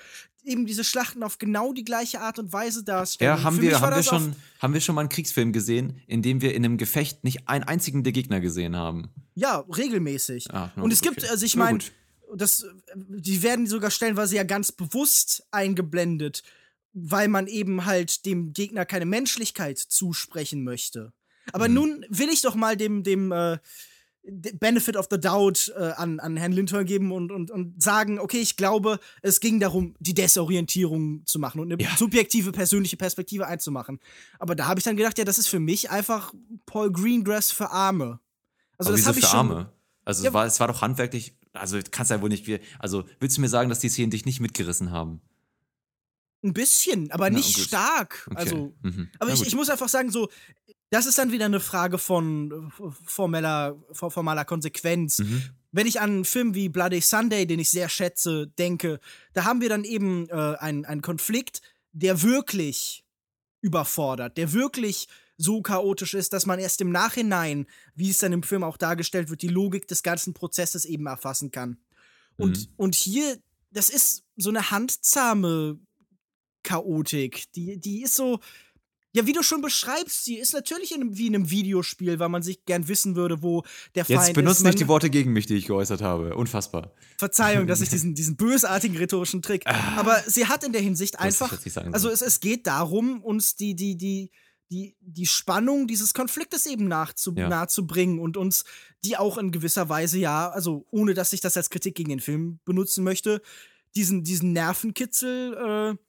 [0.44, 3.36] eben diese Schlachten auf genau die gleiche Art und Weise darstellen.
[3.36, 6.40] Ja, haben wir, haben wir schon, haben wir schon mal einen Kriegsfilm gesehen, in dem
[6.40, 9.10] wir in einem Gefecht nicht einen einzigen der Gegner gesehen haben?
[9.34, 10.52] Ja, regelmäßig.
[10.52, 11.10] Ah, no, und es okay.
[11.10, 11.78] gibt, also ich meine,
[12.34, 16.42] das, die werden sogar stellenweise ja ganz bewusst eingeblendet,
[16.92, 21.12] weil man eben halt dem Gegner keine Menschlichkeit zusprechen möchte.
[21.52, 21.74] Aber mhm.
[21.74, 23.58] nun will ich doch mal dem, dem äh,
[24.28, 28.38] Benefit of the Doubt äh, an, an Herrn Lindhorn geben und, und, und sagen, okay,
[28.38, 31.96] ich glaube, es ging darum, die Desorientierung zu machen und eine ja.
[31.96, 34.00] subjektive persönliche Perspektive einzumachen.
[34.38, 36.34] Aber da habe ich dann gedacht, ja, das ist für mich einfach
[36.66, 38.18] Paul Greengrass für Arme.
[38.78, 39.38] Also Aber das habe ich schon.
[39.38, 39.72] Arme?
[40.04, 43.36] Also ja, es, war, es war doch handwerklich, also kannst ja wohl nicht, also willst
[43.36, 45.20] du mir sagen, dass die Szenen dich nicht mitgerissen haben?
[46.44, 48.26] Ein bisschen, aber Na, nicht stark.
[48.30, 48.38] Okay.
[48.38, 49.08] Also, mhm.
[49.18, 50.28] aber ich, ich muss einfach sagen, so,
[50.90, 55.18] das ist dann wieder eine Frage von äh, formeller, formaler Konsequenz.
[55.18, 55.42] Mhm.
[55.72, 59.00] Wenn ich an einen Film wie Bloody Sunday, den ich sehr schätze, denke,
[59.34, 61.60] da haben wir dann eben äh, einen, einen Konflikt,
[61.92, 63.04] der wirklich
[63.60, 68.42] überfordert, der wirklich so chaotisch ist, dass man erst im Nachhinein, wie es dann im
[68.42, 71.78] Film auch dargestellt wird, die Logik des ganzen Prozesses eben erfassen kann.
[72.38, 72.66] Und, mhm.
[72.76, 73.38] und hier,
[73.70, 75.78] das ist so eine handzahme
[76.62, 77.52] Chaotik.
[77.52, 78.40] Die, die ist so,
[79.16, 82.28] ja, wie du schon beschreibst, sie ist natürlich in einem, wie in einem Videospiel, weil
[82.28, 83.62] man sich gern wissen würde, wo
[83.94, 84.26] der Feind ist.
[84.26, 86.36] Jetzt benutzt nicht die Worte gegen mich, die ich geäußert habe.
[86.36, 86.92] Unfassbar.
[87.16, 89.62] Verzeihung, dass ich diesen, diesen bösartigen rhetorischen Trick.
[89.64, 89.96] Ah.
[89.96, 91.50] Aber sie hat in der Hinsicht einfach.
[91.92, 94.30] Also es, es geht darum, uns die, die, die,
[94.70, 97.48] die, die Spannung dieses Konfliktes eben nachzu, ja.
[97.48, 98.64] nahezubringen und uns
[99.02, 102.20] die auch in gewisser Weise, ja, also ohne dass ich das als Kritik gegen den
[102.20, 103.40] Film benutzen möchte,
[103.94, 106.05] diesen, diesen Nervenkitzel äh,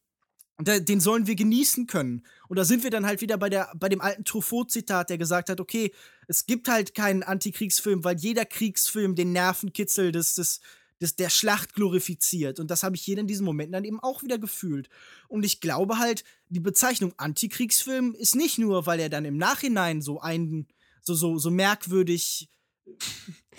[0.60, 2.26] den sollen wir genießen können.
[2.48, 5.50] Und da sind wir dann halt wieder bei, der, bei dem alten Truffaut-Zitat, der gesagt
[5.50, 5.92] hat, okay,
[6.28, 10.62] es gibt halt keinen Antikriegsfilm, weil jeder Kriegsfilm den Nervenkitzel des, des,
[11.00, 12.60] des, der Schlacht glorifiziert.
[12.60, 14.90] Und das habe ich hier in diesen Momenten dann eben auch wieder gefühlt.
[15.28, 20.02] Und ich glaube halt, die Bezeichnung Antikriegsfilm ist nicht nur, weil er dann im Nachhinein
[20.02, 20.68] so ein,
[21.02, 22.50] so, so, so merkwürdig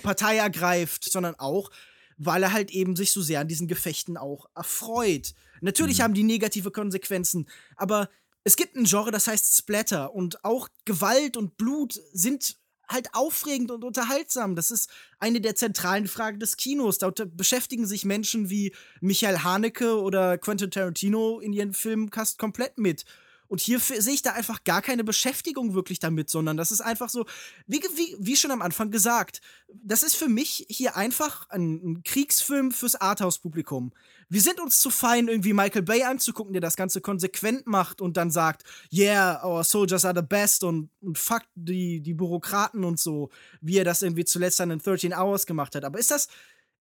[0.03, 1.71] Partei ergreift, sondern auch,
[2.17, 5.35] weil er halt eben sich so sehr an diesen Gefechten auch erfreut.
[5.61, 6.03] Natürlich mhm.
[6.03, 8.09] haben die negative Konsequenzen, aber
[8.45, 12.57] es gibt ein Genre, das heißt Splatter und auch Gewalt und Blut sind
[12.89, 14.57] halt aufregend und unterhaltsam.
[14.57, 16.99] Das ist eine der zentralen Fragen des Kinos.
[16.99, 23.05] Da beschäftigen sich Menschen wie Michael Haneke oder Quentin Tarantino in ihren Filmcast komplett mit.
[23.49, 27.09] Und hier sehe ich da einfach gar keine Beschäftigung wirklich damit, sondern das ist einfach
[27.09, 27.25] so,
[27.67, 29.41] wie, wie, wie schon am Anfang gesagt,
[29.73, 33.93] das ist für mich hier einfach ein, ein Kriegsfilm fürs Arthouse-Publikum.
[34.31, 38.17] Wir sind uns zu fein, irgendwie Michael Bay anzugucken, der das Ganze konsequent macht und
[38.17, 38.63] dann sagt,
[38.93, 43.79] yeah, our soldiers are the best und, und fuck die, die Bürokraten und so, wie
[43.79, 45.85] er das irgendwie zuletzt dann in 13 Hours gemacht hat.
[45.85, 46.29] Aber ist das,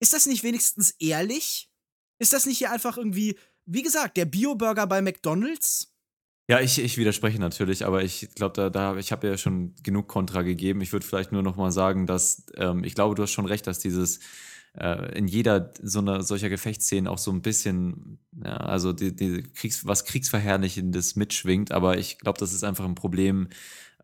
[0.00, 1.70] ist das nicht wenigstens ehrlich?
[2.18, 5.92] Ist das nicht hier einfach irgendwie, wie gesagt, der Bio-Burger bei McDonalds?
[6.48, 10.06] Ja, ich, ich widerspreche natürlich, aber ich glaube, da, da, ich habe ja schon genug
[10.06, 10.80] Kontra gegeben.
[10.80, 13.66] Ich würde vielleicht nur noch mal sagen, dass ähm, ich glaube, du hast schon recht,
[13.66, 14.20] dass dieses
[14.78, 19.42] äh, in jeder so einer solcher Gefechtsszene auch so ein bisschen, ja, also die, die
[19.42, 23.48] Kriegs, was Kriegsverherrlichendes mitschwingt, aber ich glaube, das ist einfach ein Problem,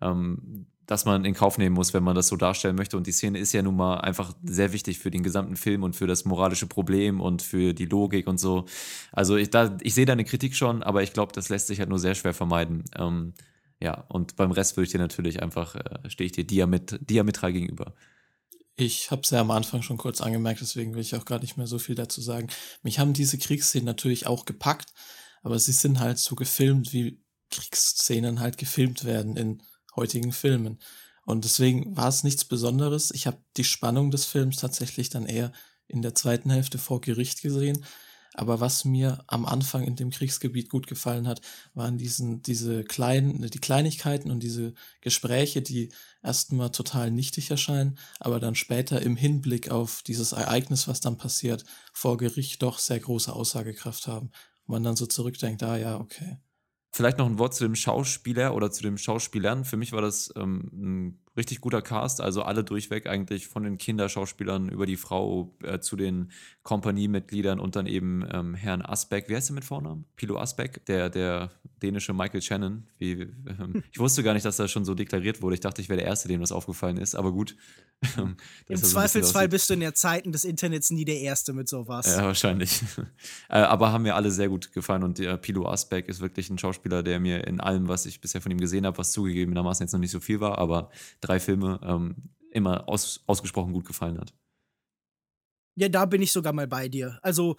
[0.01, 2.97] ähm, dass man in Kauf nehmen muss, wenn man das so darstellen möchte.
[2.97, 5.97] Und die Szene ist ja nun mal einfach sehr wichtig für den gesamten Film und
[5.97, 8.67] für das moralische Problem und für die Logik und so.
[9.13, 11.89] Also ich, da, ich sehe deine Kritik schon, aber ich glaube, das lässt sich halt
[11.89, 12.85] nur sehr schwer vermeiden.
[12.97, 13.33] Ähm,
[13.81, 17.53] ja, und beim Rest würde ich dir natürlich einfach, äh, stehe ich dir diamet diametral
[17.53, 17.95] gegenüber.
[18.75, 21.57] Ich habe es ja am Anfang schon kurz angemerkt, deswegen will ich auch gar nicht
[21.57, 22.49] mehr so viel dazu sagen.
[22.83, 24.93] Mich haben diese Kriegsszenen natürlich auch gepackt,
[25.43, 29.63] aber sie sind halt so gefilmt, wie Kriegsszenen halt gefilmt werden in
[29.95, 30.79] heutigen Filmen.
[31.25, 33.11] Und deswegen war es nichts Besonderes.
[33.13, 35.53] Ich habe die Spannung des Films tatsächlich dann eher
[35.87, 37.85] in der zweiten Hälfte vor Gericht gesehen.
[38.35, 41.41] Aber was mir am Anfang in dem Kriegsgebiet gut gefallen hat,
[41.75, 45.91] waren diesen, diese kleinen, die Kleinigkeiten und diese Gespräche, die
[46.23, 51.65] erstmal total nichtig erscheinen, aber dann später im Hinblick auf dieses Ereignis, was dann passiert,
[51.93, 54.31] vor Gericht doch sehr große Aussagekraft haben.
[54.65, 56.39] Und man dann so zurückdenkt, ah ja, okay.
[56.95, 59.65] Vielleicht noch ein Wort zu dem Schauspieler oder zu den Schauspielern.
[59.65, 63.79] Für mich war das ähm, ein richtig guter Cast, also alle durchweg eigentlich von den
[63.79, 66.31] Kinderschauspielern über die Frau äh, zu den
[66.63, 69.29] Kompaniemitgliedern und dann eben ähm, Herrn Asbeck.
[69.29, 70.05] Wie heißt er mit Vornamen?
[70.17, 71.51] Pilo Asbeck, der, der
[71.83, 72.87] dänische Michael Shannon.
[72.99, 75.55] Wie, ähm, ich wusste gar nicht, dass das schon so deklariert wurde.
[75.55, 77.57] Ich dachte, ich wäre der Erste, dem das aufgefallen ist, aber gut.
[78.69, 82.07] Im Zweifelsfall bist du in der Zeiten des Internets nie der Erste mit sowas.
[82.07, 82.83] Ja, wahrscheinlich.
[83.49, 86.59] äh, aber haben mir alle sehr gut gefallen und der Pilo Asbeck ist wirklich ein
[86.59, 89.93] Schauspieler, der mir in allem, was ich bisher von ihm gesehen habe, was zugegebenermaßen jetzt
[89.93, 90.91] noch nicht so viel war, aber
[91.23, 94.35] drei Filme ähm, immer aus, ausgesprochen gut gefallen hat.
[95.75, 97.19] Ja, da bin ich sogar mal bei dir.
[97.23, 97.57] Also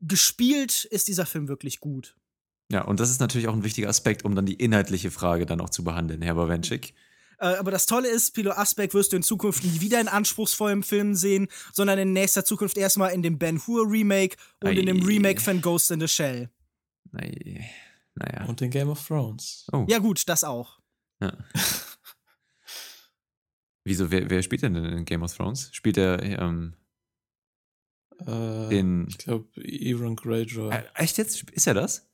[0.00, 2.16] gespielt ist dieser Film wirklich gut.
[2.70, 5.60] Ja, und das ist natürlich auch ein wichtiger Aspekt, um dann die inhaltliche Frage dann
[5.60, 6.94] auch zu behandeln, Herr Bawenschik.
[7.38, 10.82] Äh, aber das Tolle ist, Pilo Asbeck wirst du in Zukunft nie wieder in anspruchsvollen
[10.82, 14.80] Filmen sehen, sondern in nächster Zukunft erstmal in dem Ben Hur Remake und Ei.
[14.80, 16.50] in dem Remake von Ghost in the Shell.
[17.12, 17.68] Ei.
[18.14, 18.46] Naja.
[18.46, 19.66] Und in Game of Thrones.
[19.72, 19.84] Oh.
[19.88, 20.78] Ja, gut, das auch.
[21.20, 21.32] Ja.
[23.86, 25.68] Wieso, wer, wer, spielt denn in Game of Thrones?
[25.70, 26.74] Spielt er ähm,
[28.18, 29.06] äh, den.
[29.06, 30.74] Ich glaube, Euron Greyjoy.
[30.74, 31.48] Äh, echt jetzt?
[31.50, 32.10] Ist er das?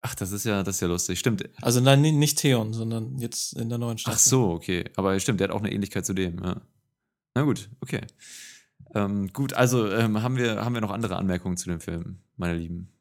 [0.00, 1.20] Ach, das ist ja, das ist ja lustig.
[1.20, 1.48] Stimmt.
[1.62, 4.16] Also nein, nicht Theon, sondern jetzt in der neuen Staffel.
[4.16, 4.84] Ach so, okay.
[4.96, 6.60] Aber stimmt, der hat auch eine Ähnlichkeit zu dem, ja.
[7.36, 8.00] Na gut, okay.
[8.96, 12.56] Ähm, gut, also ähm, haben, wir, haben wir noch andere Anmerkungen zu dem Film, meine
[12.56, 12.92] Lieben?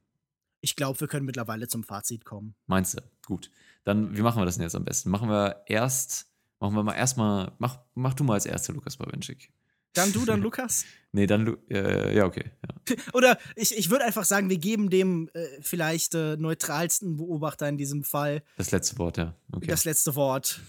[0.62, 2.54] Ich glaube, wir können mittlerweile zum Fazit kommen.
[2.68, 3.02] Meinst du?
[3.26, 3.50] Gut.
[3.84, 5.10] Dann, wie machen wir das denn jetzt am besten?
[5.10, 6.28] Machen wir erst,
[6.60, 9.52] machen wir mal erstmal, mach, mach du mal als Erster, Lukas Bawenschik.
[9.94, 10.86] Dann du, dann Lukas?
[11.12, 12.52] nee, dann, äh, ja, okay.
[12.90, 12.96] Ja.
[13.14, 17.78] Oder ich, ich würde einfach sagen, wir geben dem äh, vielleicht äh, neutralsten Beobachter in
[17.78, 18.44] diesem Fall.
[18.58, 19.36] Das letzte Wort, ja.
[19.52, 19.68] Okay.
[19.68, 20.62] Das letzte Wort.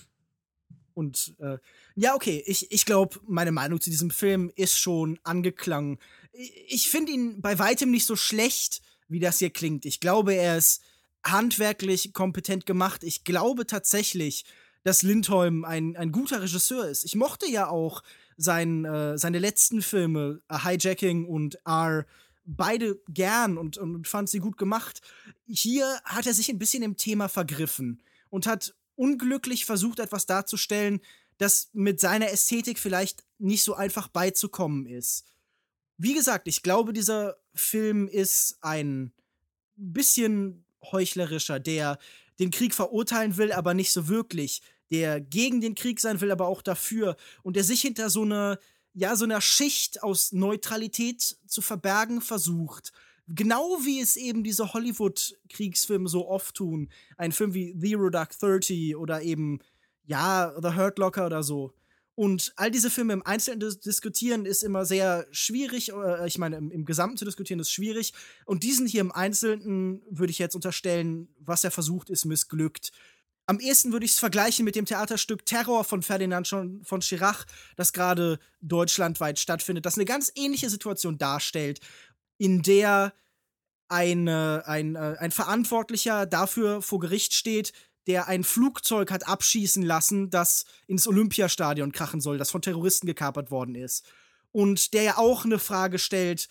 [0.95, 1.59] Und äh,
[1.95, 5.99] ja, okay, ich, ich glaube, meine Meinung zu diesem Film ist schon angeklangen.
[6.32, 9.84] Ich, ich finde ihn bei weitem nicht so schlecht, wie das hier klingt.
[9.84, 10.82] Ich glaube, er ist
[11.24, 13.05] handwerklich kompetent gemacht.
[13.05, 14.45] Ich glaube tatsächlich,
[14.89, 17.05] dass Lindholm ein, ein guter Regisseur ist.
[17.05, 18.03] Ich mochte ja auch
[18.39, 22.07] sein, äh, seine letzten Filme, A Hijacking und R,
[22.47, 25.03] beide gern und, und fand sie gut gemacht.
[25.47, 31.01] Hier hat er sich ein bisschen im Thema vergriffen und hat unglücklich versucht, etwas darzustellen,
[31.36, 35.26] das mit seiner Ästhetik vielleicht nicht so einfach beizukommen ist.
[35.99, 39.12] Wie gesagt, ich glaube, dieser Film ist ein
[39.76, 41.99] bisschen heuchlerischer, der
[42.39, 46.47] den Krieg verurteilen will, aber nicht so wirklich der gegen den Krieg sein will, aber
[46.47, 48.59] auch dafür und der sich hinter so einer
[48.95, 52.93] ja so einer Schicht aus Neutralität zu verbergen versucht.
[53.28, 56.89] Genau wie es eben diese Hollywood-Kriegsfilme so oft tun.
[57.16, 59.61] Ein Film wie Zero Dark Thirty oder eben,
[60.05, 61.74] ja, The Hurt Locker oder so.
[62.14, 65.93] Und all diese Filme im Einzelnen dis diskutieren ist immer sehr schwierig.
[65.93, 68.12] Äh, ich meine, im, im, Gesamten zu diskutieren ist schwierig.
[68.45, 72.91] Und diesen hier im Einzelnen würde ich jetzt unterstellen, was er versucht, ist missglückt.
[73.49, 77.46] Am ehesten würde ich es vergleichen mit dem Theaterstück Terror von Ferdinand von Schirach,
[77.76, 81.80] das gerade deutschlandweit stattfindet, das eine ganz ähnliche Situation darstellt,
[82.36, 83.14] in der
[83.88, 87.72] eine, ein, äh, ein Verantwortlicher dafür vor Gericht steht,
[88.07, 93.51] der ein Flugzeug hat abschießen lassen, das ins Olympiastadion krachen soll, das von Terroristen gekapert
[93.51, 94.05] worden ist.
[94.53, 96.49] Und der ja auch eine Frage stellt,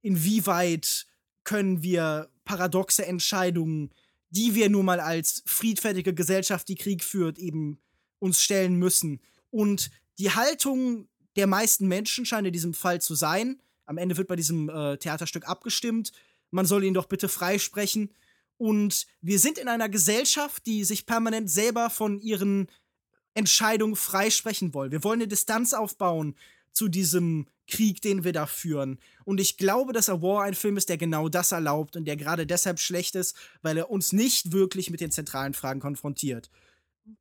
[0.00, 1.06] inwieweit
[1.44, 3.92] können wir paradoxe Entscheidungen
[4.30, 7.78] die wir nun mal als friedfertige Gesellschaft, die Krieg führt, eben
[8.18, 9.20] uns stellen müssen.
[9.50, 13.60] Und die Haltung der meisten Menschen scheint in diesem Fall zu sein.
[13.86, 16.12] Am Ende wird bei diesem äh, Theaterstück abgestimmt.
[16.50, 18.12] Man soll ihn doch bitte freisprechen.
[18.56, 22.68] Und wir sind in einer Gesellschaft, die sich permanent selber von ihren
[23.34, 24.90] Entscheidungen freisprechen will.
[24.90, 26.36] Wir wollen eine Distanz aufbauen
[26.72, 28.98] zu diesem Krieg, den wir da führen.
[29.24, 32.16] Und ich glaube, dass A War ein Film ist, der genau das erlaubt und der
[32.16, 36.50] gerade deshalb schlecht ist, weil er uns nicht wirklich mit den zentralen Fragen konfrontiert.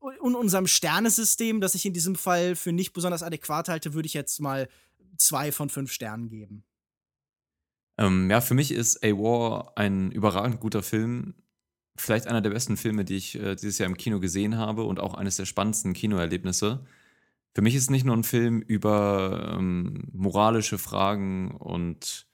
[0.02, 4.14] und unserem Sternesystem, das ich in diesem Fall für nicht besonders adäquat halte, würde ich
[4.14, 4.68] jetzt mal
[5.18, 6.64] zwei von fünf Sternen geben.
[7.98, 11.34] Ähm, ja, für mich ist A War ein überragend guter Film.
[11.98, 15.00] Vielleicht einer der besten Filme, die ich äh, dieses Jahr im Kino gesehen habe und
[15.00, 16.86] auch eines der spannendsten Kinoerlebnisse.
[17.54, 22.30] Für mich ist es nicht nur ein Film über ähm, moralische Fragen und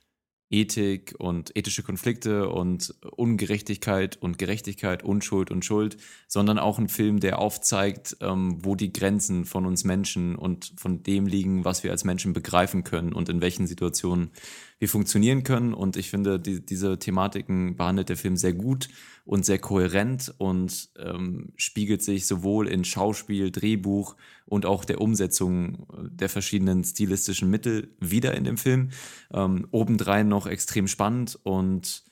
[0.51, 5.97] Ethik und ethische Konflikte und Ungerechtigkeit und Gerechtigkeit, Unschuld und Schuld,
[6.27, 11.01] sondern auch ein Film, der aufzeigt, ähm, wo die Grenzen von uns Menschen und von
[11.01, 14.31] dem liegen, was wir als Menschen begreifen können und in welchen Situationen
[14.79, 15.73] wir funktionieren können.
[15.73, 18.89] Und ich finde, die, diese Thematiken behandelt der Film sehr gut
[19.23, 24.15] und sehr kohärent und ähm, spiegelt sich sowohl in Schauspiel, Drehbuch
[24.45, 28.89] und auch der Umsetzung der verschiedenen stilistischen Mittel wieder in dem Film.
[29.33, 32.03] Ähm, obendrein noch extrem spannend und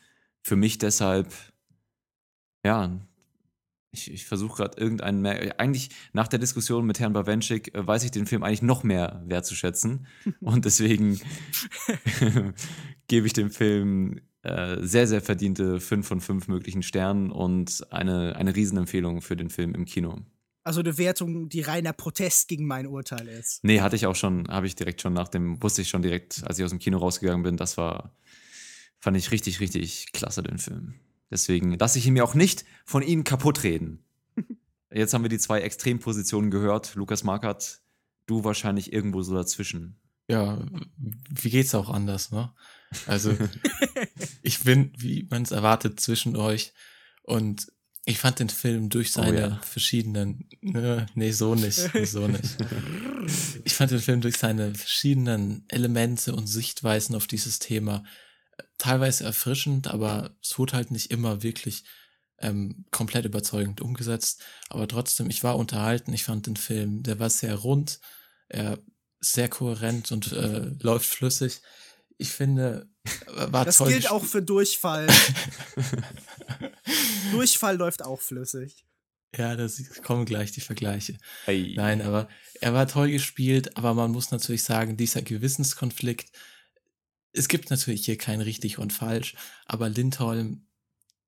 [0.41, 1.33] für mich deshalb,
[2.65, 2.99] ja,
[3.93, 5.59] ich, ich versuche gerade irgendeinen mehr.
[5.59, 9.23] Eigentlich nach der Diskussion mit Herrn Bawenschik äh, weiß ich den Film eigentlich noch mehr
[9.25, 10.07] wertzuschätzen.
[10.41, 11.21] Und deswegen
[13.07, 18.35] gebe ich dem Film äh, sehr, sehr verdiente 5 von 5 möglichen Sternen und eine,
[18.35, 20.19] eine Riesenempfehlung für den Film im Kino.
[20.65, 23.63] Also eine Wertung, die reiner Protest gegen mein Urteil ist.
[23.63, 26.43] Nee, hatte ich auch schon, habe ich direkt schon nach dem, wusste ich schon direkt,
[26.45, 28.17] als ich aus dem Kino rausgegangen bin, das war,
[28.99, 30.95] fand ich richtig, richtig klasse, den Film.
[31.33, 34.05] Deswegen lasse ich ihn mir auch nicht von Ihnen kaputt reden.
[34.93, 36.93] Jetzt haben wir die zwei Extrempositionen gehört.
[36.93, 37.81] Lukas Markert,
[38.27, 39.99] du wahrscheinlich irgendwo so dazwischen.
[40.29, 40.63] Ja,
[41.31, 42.53] wie geht's auch anders, ne?
[43.07, 43.35] Also,
[44.43, 46.71] ich bin, wie man es erwartet, zwischen euch.
[47.23, 47.65] Und
[48.05, 49.61] ich fand den Film durch Oh seine ja.
[49.63, 52.57] verschiedenen, ne, nee, so nicht, so nicht.
[53.63, 58.03] Ich fand den Film durch seine verschiedenen Elemente und Sichtweisen auf dieses Thema
[58.83, 61.83] teilweise erfrischend, aber es wurde halt nicht immer wirklich
[62.39, 64.41] ähm, komplett überzeugend umgesetzt.
[64.69, 66.11] Aber trotzdem, ich war unterhalten.
[66.13, 67.99] Ich fand den Film, der war sehr rund,
[68.49, 68.79] er
[69.21, 71.61] sehr kohärent und äh, läuft flüssig.
[72.17, 73.89] Ich finde, äh, war Das toll.
[73.89, 75.07] gilt gesp- auch für Durchfall.
[77.31, 78.85] Durchfall läuft auch flüssig.
[79.35, 79.67] Ja, da
[80.03, 81.17] kommen gleich die Vergleiche.
[81.45, 81.73] Hey.
[81.75, 82.27] Nein, aber
[82.61, 86.31] er war toll gespielt, aber man muss natürlich sagen, dieser Gewissenskonflikt,
[87.33, 90.67] es gibt natürlich hier kein richtig und falsch, aber Lindholm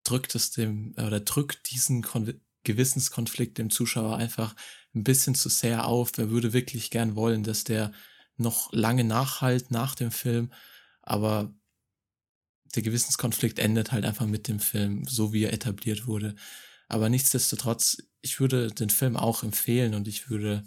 [0.03, 4.55] drückt es dem, oder drückt diesen Kon Gewissenskonflikt dem Zuschauer einfach
[4.95, 6.17] ein bisschen zu sehr auf.
[6.17, 7.91] Er würde wirklich gern wollen, dass der
[8.37, 10.51] noch lange nachhalt nach dem Film,
[11.03, 11.53] aber
[12.75, 16.35] der Gewissenskonflikt endet halt einfach mit dem Film, so wie er etabliert wurde.
[16.87, 20.65] Aber nichtsdestotrotz, ich würde den Film auch empfehlen und ich würde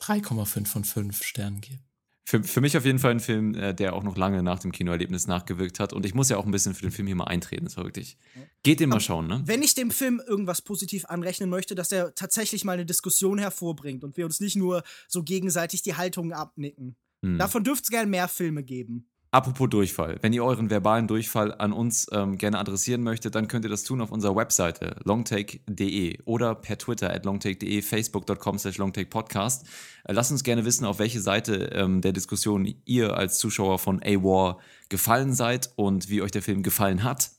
[0.00, 1.89] 3,5 von 5 Sternen geben.
[2.30, 4.70] Für, für mich auf jeden Fall ein Film, äh, der auch noch lange nach dem
[4.70, 5.92] Kinoerlebnis nachgewirkt hat.
[5.92, 7.64] Und ich muss ja auch ein bisschen für den Film hier mal eintreten.
[7.64, 8.18] Das war wirklich.
[8.62, 9.42] Geht den mal schauen, ne?
[9.46, 14.04] Wenn ich dem Film irgendwas positiv anrechnen möchte, dass er tatsächlich mal eine Diskussion hervorbringt
[14.04, 16.94] und wir uns nicht nur so gegenseitig die Haltungen abnicken.
[17.24, 17.36] Hm.
[17.36, 19.08] Davon dürfte es gern mehr Filme geben.
[19.32, 20.18] Apropos Durchfall.
[20.22, 23.84] Wenn ihr euren verbalen Durchfall an uns ähm, gerne adressieren möchtet, dann könnt ihr das
[23.84, 29.66] tun auf unserer Webseite longtake.de oder per Twitter at longtake.de, facebook.com slash longtakepodcast.
[30.02, 34.02] Äh, lasst uns gerne wissen, auf welche Seite ähm, der Diskussion ihr als Zuschauer von
[34.02, 34.58] A-War
[34.88, 37.30] gefallen seid und wie euch der Film gefallen hat.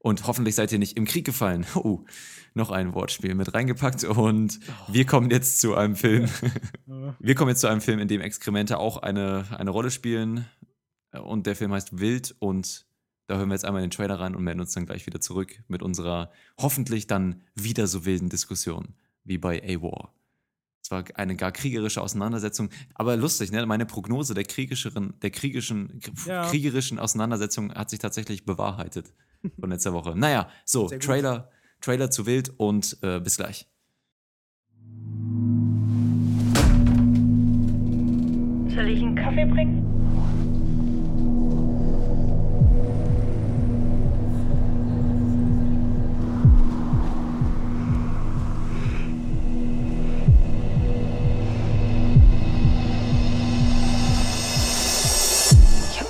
[0.00, 1.66] Und hoffentlich seid ihr nicht im Krieg gefallen.
[1.74, 2.04] Oh,
[2.52, 6.28] noch ein Wortspiel mit reingepackt und wir kommen jetzt zu einem Film.
[7.18, 10.46] wir kommen jetzt zu einem Film, in dem Exkremente auch eine, eine Rolle spielen.
[11.12, 12.86] Und der Film heißt Wild und
[13.26, 15.20] da hören wir jetzt einmal in den Trailer rein und melden uns dann gleich wieder
[15.20, 16.30] zurück mit unserer
[16.60, 18.94] hoffentlich dann wieder so wilden Diskussion
[19.24, 20.12] wie bei A-War.
[20.82, 23.64] Es war eine gar kriegerische Auseinandersetzung, aber lustig, ne?
[23.66, 26.48] Meine Prognose der kriegischeren, der kriegischen, Ja.
[26.48, 29.12] kriegerischen Auseinandersetzung hat sich tatsächlich bewahrheitet
[29.60, 30.16] von letzter Woche.
[30.16, 30.88] Naja, so.
[30.88, 31.50] Trailer,
[31.80, 33.66] Trailer zu wild und äh, bis gleich.
[38.74, 39.99] Soll ich einen Kaffee bringen?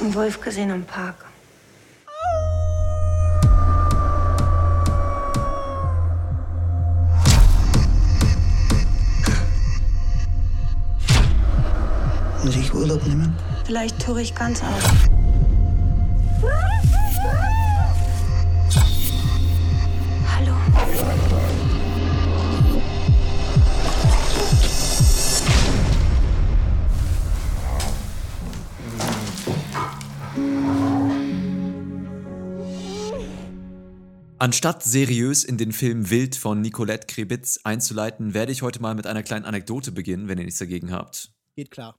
[0.01, 1.27] Einen Wolf gesehen im Park.
[12.45, 13.37] Muss ich Urlaub nehmen?
[13.67, 15.11] Vielleicht tue ich ganz aus.
[34.41, 39.07] Anstatt seriös in den Film Wild von Nicolette Krebitz einzuleiten, werde ich heute mal mit
[39.07, 41.31] einer kleinen Anekdote beginnen, wenn ihr nichts dagegen habt.
[41.57, 41.95] Geht klar.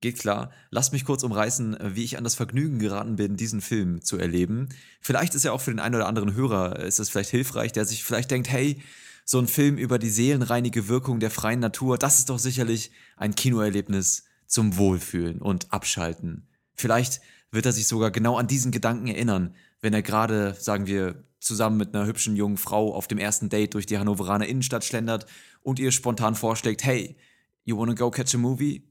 [0.00, 0.52] Geht klar.
[0.70, 4.68] Lasst mich kurz umreißen, wie ich an das Vergnügen geraten bin, diesen Film zu erleben.
[5.00, 7.84] Vielleicht ist ja auch für den einen oder anderen Hörer ist es vielleicht hilfreich, der
[7.84, 8.80] sich vielleicht denkt, hey,
[9.24, 13.34] so ein Film über die seelenreinige Wirkung der freien Natur, das ist doch sicherlich ein
[13.34, 16.46] Kinoerlebnis zum Wohlfühlen und Abschalten.
[16.76, 17.20] Vielleicht
[17.50, 21.76] wird er sich sogar genau an diesen Gedanken erinnern, wenn er gerade, sagen wir, zusammen
[21.76, 25.26] mit einer hübschen jungen Frau auf dem ersten Date durch die Hannoveraner Innenstadt schlendert
[25.62, 27.16] und ihr spontan vorschlägt, hey,
[27.64, 28.88] you wanna go catch a movie?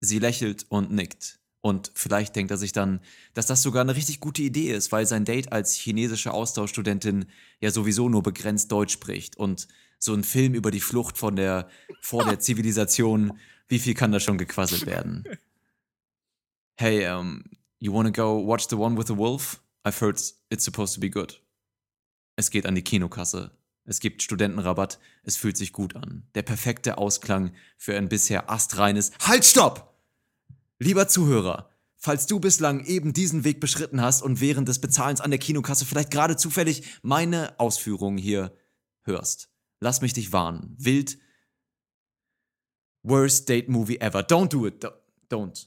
[0.00, 1.38] Sie lächelt und nickt.
[1.60, 3.00] Und vielleicht denkt er sich dann,
[3.34, 7.26] dass das sogar eine richtig gute Idee ist, weil sein Date als chinesische Austauschstudentin
[7.60, 9.36] ja sowieso nur begrenzt Deutsch spricht.
[9.36, 9.68] Und
[10.00, 11.68] so ein Film über die Flucht von der,
[12.00, 15.24] vor der Zivilisation, wie viel kann da schon gequasselt werden?
[16.74, 17.44] Hey, um,
[17.78, 19.60] you wanna go watch the one with the wolf?
[19.84, 20.20] I've heard
[20.50, 21.41] it's supposed to be good.
[22.36, 23.50] Es geht an die Kinokasse.
[23.84, 24.98] Es gibt Studentenrabatt.
[25.22, 26.28] Es fühlt sich gut an.
[26.34, 29.94] Der perfekte Ausklang für ein bisher astreines Halt, stopp!
[30.78, 35.30] Lieber Zuhörer, falls du bislang eben diesen Weg beschritten hast und während des Bezahlens an
[35.30, 38.56] der Kinokasse vielleicht gerade zufällig meine Ausführungen hier
[39.02, 39.48] hörst,
[39.80, 40.74] lass mich dich warnen.
[40.78, 41.18] Wild.
[43.04, 44.20] Worst date movie ever.
[44.20, 44.84] Don't do it.
[45.30, 45.66] Don't.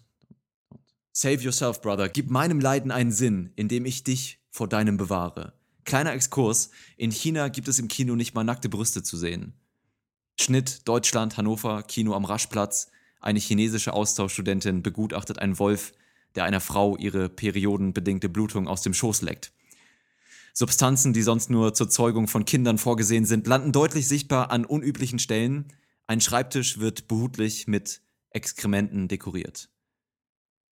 [1.11, 2.09] Save yourself, brother.
[2.09, 5.53] Gib meinem Leiden einen Sinn, indem ich dich vor deinem bewahre.
[5.85, 6.71] Kleiner Exkurs.
[6.97, 9.53] In China gibt es im Kino nicht mal nackte Brüste zu sehen.
[10.39, 12.89] Schnitt Deutschland, Hannover, Kino am Raschplatz.
[13.21, 15.93] Eine chinesische Austauschstudentin begutachtet einen Wolf,
[16.33, 19.51] der einer Frau ihre periodenbedingte Blutung aus dem Schoß leckt.
[20.53, 25.19] Substanzen, die sonst nur zur Zeugung von Kindern vorgesehen sind, landen deutlich sichtbar an unüblichen
[25.19, 25.67] Stellen.
[26.07, 29.69] Ein Schreibtisch wird behutlich mit Exkrementen dekoriert.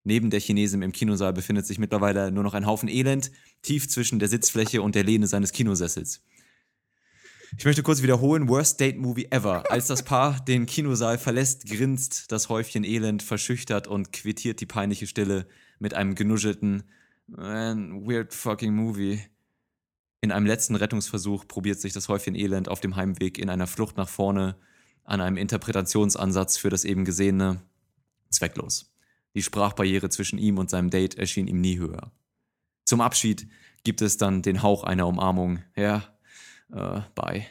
[0.04, 3.32] Neben der Chinesin im Kinosaal befindet sich mittlerweile nur noch ein Haufen Elend,
[3.62, 6.22] tief zwischen der Sitzfläche und der Lehne seines Kinosessels.
[7.58, 9.72] Ich möchte kurz wiederholen, Worst Date Movie ever.
[9.72, 15.08] Als das Paar den Kinosaal verlässt, grinst das Häufchen Elend verschüchtert und quittiert die peinliche
[15.08, 15.48] Stille
[15.80, 16.84] mit einem genuschelten
[17.28, 19.22] Man, weird fucking movie.
[20.20, 23.98] In einem letzten Rettungsversuch probiert sich das Häufchen Elend auf dem Heimweg in einer Flucht
[23.98, 24.58] nach vorne
[25.04, 27.62] an einem Interpretationsansatz für das eben Gesehene
[28.30, 28.93] zwecklos.
[29.36, 32.12] Die Sprachbarriere zwischen ihm und seinem Date erschien ihm nie höher.
[32.86, 33.48] Zum Abschied
[33.84, 35.60] gibt es dann den Hauch einer Umarmung.
[35.76, 36.04] Ja,
[36.72, 37.46] äh, bye.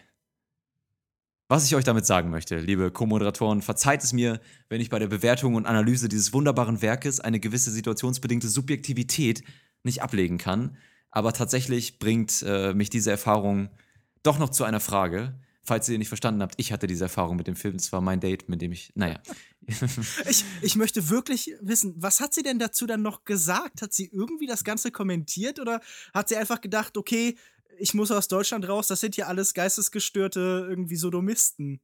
[1.48, 5.08] Was ich euch damit sagen möchte, liebe Co-Moderatoren, verzeiht es mir, wenn ich bei der
[5.08, 9.42] Bewertung und Analyse dieses wunderbaren Werkes eine gewisse situationsbedingte Subjektivität
[9.82, 10.78] nicht ablegen kann.
[11.10, 13.68] Aber tatsächlich bringt äh, mich diese Erfahrung
[14.22, 15.34] doch noch zu einer Frage.
[15.64, 17.76] Falls ihr nicht verstanden habt, ich hatte diese Erfahrung mit dem Film.
[17.76, 19.20] Das war mein Date, mit dem ich, naja.
[20.28, 23.80] ich, ich möchte wirklich wissen, was hat sie denn dazu dann noch gesagt?
[23.80, 25.80] Hat sie irgendwie das Ganze kommentiert oder
[26.12, 27.36] hat sie einfach gedacht, okay,
[27.78, 31.80] ich muss aus Deutschland raus, das sind ja alles geistesgestörte irgendwie Sodomisten?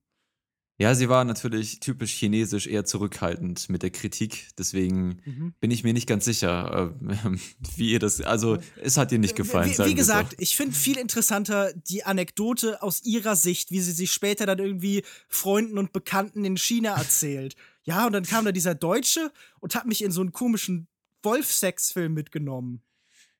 [0.80, 4.46] Ja, sie war natürlich typisch chinesisch eher zurückhaltend mit der Kritik.
[4.56, 5.54] Deswegen mhm.
[5.58, 7.38] bin ich mir nicht ganz sicher, äh,
[7.76, 8.20] wie ihr das.
[8.20, 9.68] Also, es hat ihr nicht gefallen.
[9.76, 14.12] Wie, wie gesagt, ich finde viel interessanter die Anekdote aus ihrer Sicht, wie sie sich
[14.12, 17.56] später dann irgendwie Freunden und Bekannten in China erzählt.
[17.82, 20.86] ja, und dann kam da dieser Deutsche und hat mich in so einen komischen
[21.24, 22.82] Wolfsex-Film mitgenommen.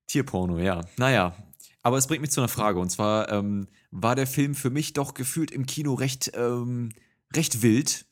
[0.08, 0.80] Tierporno, ja.
[0.96, 1.36] Naja,
[1.82, 2.80] aber es bringt mich zu einer Frage.
[2.80, 6.32] Und zwar ähm, war der Film für mich doch gefühlt im Kino recht.
[6.34, 6.90] Ähm,
[7.34, 8.06] recht wild,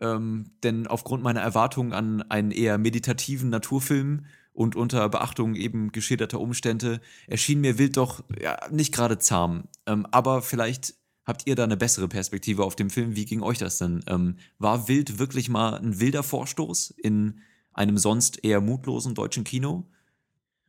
[0.00, 6.40] ähm, denn aufgrund meiner Erwartungen an einen eher meditativen Naturfilm und unter Beachtung eben geschilderter
[6.40, 9.68] Umstände erschien mir Wild doch ja, nicht gerade zahm.
[9.86, 10.94] Ähm, aber vielleicht
[11.24, 13.16] habt ihr da eine bessere Perspektive auf dem Film.
[13.16, 14.04] Wie ging euch das denn?
[14.08, 17.40] Ähm, war Wild wirklich mal ein wilder Vorstoß in
[17.72, 19.88] einem sonst eher mutlosen deutschen Kino?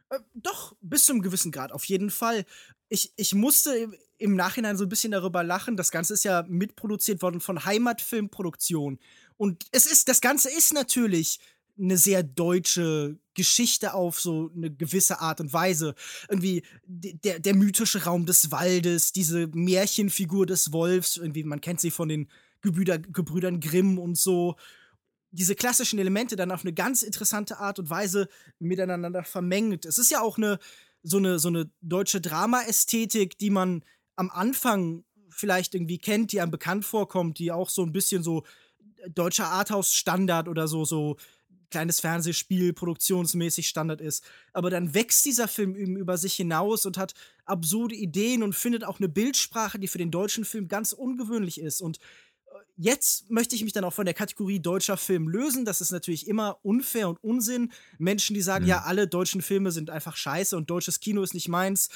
[0.10, 2.46] Äh, doch, bis zum gewissen Grad, auf jeden Fall.
[2.88, 3.92] Ich, ich musste
[4.24, 5.76] im Nachhinein so ein bisschen darüber lachen.
[5.76, 8.98] Das Ganze ist ja mitproduziert worden von Heimatfilmproduktion.
[9.36, 11.42] Und es ist, das Ganze ist natürlich
[11.78, 15.94] eine sehr deutsche Geschichte auf so eine gewisse Art und Weise.
[16.30, 21.92] Irgendwie der, der mythische Raum des Waldes, diese Märchenfigur des Wolfs, irgendwie, man kennt sie
[21.92, 22.30] von den
[22.62, 24.56] Gebrüder, Gebrüdern Grimm und so.
[25.32, 29.86] Diese klassischen Elemente dann auf eine ganz interessante Art und Weise miteinander vermengt.
[29.86, 30.60] Es ist ja auch eine
[31.04, 33.84] so eine, so eine deutsche Drama-Ästhetik, die man
[34.16, 38.44] am Anfang vielleicht irgendwie kennt, die einem bekannt vorkommt, die auch so ein bisschen so
[38.98, 41.18] äh, deutscher Arthouse-Standard oder so, so
[41.74, 44.24] kleines Fernsehspiel produktionsmäßig Standard ist.
[44.54, 48.84] Aber dann wächst dieser Film eben über sich hinaus und hat absurde Ideen und findet
[48.84, 51.82] auch eine Bildsprache, die für den deutschen Film ganz ungewöhnlich ist.
[51.82, 55.66] Und äh, jetzt möchte ich mich dann auch von der Kategorie deutscher Film lösen.
[55.66, 57.72] Das ist natürlich immer unfair und Unsinn.
[57.98, 58.70] Menschen, die sagen, mhm.
[58.70, 61.90] ja, alle deutschen Filme sind einfach scheiße und deutsches Kino ist nicht meins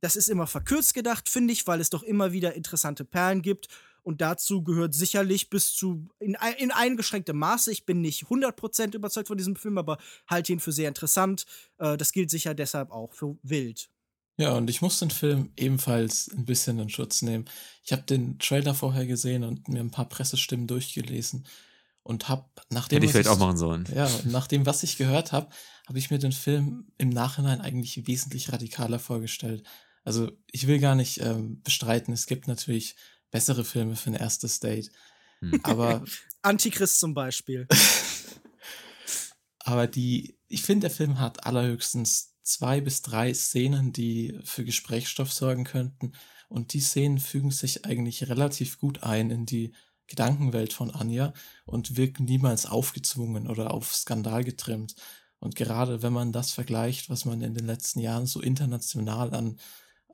[0.00, 3.68] das ist immer verkürzt gedacht, finde ich, weil es doch immer wieder interessante Perlen gibt.
[4.02, 9.26] Und dazu gehört sicherlich bis zu, in, in eingeschränktem Maße, ich bin nicht 100% überzeugt
[9.26, 11.44] von diesem Film, aber halte ihn für sehr interessant.
[11.78, 13.90] Äh, das gilt sicher deshalb auch für Wild.
[14.38, 17.46] Ja, und ich muss den Film ebenfalls ein bisschen in Schutz nehmen.
[17.82, 21.46] Ich habe den Trailer vorher gesehen und mir ein paar Pressestimmen durchgelesen
[22.02, 23.88] und habe nachdem Hätte ich vielleicht auch machen sollen.
[23.92, 25.48] Ja, nach dem, was ich gehört habe,
[25.88, 29.64] habe ich mir den Film im Nachhinein eigentlich wesentlich radikaler vorgestellt.
[30.06, 32.94] Also ich will gar nicht ähm, bestreiten, es gibt natürlich
[33.32, 34.92] bessere Filme für ein erstes Date.
[35.40, 35.60] Hm.
[35.64, 36.04] Aber
[36.42, 37.66] Antichrist zum Beispiel.
[39.58, 45.32] aber die, ich finde, der Film hat allerhöchstens zwei bis drei Szenen, die für Gesprächsstoff
[45.32, 46.12] sorgen könnten.
[46.48, 49.74] Und die Szenen fügen sich eigentlich relativ gut ein in die
[50.06, 51.32] Gedankenwelt von Anja
[51.64, 54.94] und wirken niemals aufgezwungen oder auf Skandal getrimmt.
[55.40, 59.58] Und gerade wenn man das vergleicht, was man in den letzten Jahren so international an,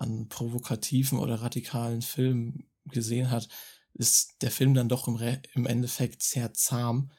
[0.02, 3.48] an provokativen oder radikalen Filmen gesehen hat,
[3.94, 7.10] ist der Film dann doch im, Re im Endeffekt sehr zahm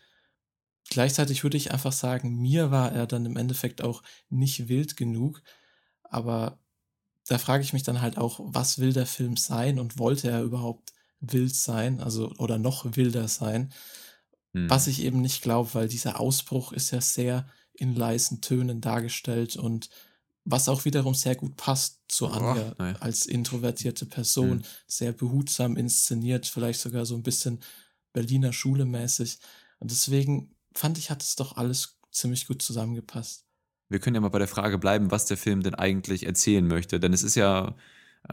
[0.90, 5.42] Gleichzeitig würde ich einfach sagen, mir war er dann im Endeffekt auch nicht wild genug.
[6.04, 6.60] Aber
[7.28, 10.44] da frage ich mich dann halt auch, was will der Film sein und wollte er
[10.44, 13.74] überhaupt wild sein, also oder noch wilder sein?
[14.54, 14.70] Hm.
[14.70, 19.56] Was ich eben nicht glaube, weil dieser Ausbruch ist ja sehr in leisen Tönen dargestellt
[19.56, 19.90] und
[20.46, 24.64] was auch wiederum sehr gut passt zu Anja oh, als introvertierte Person, hm.
[24.88, 27.60] sehr behutsam inszeniert, vielleicht sogar so ein bisschen
[28.12, 29.40] Berliner Schule mäßig.
[29.80, 33.46] Und deswegen fand ich, hat es doch alles ziemlich gut zusammengepasst.
[33.90, 37.00] Wir können ja mal bei der Frage bleiben, was der Film denn eigentlich erzählen möchte.
[37.00, 37.76] Denn es ist ja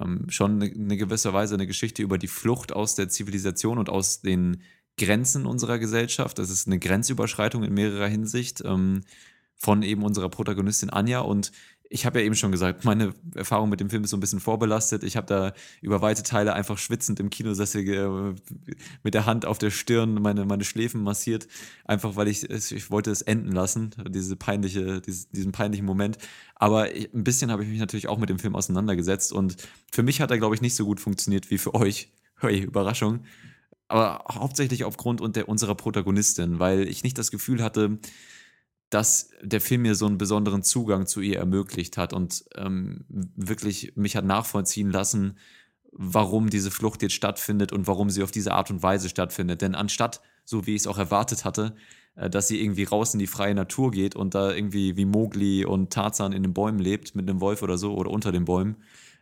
[0.00, 3.88] ähm, schon eine, eine gewisse Weise eine Geschichte über die Flucht aus der Zivilisation und
[3.88, 4.62] aus den
[4.96, 6.38] Grenzen unserer Gesellschaft.
[6.38, 9.02] Das ist eine Grenzüberschreitung in mehrerer Hinsicht ähm,
[9.56, 11.20] von eben unserer Protagonistin Anja.
[11.20, 11.52] Und
[11.93, 14.38] ich habe ja eben schon gesagt, meine Erfahrung mit dem Film ist so ein bisschen
[14.38, 15.03] vorbelastet.
[15.03, 18.34] Ich habe da über weite Teile einfach schwitzend im Kinosessel äh,
[19.03, 21.49] mit der Hand auf der Stirn meine, meine Schläfen massiert,
[21.84, 26.18] einfach weil ich, ich wollte es enden lassen, diese peinliche, diese, diesen peinlichen Moment.
[26.55, 29.57] Aber ich, ein bisschen habe ich mich natürlich auch mit dem Film auseinandergesetzt und
[29.91, 32.12] für mich hat er, glaube ich, nicht so gut funktioniert wie für euch.
[32.43, 33.24] Hey, Überraschung.
[33.86, 37.99] Aber hauptsächlich aufgrund unserer Protagonistin, weil ich nicht das Gefühl hatte,
[38.91, 43.93] dass der Film mir so einen besonderen Zugang zu ihr ermöglicht hat und ähm, wirklich
[43.97, 45.38] mich hat nachvollziehen lassen,
[45.93, 49.62] warum diese Flucht jetzt stattfindet und warum sie auf diese Art und Weise stattfindet.
[49.62, 51.76] Denn anstatt, so wie ich es auch erwartet hatte,
[52.16, 55.64] äh, dass sie irgendwie raus in die freie Natur geht und da irgendwie wie Mowgli
[55.64, 58.76] und Tarzan in den Bäumen lebt, mit einem Wolf oder so oder unter den Bäumen,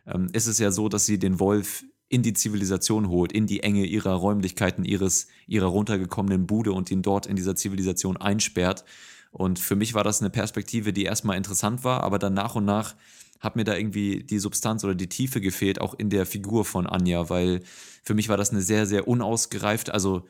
[0.07, 3.61] ähm, ist es ja so, dass sie den Wolf in die Zivilisation holt, in die
[3.61, 8.83] Enge ihrer Räumlichkeiten, ihres, ihrer runtergekommenen Bude und ihn dort in dieser Zivilisation einsperrt
[9.31, 12.65] und für mich war das eine Perspektive, die erstmal interessant war, aber dann nach und
[12.65, 12.95] nach
[13.39, 16.87] hat mir da irgendwie die Substanz oder die Tiefe gefehlt, auch in der Figur von
[16.87, 17.61] Anja, weil
[18.03, 20.27] für mich war das eine sehr, sehr unausgereift, also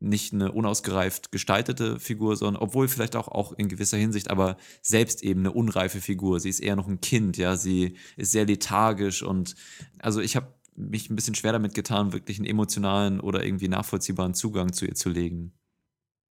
[0.00, 5.22] nicht eine unausgereift gestaltete Figur, sondern obwohl vielleicht auch, auch in gewisser Hinsicht, aber selbst
[5.22, 6.40] eben eine unreife Figur.
[6.40, 9.54] Sie ist eher noch ein Kind, ja, sie ist sehr lethargisch und
[9.98, 14.34] also ich habe mich ein bisschen schwer damit getan, wirklich einen emotionalen oder irgendwie nachvollziehbaren
[14.34, 15.52] Zugang zu ihr zu legen.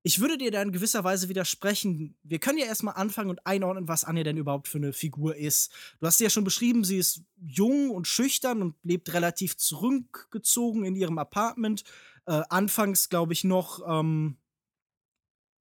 [0.06, 2.14] Ich würde dir da in gewisser Weise widersprechen.
[2.22, 5.72] Wir können ja erstmal anfangen und einordnen, was Anja denn überhaupt für eine Figur ist.
[5.98, 10.84] Du hast sie ja schon beschrieben, sie ist jung und schüchtern und lebt relativ zurückgezogen
[10.84, 11.84] in ihrem Apartment.
[12.26, 14.36] Äh, anfangs, glaube ich, noch ähm,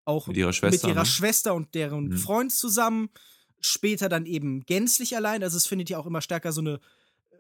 [0.06, 1.10] auch mit ihrer Schwester, mit ihrer ne?
[1.10, 2.18] Schwester und deren mhm.
[2.18, 3.10] Freund zusammen.
[3.60, 5.44] Später dann eben gänzlich allein.
[5.44, 6.80] Also es findet ja auch immer stärker so eine,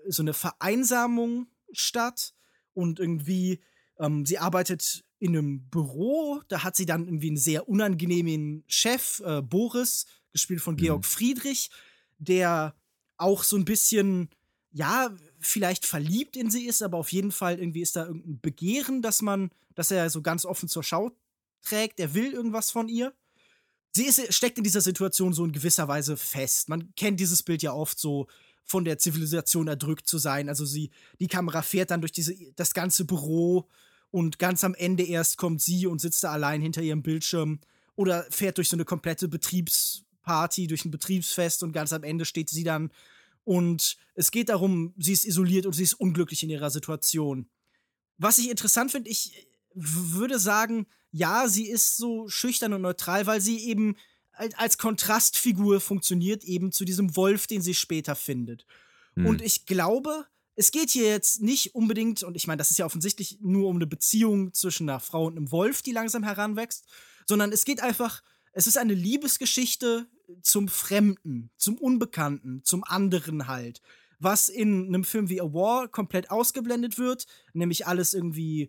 [0.09, 2.33] so eine Vereinsamung statt.
[2.73, 3.61] Und irgendwie,
[3.99, 6.41] ähm, sie arbeitet in einem Büro.
[6.47, 11.03] Da hat sie dann irgendwie einen sehr unangenehmen Chef, äh, Boris, gespielt von Georg mhm.
[11.03, 11.69] Friedrich,
[12.17, 12.75] der
[13.17, 14.29] auch so ein bisschen,
[14.71, 19.01] ja, vielleicht verliebt in sie ist, aber auf jeden Fall irgendwie ist da irgendein Begehren,
[19.01, 21.11] dass man, dass er so ganz offen zur Schau
[21.61, 21.99] trägt.
[21.99, 23.13] Er will irgendwas von ihr.
[23.91, 26.69] Sie ist, steckt in dieser Situation so in gewisser Weise fest.
[26.69, 28.27] Man kennt dieses Bild ja oft so
[28.63, 30.47] von der Zivilisation erdrückt zu sein.
[30.47, 33.67] Also sie, die Kamera fährt dann durch diese, das ganze Büro
[34.11, 37.59] und ganz am Ende erst kommt sie und sitzt da allein hinter ihrem Bildschirm
[37.95, 42.49] oder fährt durch so eine komplette Betriebsparty, durch ein Betriebsfest und ganz am Ende steht
[42.49, 42.91] sie dann
[43.43, 47.49] und es geht darum, sie ist isoliert und sie ist unglücklich in ihrer Situation.
[48.17, 53.41] Was ich interessant finde, ich würde sagen, ja, sie ist so schüchtern und neutral, weil
[53.41, 53.95] sie eben
[54.31, 58.65] als Kontrastfigur funktioniert, eben zu diesem Wolf, den sie später findet.
[59.15, 59.25] Hm.
[59.25, 60.25] Und ich glaube,
[60.59, 63.77] es geht hier jetzt nicht unbedingt, und ich meine, das ist ja offensichtlich nur um
[63.77, 66.85] eine Beziehung zwischen einer Frau und einem Wolf, die langsam heranwächst,
[67.25, 70.09] sondern es geht einfach, es ist eine Liebesgeschichte
[70.41, 73.81] zum Fremden, zum Unbekannten, zum anderen halt.
[74.19, 78.63] was in einem Film wie A War komplett ausgeblendet wird, nämlich alles irgendwie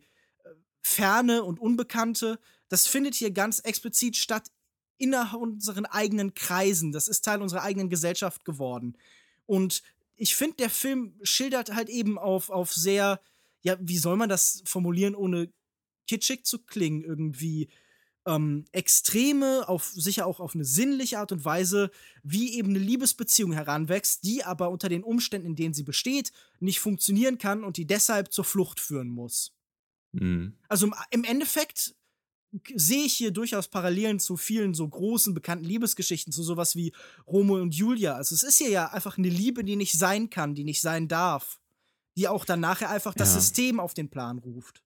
[0.44, 0.48] äh,
[0.80, 2.38] Ferne und Unbekannte.
[2.68, 4.50] Das findet hier ganz explizit statt
[4.96, 6.92] innerhalb unseren eigenen Kreisen.
[6.92, 8.96] Das ist Teil unserer eigenen Gesellschaft geworden.
[9.46, 9.82] Und
[10.20, 13.22] ich finde, der Film schildert halt eben auf, auf sehr,
[13.62, 15.50] ja, wie soll man das formulieren, ohne
[16.06, 17.70] kitschig zu klingen, irgendwie
[18.26, 21.90] ähm, Extreme, auf sicher auch auf eine sinnliche Art und Weise,
[22.22, 26.80] wie eben eine Liebesbeziehung heranwächst, die aber unter den Umständen, in denen sie besteht, nicht
[26.80, 29.54] funktionieren kann und die deshalb zur Flucht führen muss.
[30.12, 30.58] Mhm.
[30.68, 31.94] Also im, im Endeffekt
[32.74, 36.92] sehe ich hier durchaus Parallelen zu vielen so großen bekannten Liebesgeschichten, zu sowas wie
[37.26, 38.14] Romeo und Julia.
[38.14, 41.08] Also es ist hier ja einfach eine Liebe, die nicht sein kann, die nicht sein
[41.08, 41.60] darf,
[42.16, 43.40] die auch dann nachher einfach das Ja.
[43.40, 44.82] System auf den Plan ruft.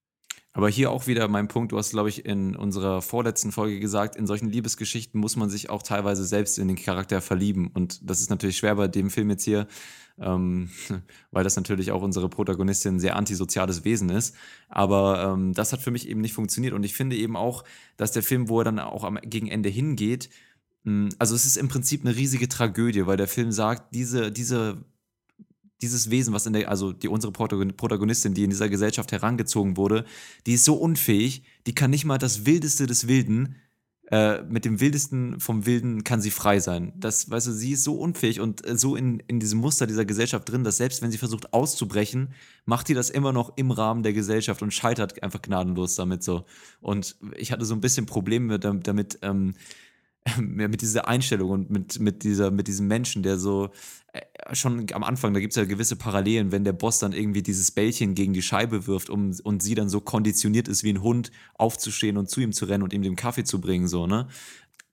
[0.56, 4.14] Aber hier auch wieder mein Punkt, du hast, glaube ich, in unserer vorletzten Folge gesagt,
[4.14, 7.66] in solchen Liebesgeschichten muss man sich auch teilweise selbst in den Charakter verlieben.
[7.74, 9.66] Und das ist natürlich schwer bei dem Film jetzt hier,
[10.16, 10.70] ähm,
[11.32, 14.36] weil das natürlich auch unsere Protagonistin ein sehr antisoziales Wesen ist.
[14.68, 16.72] Aber ähm, das hat für mich eben nicht funktioniert.
[16.72, 17.64] Und ich finde eben auch,
[17.96, 20.30] dass der Film, wo er dann auch am gegen Ende hingeht,
[20.84, 24.84] mh, also es ist im Prinzip eine riesige Tragödie, weil der Film sagt, diese, diese
[25.82, 29.76] dieses Wesen, was in der, also die unsere Protagon- Protagonistin, die in dieser Gesellschaft herangezogen
[29.76, 30.04] wurde,
[30.46, 33.56] die ist so unfähig, die kann nicht mal das Wildeste des Wilden,
[34.10, 36.92] äh, mit dem Wildesten vom Wilden kann sie frei sein.
[36.96, 40.04] Das, weißt du, sie ist so unfähig und äh, so in, in diesem Muster dieser
[40.04, 42.34] Gesellschaft drin, dass selbst wenn sie versucht auszubrechen,
[42.66, 46.44] macht die das immer noch im Rahmen der Gesellschaft und scheitert einfach gnadenlos damit so.
[46.80, 49.54] Und ich hatte so ein bisschen Probleme damit, damit ähm,
[50.38, 53.70] mit dieser Einstellung und mit, mit, dieser, mit diesem Menschen, der so
[54.52, 57.70] schon am Anfang, da gibt es ja gewisse Parallelen, wenn der Boss dann irgendwie dieses
[57.70, 61.30] Bällchen gegen die Scheibe wirft um, und sie dann so konditioniert ist wie ein Hund,
[61.54, 64.28] aufzustehen und zu ihm zu rennen und ihm den Kaffee zu bringen, so, ne?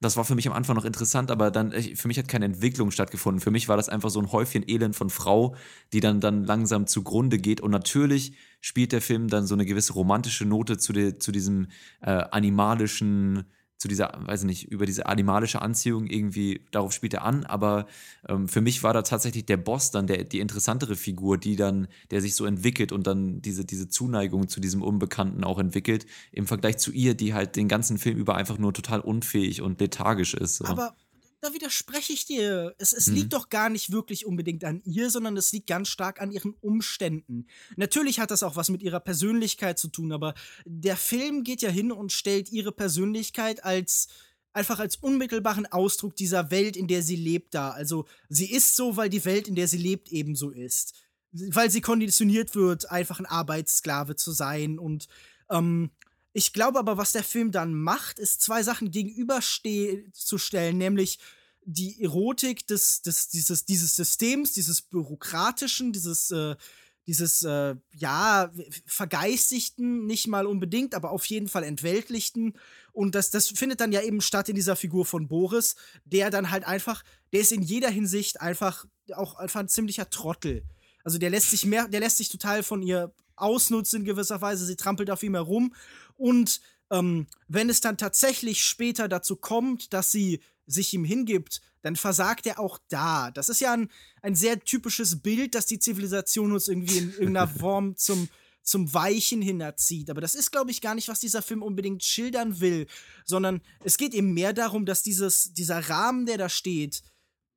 [0.04, 2.90] Das war für mich am Anfang noch interessant, aber dann, für mich hat keine Entwicklung
[2.90, 3.40] stattgefunden.
[3.40, 5.56] Für mich war das einfach so ein Häufchen Elend von Frau,
[5.94, 7.62] die dann, dann langsam zugrunde geht.
[7.62, 11.68] Und natürlich spielt der Film dann so eine gewisse romantische Note zu, der, zu diesem
[12.02, 13.44] äh, animalischen,
[13.82, 17.88] zu dieser, weiß ich nicht, über diese animalische Anziehung irgendwie, darauf spielt er an, aber
[18.30, 21.88] ähm, für mich war da tatsächlich der Boss dann der, die interessantere Figur, die dann,
[22.12, 26.46] der sich so entwickelt und dann diese, diese Zuneigung zu diesem Unbekannten auch entwickelt, im
[26.46, 30.36] Vergleich zu ihr, die halt den ganzen Film über einfach nur total unfähig und lethargisch
[30.36, 30.58] ist.
[30.58, 30.66] So.
[30.66, 30.94] Aber
[31.42, 32.76] da widerspreche ich dir.
[32.78, 33.16] Es, es Mhm.
[33.16, 36.54] liegt doch gar nicht wirklich unbedingt an ihr, sondern es liegt ganz stark an ihren
[36.62, 37.48] Umständen.
[37.76, 40.36] Natürlich hat das auch was mit ihrer Persönlichkeit zu tun, aber
[40.66, 44.08] der Film geht ja hin und stellt ihre Persönlichkeit als
[44.54, 47.74] einfach als unmittelbaren Ausdruck dieser Welt, in der sie lebt, dar.
[47.74, 50.94] Also sie ist so, weil die Welt, in der sie lebt, ebenso ist.
[51.32, 55.08] Weil sie konditioniert wird, einfach ein Arbeitssklave zu sein und
[55.50, 55.92] ähm,
[56.34, 61.20] ich glaube aber, was der Film dann macht, ist zwei Sachen gegenüberzustellen, nämlich
[61.64, 66.56] die Erotik des, des, dieses, dieses Systems, dieses bürokratischen, dieses, äh,
[67.08, 68.52] dieses, äh, ja,
[68.86, 72.58] vergeistigten, nicht mal unbedingt, aber auf jeden Fall entweltlichten.
[72.94, 75.76] Und das, das findet dann ja eben statt in dieser Figur von Boris,
[76.06, 77.04] der dann halt einfach,
[77.34, 80.64] der ist in jeder Hinsicht einfach auch einfach ein ziemlicher Trottel.
[81.04, 84.66] Also der lässt sich mehr, der lässt sich total von ihr ausnutzen in gewisser Weise.
[84.66, 85.74] Sie trampelt auf ihm herum.
[86.18, 86.62] Und
[86.92, 92.46] ähm, wenn es dann tatsächlich später dazu kommt, dass sie sich ihm hingibt, dann versagt
[92.46, 93.32] er auch da.
[93.32, 93.90] Das ist ja ein,
[94.22, 98.30] ein sehr typisches Bild, dass die Zivilisation uns irgendwie in irgendeiner Form zum,
[98.62, 100.10] zum Weichen hinerzieht.
[100.10, 102.88] Aber das ist, glaube ich, gar nicht, was dieser Film unbedingt schildern will,
[103.26, 107.04] sondern es geht eben mehr darum, dass dieses, dieser Rahmen, der da steht,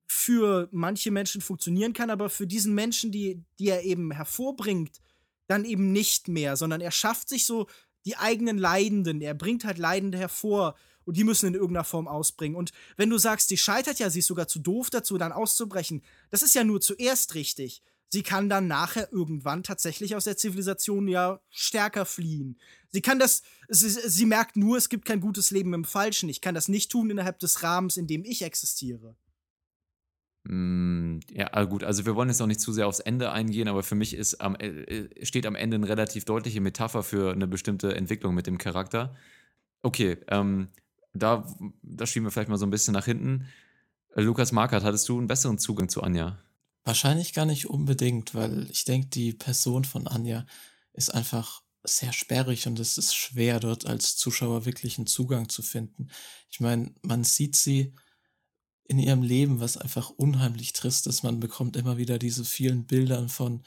[0.07, 5.01] für manche Menschen funktionieren kann, aber für diesen Menschen, die, die er eben hervorbringt,
[5.47, 7.67] dann eben nicht mehr, sondern er schafft sich so
[8.05, 9.21] die eigenen Leidenden.
[9.21, 10.75] Er bringt halt Leidende hervor
[11.05, 12.57] und die müssen in irgendeiner Form ausbringen.
[12.57, 16.03] Und wenn du sagst, die scheitert ja, sie ist sogar zu doof dazu, dann auszubrechen,
[16.31, 17.83] das ist ja nur zuerst richtig.
[18.11, 22.61] Sie kann dann nachher irgendwann tatsächlich aus der Zivilisation ja stärker fliehen.
[22.91, 26.29] Sie kann das, sie, sie merkt nur, es gibt kein gutes Leben im Falschen.
[26.29, 29.17] Ich kann das nicht tun innerhalb des Rahmens, in dem ich existiere.
[30.45, 33.69] Mm, Ja, ah, gut, also wir wollen jetzt noch nicht zu sehr aufs Ende eingehen,
[33.69, 37.47] aber für mich ist am, äh, steht am Ende eine relativ deutliche Metapher für eine
[37.47, 39.15] bestimmte Entwicklung mit dem Charakter.
[39.83, 40.69] Okay, ähm,
[41.15, 41.47] da,
[41.83, 43.47] da schieben wir vielleicht mal so ein bisschen nach hinten.
[44.15, 46.39] Äh, Lukas Markert, hattest du einen besseren Zugang zu Anja?
[46.85, 50.45] Wahrscheinlich gar nicht unbedingt, weil ich denke, die Person von Anja
[50.93, 55.63] ist einfach sehr sperrig und es ist schwer, dort als Zuschauer wirklich einen Zugang zu
[55.63, 56.09] finden.
[56.51, 57.95] Ich meine, man sieht sie
[58.87, 61.23] in ihrem Leben, was einfach unheimlich trist ist.
[61.23, 63.63] Man bekommt immer wieder diese vielen Bildern von,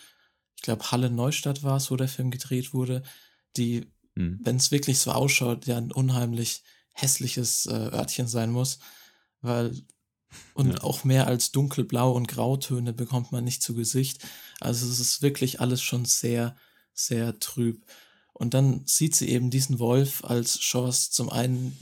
[0.56, 3.03] ich glaube, Halle Neustadt war es, wo der Film gedreht wurde,
[3.57, 4.39] die, Hm.
[4.44, 6.64] wenn es wirklich so ausschaut, ja ein unheimlich
[6.94, 8.80] hässliches äh, Örtchen sein muss,
[9.41, 9.73] weil
[10.53, 10.84] Und Ja.
[10.84, 14.26] auch mehr als dunkelblau und Grautöne bekommt man nicht zu Gesicht.
[14.60, 16.56] Also es ist wirklich alles schon sehr,
[16.94, 17.85] sehr trüb.
[18.34, 21.77] Und dann sieht sie eben diesen Wolf als Chance zum einen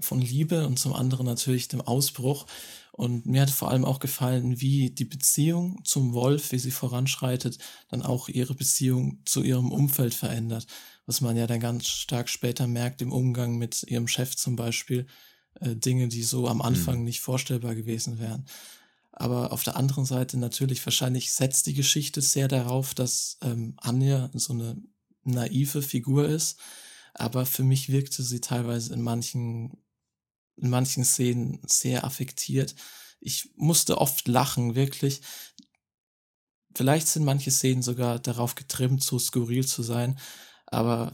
[0.00, 2.46] von Liebe und zum anderen natürlich dem Ausbruch.
[2.92, 7.58] Und mir hat vor allem auch gefallen, wie die Beziehung zum Wolf, wie sie voranschreitet,
[7.88, 10.66] dann auch ihre Beziehung zu ihrem Umfeld verändert.
[11.06, 15.06] Was man ja dann ganz stark später merkt im Umgang mit ihrem Chef zum Beispiel.
[15.60, 18.46] Äh, Dinge, die so am Anfang nicht vorstellbar gewesen wären.
[19.12, 24.30] Aber auf der anderen Seite natürlich, wahrscheinlich setzt die Geschichte sehr darauf, dass ähm, Anja
[24.34, 24.80] so eine
[25.24, 26.58] naive Figur ist.
[27.14, 29.76] Aber für mich wirkte sie teilweise in manchen,
[30.60, 32.74] in manchen Szenen sehr affektiert.
[33.20, 35.20] Ich musste oft lachen, wirklich.
[36.74, 40.18] Vielleicht sind manche Szenen sogar darauf getrimmt, so skurril zu sein.
[40.66, 41.12] Aber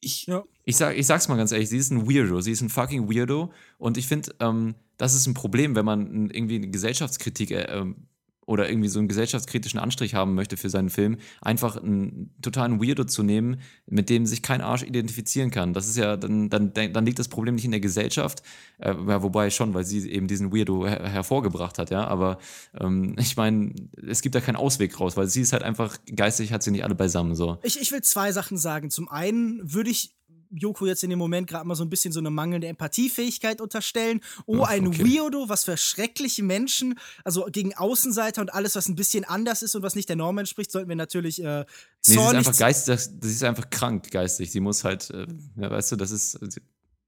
[0.00, 0.44] ich, Ja.
[0.64, 3.08] Ich, sag, ich sag's mal ganz ehrlich, sie ist ein Weirdo, sie ist ein fucking
[3.08, 7.64] Weirdo und ich finde, ähm, das ist ein Problem, wenn man irgendwie eine Gesellschaftskritik äh,
[7.64, 8.08] ähm,
[8.46, 13.04] oder irgendwie so einen gesellschaftskritischen Anstrich haben möchte für seinen Film, einfach einen totalen Weirdo
[13.04, 15.72] zu nehmen, mit dem sich kein Arsch identifizieren kann.
[15.72, 18.42] Das ist ja, dann, dann, dann liegt das Problem nicht in der Gesellschaft,
[18.78, 22.38] äh, ja, wobei schon, weil sie eben diesen Weirdo her hervorgebracht hat, ja, aber
[22.80, 23.74] ähm, ich meine,
[24.06, 26.84] es gibt da keinen Ausweg raus, weil sie ist halt einfach, geistig hat sie nicht
[26.84, 27.58] alle beisammen, so.
[27.62, 28.90] Ich, ich will zwei Sachen sagen.
[28.90, 30.14] Zum einen würde ich
[30.54, 34.20] Joko jetzt in dem Moment gerade mal so ein bisschen so eine mangelnde Empathiefähigkeit unterstellen.
[34.46, 35.04] Oh, Ach, ein okay.
[35.04, 36.98] Weirdo, was für schreckliche Menschen.
[37.24, 40.38] Also gegen Außenseiter und alles, was ein bisschen anders ist und was nicht der Norm
[40.38, 41.64] entspricht, sollten wir natürlich äh, Nee,
[42.00, 44.52] sie ist zornig einfach geistig, sie ist einfach krank geistig.
[44.52, 45.26] Sie muss halt, äh,
[45.56, 46.38] ja, weißt du, das ist,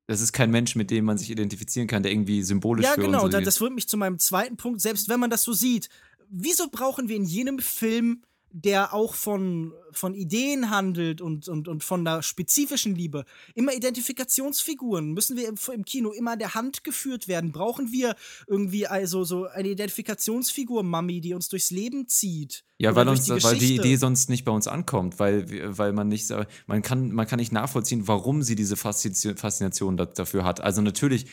[0.06, 3.02] das ist kein Mensch, mit dem man sich identifizieren kann, der irgendwie symbolisch Ja, für
[3.02, 4.80] genau, unsere da, das führt mich zu meinem zweiten Punkt.
[4.80, 5.88] Selbst wenn man das so sieht,
[6.30, 11.84] wieso brauchen wir in jenem Film, der auch von, von Ideen handelt und, und, und
[11.84, 13.24] von einer spezifischen Liebe,
[13.54, 15.12] immer Identifikationsfiguren?
[15.12, 17.52] Müssen wir im, im Kino immer an der Hand geführt werden?
[17.52, 18.16] Brauchen wir
[18.46, 22.64] irgendwie also so eine Identifikationsfigur, Mami, die uns durchs Leben zieht?
[22.78, 23.76] Ja, weil, uns, die weil die?
[23.76, 25.46] Idee sonst nicht bei uns ankommt, weil,
[25.78, 26.30] weil man nicht,
[26.66, 30.60] man kann, man kann nicht nachvollziehen, warum sie diese Faszination, Faszination da, dafür hat.
[30.60, 31.26] Also natürlich,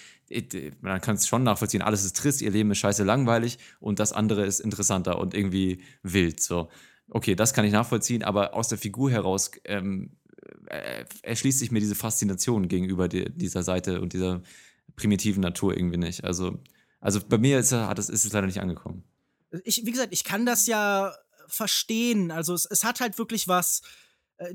[0.80, 4.14] man kann es schon nachvollziehen, alles ist trist, ihr Leben ist scheiße langweilig und das
[4.14, 6.70] andere ist interessanter und irgendwie wild, so.
[7.14, 10.18] Okay, das kann ich nachvollziehen, aber aus der Figur heraus ähm,
[10.68, 14.42] äh, erschließt sich mir diese Faszination gegenüber die, dieser Seite und dieser
[14.96, 16.24] primitiven Natur irgendwie nicht.
[16.24, 16.60] Also,
[17.00, 19.04] also bei mir ist, hat es, ist es leider nicht angekommen.
[19.64, 21.14] ich, wie gesagt, ich kann das ja
[21.48, 22.32] verstehen.
[22.32, 23.82] Also es, es hat halt wirklich was.
[24.38, 24.54] äh,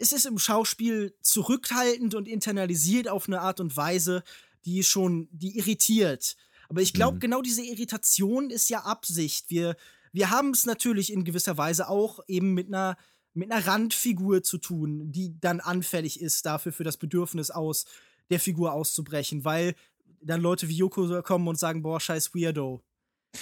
[0.00, 4.22] Es ist im Schauspiel zurückhaltend und internalisiert auf eine Art und Weise,
[4.64, 6.36] die schon, die irritiert.
[6.70, 7.20] Aber ich glaube, Mhm.
[7.20, 9.50] genau diese Irritation ist ja Absicht.
[9.50, 9.76] Wir,
[10.12, 12.96] wir haben es natürlich in gewisser Weise auch eben mit einer,
[13.34, 17.84] mit einer Randfigur zu tun, die dann anfällig ist dafür, für das Bedürfnis aus
[18.30, 19.74] der Figur auszubrechen, weil
[20.20, 22.82] dann Leute wie Yoko kommen und sagen, boah, scheiß Weirdo.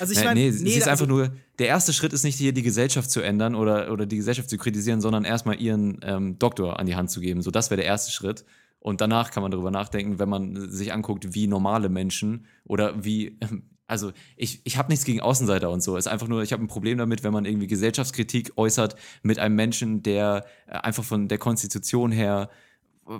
[0.01, 2.37] Also ich Nee, meine, nee, sie ist also- einfach nur, der erste Schritt ist nicht
[2.37, 6.39] hier die Gesellschaft zu ändern oder, oder die Gesellschaft zu kritisieren, sondern erstmal ihren ähm,
[6.39, 7.41] Doktor an die Hand zu geben.
[7.41, 8.45] So, das wäre der erste Schritt.
[8.81, 13.39] Und danach kann man darüber nachdenken, wenn man sich anguckt, wie normale Menschen oder wie,
[13.87, 15.97] also ich, ich habe nichts gegen Außenseiter und so.
[15.97, 19.39] Es ist einfach nur, ich habe ein Problem damit, wenn man irgendwie Gesellschaftskritik äußert mit
[19.39, 22.51] einem Menschen, der äh, einfach von der Konstitution her,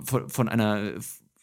[0.03, 0.93] von, von einer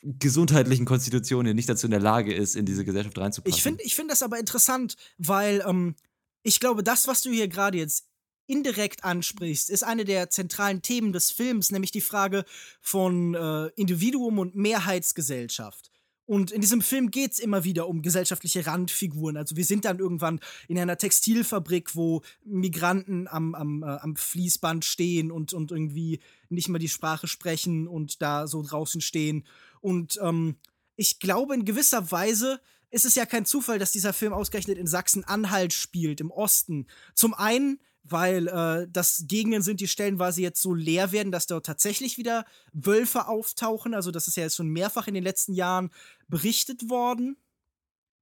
[0.02, 3.56] gesundheitlichen Konstitution her nicht dazu in der Lage ist, in diese Gesellschaft reinzupassen.
[3.56, 5.94] Ich finde ich find das aber interessant, weil ähm,
[6.42, 8.06] ich glaube, das, was du hier gerade jetzt
[8.46, 12.44] indirekt ansprichst, ist eine der zentralen Themen des Films, nämlich die Frage
[12.82, 15.90] von äh, Individuum und Mehrheitsgesellschaft.
[16.26, 19.36] Und in diesem Film geht es immer wieder um gesellschaftliche Randfiguren.
[19.36, 24.84] Also wir sind dann irgendwann in einer Textilfabrik, wo Migranten am, am, äh, am Fließband
[24.84, 29.44] stehen und, und irgendwie nicht mal die Sprache sprechen und da so draußen stehen.
[29.80, 30.56] Und ähm,
[30.96, 32.60] ich glaube, in gewisser Weise
[32.90, 36.86] ist es ja kein Zufall, dass dieser Film ausgerechnet in Sachsen-Anhalt spielt, im Osten.
[37.14, 41.66] Zum einen, weil äh, das Gegenden sind, die stellenweise jetzt so leer werden, dass dort
[41.66, 43.94] tatsächlich wieder Wölfe auftauchen.
[43.94, 45.90] Also das ist ja jetzt schon mehrfach in den letzten Jahren
[46.28, 47.36] berichtet worden.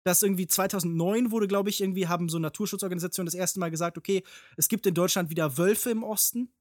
[0.04, 4.24] Dass irgendwie 2009 wurde, glaube ich, irgendwie haben so Naturschutzorganisationen das erste Mal gesagt, okay,
[4.56, 6.52] es gibt in Deutschland wieder Wölfe im Osten.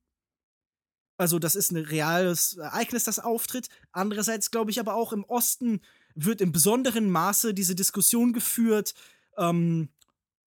[1.17, 3.67] Also das ist ein reales Ereignis, das auftritt.
[3.91, 5.81] Andererseits glaube ich aber auch im Osten
[6.15, 8.93] wird in besonderem Maße diese Diskussion geführt,
[9.37, 9.89] ähm,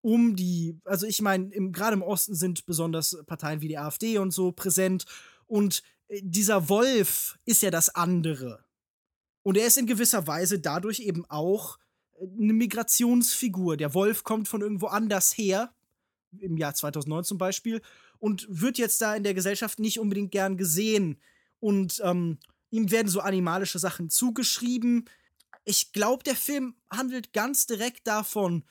[0.05, 4.32] um die, also ich meine, gerade im Osten sind besonders Parteien wie die AfD und
[4.32, 5.06] so präsent.
[5.47, 8.62] Und äh, dieser Wolf ist ja das andere.
[9.43, 11.78] Und er ist in gewisser Weise dadurch eben auch
[12.18, 13.78] äh, eine Migrationsfigur.
[13.78, 15.72] Der Wolf kommt von irgendwo anders her,
[16.39, 17.81] im Jahr 2009 zum Beispiel,
[18.18, 21.18] und wird jetzt da in der Gesellschaft nicht unbedingt gern gesehen.
[21.60, 25.09] Und ähm, ihm werden so animalische Sachen zugeschrieben.
[25.64, 28.64] Ich glaube, der Film handelt ganz direkt davon,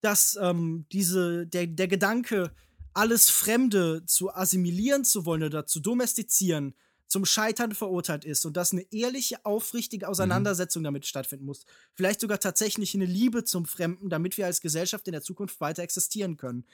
[0.00, 2.52] dass ähm, diese, der, der Gedanke,
[2.92, 6.74] alles Fremde zu assimilieren zu wollen oder zu domestizieren,
[7.06, 10.84] zum Scheitern verurteilt ist und dass eine ehrliche, aufrichtige Auseinandersetzung mhm.
[10.84, 11.66] damit stattfinden muss.
[11.94, 15.82] Vielleicht sogar tatsächlich eine Liebe zum Fremden, damit wir als Gesellschaft in der Zukunft weiter
[15.82, 16.64] existieren können.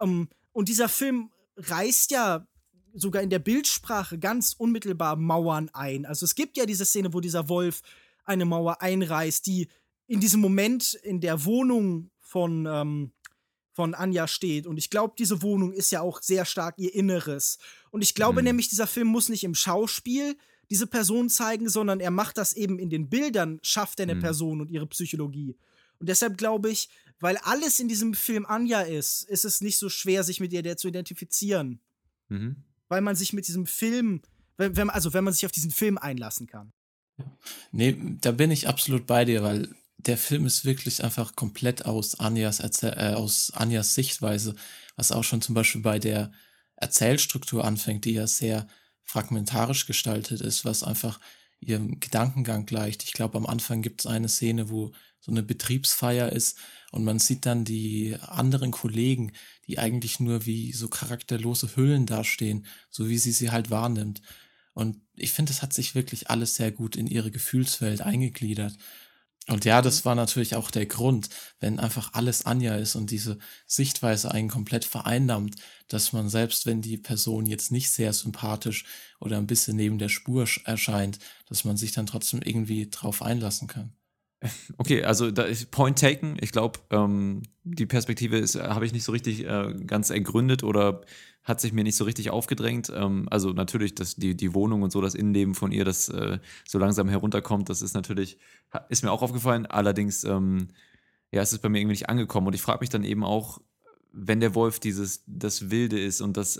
[0.00, 2.46] Ähm, und dieser Film reißt ja
[2.92, 6.06] sogar in der Bildsprache ganz unmittelbar Mauern ein.
[6.06, 7.82] Also es gibt ja diese Szene, wo dieser Wolf
[8.24, 9.68] eine Mauer einreißt, die
[10.06, 13.12] in diesem Moment in der Wohnung von, ähm,
[13.72, 14.66] von Anja steht.
[14.66, 17.58] Und ich glaube, diese Wohnung ist ja auch sehr stark ihr Inneres.
[17.90, 18.46] Und ich glaube mhm.
[18.46, 20.36] nämlich, dieser Film muss nicht im Schauspiel
[20.70, 24.20] diese Person zeigen, sondern er macht das eben in den Bildern, schafft er eine mhm.
[24.20, 25.56] Person und ihre Psychologie.
[25.98, 26.88] Und deshalb glaube ich,
[27.20, 30.62] weil alles in diesem Film Anja ist, ist es nicht so schwer, sich mit ihr
[30.62, 31.80] der zu identifizieren.
[32.28, 32.56] Mhm.
[32.88, 34.22] Weil man sich mit diesem Film,
[34.56, 36.72] wenn, wenn, also wenn man sich auf diesen Film einlassen kann.
[37.70, 39.74] Nee, da bin ich absolut bei dir, weil
[40.06, 44.54] der Film ist wirklich einfach komplett aus Anjas, Erzähl äh, aus Anjas Sichtweise,
[44.96, 46.32] was auch schon zum Beispiel bei der
[46.76, 48.66] Erzählstruktur anfängt, die ja sehr
[49.04, 51.20] fragmentarisch gestaltet ist, was einfach
[51.60, 53.04] ihrem Gedankengang gleicht.
[53.04, 56.58] Ich glaube, am Anfang gibt es eine Szene, wo so eine Betriebsfeier ist
[56.90, 59.32] und man sieht dann die anderen Kollegen,
[59.66, 64.20] die eigentlich nur wie so charakterlose Hüllen dastehen, so wie sie sie halt wahrnimmt.
[64.74, 68.76] Und ich finde, es hat sich wirklich alles sehr gut in ihre Gefühlswelt eingegliedert.
[69.48, 71.28] Und ja, das war natürlich auch der Grund,
[71.60, 75.56] wenn einfach alles Anja ist und diese Sichtweise einen komplett vereinnahmt,
[75.88, 78.84] dass man selbst wenn die Person jetzt nicht sehr sympathisch
[79.20, 83.68] oder ein bisschen neben der Spur erscheint, dass man sich dann trotzdem irgendwie drauf einlassen
[83.68, 83.94] kann.
[84.78, 86.36] Okay, also da Point taken.
[86.40, 91.02] Ich glaube, ähm, die Perspektive ist, habe ich nicht so richtig äh, ganz ergründet oder
[91.42, 92.90] hat sich mir nicht so richtig aufgedrängt.
[92.94, 96.38] Ähm, also natürlich, dass die, die Wohnung und so, das Innenleben von ihr, das äh,
[96.66, 98.38] so langsam herunterkommt, das ist natürlich,
[98.88, 99.66] ist mir auch aufgefallen.
[99.66, 100.68] Allerdings, ähm,
[101.30, 102.46] ja, es ist bei mir irgendwie nicht angekommen.
[102.46, 103.60] Und ich frage mich dann eben auch,
[104.12, 106.58] wenn der Wolf dieses, das Wilde ist und das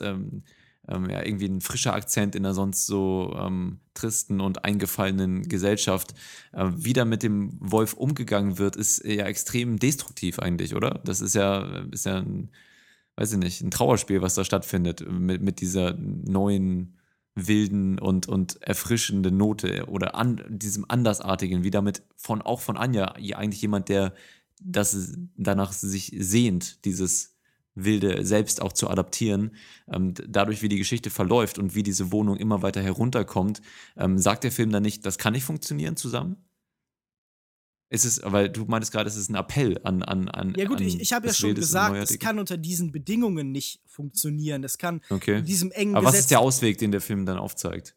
[0.88, 6.14] ähm, ja, irgendwie ein frischer Akzent in einer sonst so ähm, tristen und eingefallenen Gesellschaft,
[6.52, 11.00] äh, wie da mit dem Wolf umgegangen wird, ist ja extrem destruktiv eigentlich, oder?
[11.04, 12.50] Das ist ja, ist ja ein,
[13.16, 16.96] weiß ich nicht, ein Trauerspiel, was da stattfindet, mit, mit dieser neuen,
[17.34, 23.14] wilden und, und erfrischenden Note oder an, diesem Andersartigen, wie damit von, auch von Anja,
[23.14, 24.14] eigentlich jemand, der
[24.60, 27.33] das danach sich sehnt, dieses
[27.74, 29.56] Wilde selbst auch zu adaptieren.
[29.92, 33.60] Ähm, dadurch, wie die Geschichte verläuft und wie diese Wohnung immer weiter herunterkommt,
[33.96, 36.36] ähm, sagt der Film dann nicht, das kann nicht funktionieren zusammen?
[37.90, 40.02] Ist es, weil du meintest gerade, es ist ein Appell an.
[40.02, 42.90] an, an ja, gut, an ich, ich habe ja schon gesagt, es kann unter diesen
[42.90, 44.64] Bedingungen nicht funktionieren.
[44.64, 45.38] Es kann okay.
[45.38, 47.94] in diesem engen Aber was ist der Ausweg, den der Film dann aufzeigt?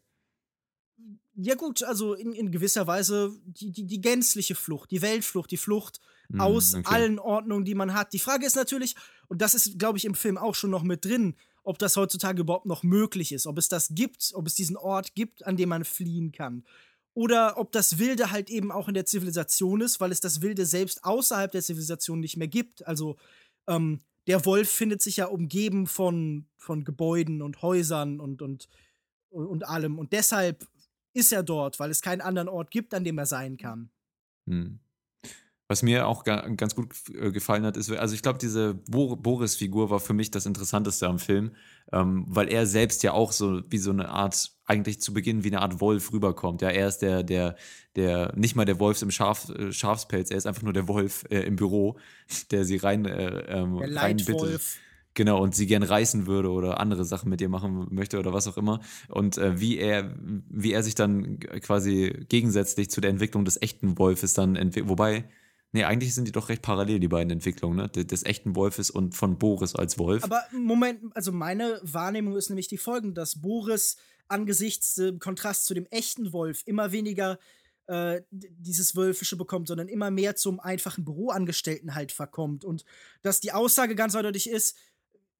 [1.34, 5.56] Ja, gut, also in, in gewisser Weise die, die, die gänzliche Flucht, die Weltflucht, die
[5.56, 6.00] Flucht
[6.36, 6.84] aus okay.
[6.86, 8.12] allen Ordnungen, die man hat.
[8.12, 8.94] Die Frage ist natürlich,
[9.28, 12.40] und das ist, glaube ich, im Film auch schon noch mit drin, ob das heutzutage
[12.40, 15.70] überhaupt noch möglich ist, ob es das gibt, ob es diesen Ort gibt, an dem
[15.70, 16.64] man fliehen kann.
[17.14, 20.66] Oder ob das Wilde halt eben auch in der Zivilisation ist, weil es das Wilde
[20.66, 22.86] selbst außerhalb der Zivilisation nicht mehr gibt.
[22.86, 23.16] Also
[23.66, 28.68] ähm, der Wolf findet sich ja umgeben von, von Gebäuden und Häusern und, und,
[29.30, 29.98] und allem.
[29.98, 30.66] Und deshalb
[31.12, 33.90] ist er dort, weil es keinen anderen Ort gibt, an dem er sein kann.
[34.46, 34.78] Hm.
[35.70, 40.00] Was mir auch ganz gut äh, gefallen hat, ist, also ich glaube, diese Boris-Figur war
[40.00, 41.50] für mich das Interessanteste am Film,
[41.92, 45.48] ähm, weil er selbst ja auch so wie so eine Art, eigentlich zu Beginn wie
[45.48, 46.62] eine Art Wolf rüberkommt.
[46.62, 47.54] Ja, er ist der, der,
[47.96, 51.26] der, nicht mal der Wolf im Schaf, äh, Schafspelz, er ist einfach nur der Wolf
[51.28, 51.98] äh, im Büro,
[52.50, 54.62] der sie rein, äh, ähm, der rein bittet.
[55.12, 58.46] Genau, und sie gern reißen würde oder andere Sachen mit ihr machen möchte oder was
[58.46, 58.80] auch immer.
[59.08, 60.14] Und äh, wie er,
[60.48, 65.24] wie er sich dann quasi gegensätzlich zu der Entwicklung des echten Wolfes dann entwickelt, wobei
[65.72, 67.88] Nee, eigentlich sind die doch recht parallel, die beiden Entwicklungen, ne?
[67.88, 70.24] Des, echten Wolfes und von Boris als Wolf.
[70.24, 73.96] Aber Moment, also meine Wahrnehmung ist nämlich die folgende, dass Boris
[74.28, 77.38] angesichts im Kontrast zu dem echten Wolf immer weniger
[77.86, 82.64] äh, dieses Wölfische bekommt, sondern immer mehr zum einfachen Büroangestellten halt verkommt.
[82.64, 82.84] Und
[83.22, 84.76] dass die Aussage ganz eindeutig ist,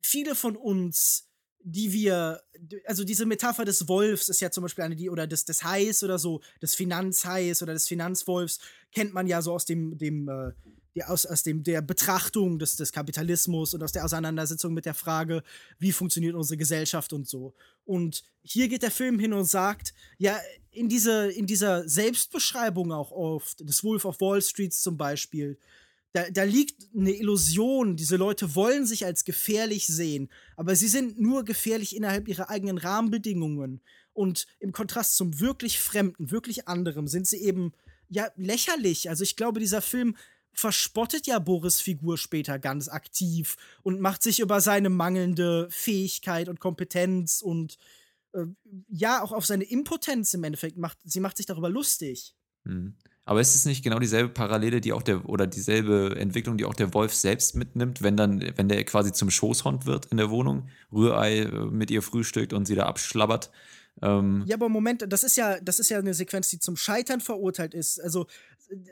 [0.00, 1.27] viele von uns
[1.70, 2.43] die wir,
[2.86, 6.03] also diese Metapher des Wolfs ist ja zum Beispiel eine, die, oder des, des Hais
[6.03, 8.59] oder so, des Finanzhais oder des Finanzwolfs,
[8.93, 10.53] kennt man ja so aus dem, dem, äh,
[10.97, 14.95] der, aus, aus dem, der Betrachtung des, des Kapitalismus und aus der Auseinandersetzung mit der
[14.95, 15.43] Frage,
[15.78, 17.55] wie funktioniert unsere Gesellschaft und so.
[17.85, 20.39] Und hier geht der Film hin und sagt, ja,
[20.70, 25.59] in, diese, in dieser Selbstbeschreibung auch oft, des Wolf of Wall Street zum Beispiel,
[26.12, 27.97] da, da liegt eine Illusion.
[27.97, 32.78] Diese Leute wollen sich als gefährlich sehen, aber sie sind nur gefährlich innerhalb ihrer eigenen
[32.78, 33.80] Rahmenbedingungen.
[34.12, 37.72] Und im Kontrast zum wirklich Fremden, wirklich anderem, sind sie eben
[38.09, 39.09] ja lächerlich.
[39.09, 40.16] Also ich glaube, dieser Film
[40.52, 46.59] verspottet ja Boris Figur später ganz aktiv und macht sich über seine mangelnde Fähigkeit und
[46.59, 47.78] Kompetenz und
[48.32, 48.47] äh,
[48.89, 50.98] ja auch auf seine Impotenz im Endeffekt macht.
[51.05, 52.35] Sie macht sich darüber lustig.
[52.64, 52.97] Hm.
[53.28, 56.74] Aber ist es nicht genau dieselbe Parallele, die auch der, oder dieselbe Entwicklung, die auch
[56.74, 60.70] der Wolf selbst mitnimmt, wenn dann, wenn der quasi zum Schoßhund wird in der Wohnung,
[60.90, 63.50] Rührei äh, mit ihr frühstückt und sie da abschlabbert?
[64.00, 67.20] Ähm ja, aber Moment, das ist ja, das ist ja eine Sequenz, die zum Scheitern
[67.20, 68.00] verurteilt ist.
[68.00, 68.28] Also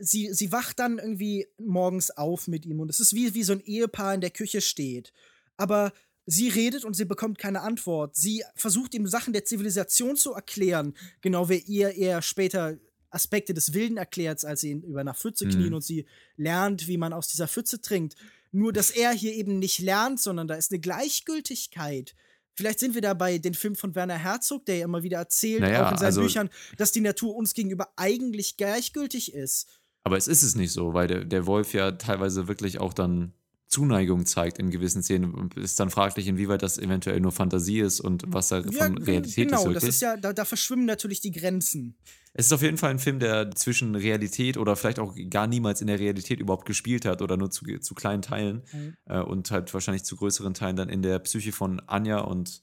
[0.01, 3.55] sie, sie wacht dann irgendwie morgens auf mit ihm und es ist wie, wie so
[3.55, 5.15] ein Ehepaar in der Küche steht.
[5.57, 5.95] Aber
[6.27, 8.17] sie redet und sie bekommt keine Antwort.
[8.17, 10.93] Sie versucht ihm Sachen der Zivilisation zu erklären,
[11.23, 12.77] genau wie ihr eher später
[13.11, 15.75] Aspekte des Wilden erklärt, als sie über einer Pfütze knien mhm.
[15.75, 16.07] und sie
[16.37, 18.17] lernt, wie man aus dieser Pfütze trinkt.
[18.53, 22.15] Nur, dass er hier eben nicht lernt, sondern da ist eine Gleichgültigkeit.
[22.55, 25.61] Vielleicht sind wir da bei den Filmen von Werner Herzog, der ja immer wieder erzählt,
[25.61, 29.69] naja, auch in seinen also, Büchern, dass die Natur uns gegenüber eigentlich gleichgültig ist.
[30.05, 33.35] Aber es ist es nicht so, weil der, der Wolf ja teilweise wirklich auch dann
[33.69, 35.51] Zuneigung zeigt in gewissen Szenen.
[35.57, 39.49] Ist dann fraglich, inwieweit das eventuell nur Fantasie ist und was da ja, von Realität
[39.49, 39.65] genau, ist.
[39.65, 41.97] Genau, das ist ja, da, da verschwimmen natürlich die Grenzen.
[42.33, 45.81] Es ist auf jeden Fall ein Film, der zwischen Realität oder vielleicht auch gar niemals
[45.81, 48.95] in der Realität überhaupt gespielt hat oder nur zu, zu kleinen Teilen mhm.
[49.07, 52.63] äh, und halt wahrscheinlich zu größeren Teilen dann in der Psyche von Anja und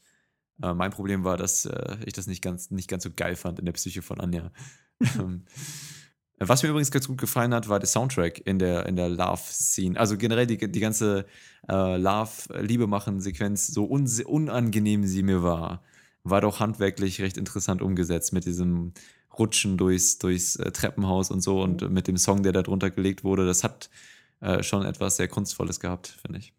[0.61, 3.59] äh, mein Problem war, dass äh, ich das nicht ganz, nicht ganz so geil fand
[3.59, 4.51] in der Psyche von Anja.
[6.39, 9.99] Was mir übrigens ganz gut gefallen hat, war der Soundtrack in der, in der Love-Scene.
[9.99, 11.25] Also generell die, die ganze
[11.69, 15.83] äh, Love-Liebe-Machen-Sequenz, so un unangenehm sie mir war,
[16.23, 18.93] war doch handwerklich recht interessant umgesetzt mit diesem
[19.37, 23.23] Rutschen durchs, durchs äh, Treppenhaus und so und mit dem Song, der da drunter gelegt
[23.23, 23.45] wurde.
[23.45, 23.89] Das hat
[24.41, 26.53] äh, schon etwas sehr Kunstvolles gehabt, finde ich.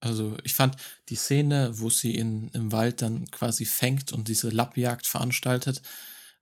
[0.00, 0.76] Also ich fand
[1.08, 5.82] die Szene, wo sie in, im Wald dann quasi fängt und diese Lappjagd veranstaltet,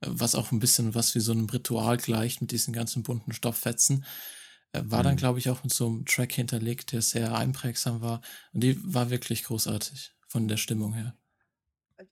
[0.00, 4.04] was auch ein bisschen was wie so einem Ritual gleicht mit diesen ganzen bunten Stofffetzen,
[4.72, 5.04] äh, war mhm.
[5.04, 8.20] dann, glaube ich, auch mit so einem Track hinterlegt, der sehr einprägsam war.
[8.52, 11.16] Und die war wirklich großartig von der Stimmung her.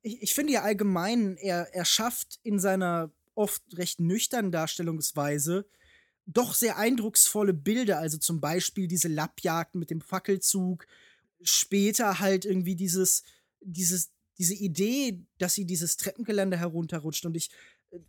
[0.02, 5.66] Ich, ich finde ja allgemein, er, er schafft in seiner oft recht nüchternen Darstellungsweise
[6.26, 10.86] doch sehr eindrucksvolle Bilder, also zum Beispiel diese Lappjagd mit dem Fackelzug,
[11.42, 13.24] später halt irgendwie dieses,
[13.60, 17.50] dieses, diese Idee, dass sie dieses Treppengeländer herunterrutscht und ich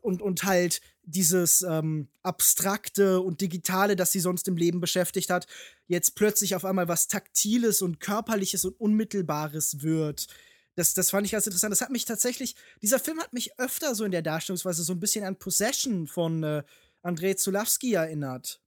[0.02, 5.48] und, und halt dieses ähm, Abstrakte und Digitale, das sie sonst im Leben beschäftigt hat,
[5.88, 10.28] jetzt plötzlich auf einmal was Taktiles und Körperliches und Unmittelbares wird.
[10.76, 11.72] Das, das fand ich ganz interessant.
[11.72, 15.00] Das hat mich tatsächlich, dieser Film hat mich öfter so in der Darstellungsweise so ein
[15.00, 16.64] bisschen an Possession von äh,
[17.02, 18.62] Andrei Zulawski erinnert.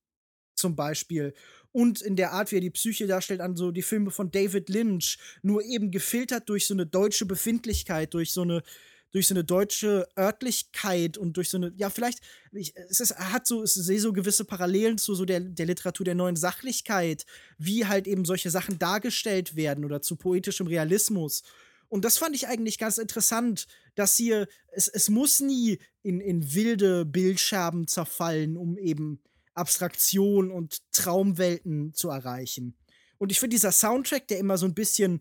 [0.54, 1.34] Zum Beispiel.
[1.72, 4.68] Und in der Art, wie er die Psyche darstellt, an so die Filme von David
[4.68, 5.18] Lynch.
[5.42, 8.62] Nur eben gefiltert durch so eine deutsche Befindlichkeit, durch so eine,
[9.10, 12.20] durch so eine deutsche Örtlichkeit und durch so eine, ja, vielleicht,
[12.52, 16.04] ich, es ist, hat so, es sehe so gewisse Parallelen zu so der, der Literatur
[16.04, 17.24] der neuen Sachlichkeit,
[17.58, 21.42] wie halt eben solche Sachen dargestellt werden oder zu poetischem Realismus.
[21.88, 26.54] Und das fand ich eigentlich ganz interessant, dass hier, es, es muss nie in, in
[26.54, 29.20] wilde Bildscherben zerfallen, um eben
[29.58, 32.76] Abstraktion und Traumwelten zu erreichen.
[33.18, 35.20] Und ich finde dieser Soundtrack, der immer so ein bisschen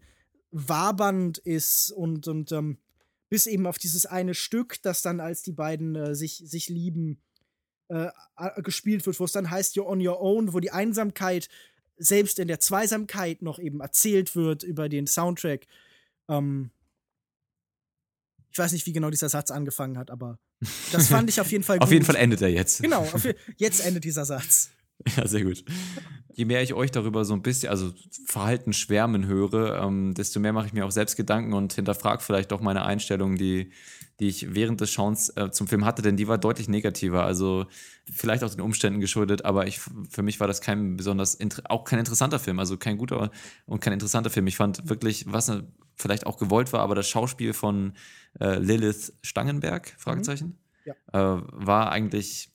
[0.51, 2.77] wabernd ist und, und ähm,
[3.29, 7.21] bis eben auf dieses eine Stück, das dann als die beiden äh, sich, sich lieben,
[7.89, 8.09] äh,
[8.63, 11.49] gespielt wird, wo es dann heißt You're on your own, wo die Einsamkeit
[11.97, 15.65] selbst in der Zweisamkeit noch eben erzählt wird über den Soundtrack.
[16.29, 16.71] Ähm,
[18.57, 20.39] ich weiß nicht, wie genau dieser Satz angefangen hat, aber
[20.91, 21.83] das fand ich auf jeden Fall gut.
[21.83, 22.81] auf jeden Fall endet er jetzt.
[22.81, 23.07] Genau,
[23.57, 24.71] jetzt endet dieser Satz.
[25.15, 25.63] Ja, sehr gut.
[26.33, 27.93] Je mehr ich euch darüber so ein bisschen, also
[28.25, 32.51] Verhalten schwärmen höre, ähm, desto mehr mache ich mir auch selbst Gedanken und hinterfrage vielleicht
[32.51, 33.71] auch meine Einstellung, die,
[34.19, 37.23] die ich während des Schauens äh, zum Film hatte, denn die war deutlich negativer.
[37.23, 37.67] Also
[38.11, 39.79] vielleicht auch den Umständen geschuldet, aber ich,
[40.09, 43.31] für mich war das kein besonders, auch kein interessanter Film, also kein guter
[43.65, 44.47] und kein interessanter Film.
[44.47, 45.51] Ich fand wirklich, was
[45.95, 47.93] vielleicht auch gewollt war, aber das Schauspiel von
[48.39, 50.93] äh, Lilith Stangenberg, Fragezeichen, mhm.
[51.13, 51.37] ja.
[51.37, 52.49] äh, war eigentlich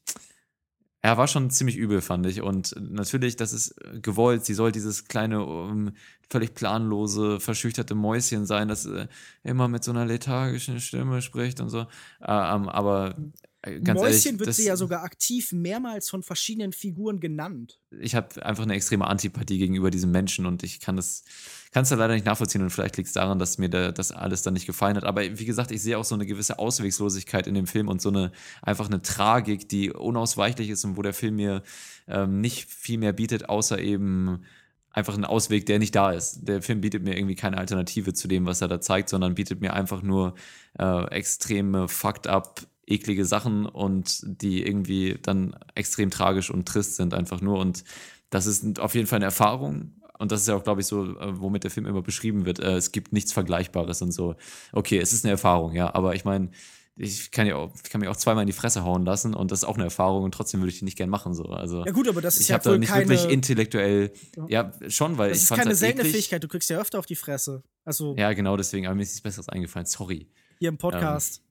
[1.02, 2.42] er war schon ziemlich übel, fand ich.
[2.42, 4.44] Und natürlich, das ist gewollt.
[4.44, 5.92] Sie soll dieses kleine, ähm,
[6.30, 9.08] völlig planlose, verschüchterte Mäuschen sein, das äh,
[9.42, 11.80] immer mit so einer lethargischen Stimme spricht und so.
[11.80, 11.84] Äh,
[12.28, 13.16] ähm, aber
[13.62, 17.78] Ganz Mäuschen ehrlich, wird sie ja sogar aktiv mehrmals von verschiedenen Figuren genannt.
[18.00, 21.22] Ich habe einfach eine extreme Antipathie gegenüber diesem Menschen und ich kann das,
[21.70, 24.10] kann es da leider nicht nachvollziehen und vielleicht liegt es daran, dass mir da, das
[24.10, 25.04] alles dann nicht gefallen hat.
[25.04, 28.08] Aber wie gesagt, ich sehe auch so eine gewisse Auswegslosigkeit in dem Film und so
[28.08, 28.32] eine
[28.62, 31.62] einfach eine Tragik, die unausweichlich ist und wo der Film mir
[32.08, 34.42] ähm, nicht viel mehr bietet, außer eben
[34.90, 36.48] einfach einen Ausweg, der nicht da ist.
[36.48, 39.60] Der Film bietet mir irgendwie keine Alternative zu dem, was er da zeigt, sondern bietet
[39.60, 40.34] mir einfach nur
[40.80, 47.14] äh, extreme fucked up eklige Sachen und die irgendwie dann extrem tragisch und trist sind
[47.14, 47.84] einfach nur und
[48.30, 49.92] das ist auf jeden Fall eine Erfahrung.
[50.18, 52.60] Und das ist ja auch, glaube ich, so, äh, womit der Film immer beschrieben wird.
[52.60, 54.36] Äh, es gibt nichts Vergleichbares und so.
[54.72, 56.50] Okay, es ist eine Erfahrung, ja, aber ich meine,
[56.96, 59.50] ich kann ja auch, ich kann mich auch zweimal in die Fresse hauen lassen und
[59.50, 61.44] das ist auch eine Erfahrung und trotzdem würde ich die nicht gern machen so.
[61.46, 64.12] Also Ja gut, aber das ist ich ja habe da nicht keine, wirklich intellektuell,
[64.48, 66.12] ja schon, weil das ich ist keine halt seltene eklig.
[66.14, 66.44] Fähigkeit.
[66.44, 67.62] Du kriegst ja öfter auf die Fresse.
[67.84, 69.86] Also Ja, genau deswegen, aber mir ist nichts Besseres eingefallen.
[69.86, 70.28] Sorry.
[70.58, 71.42] hier im Podcast.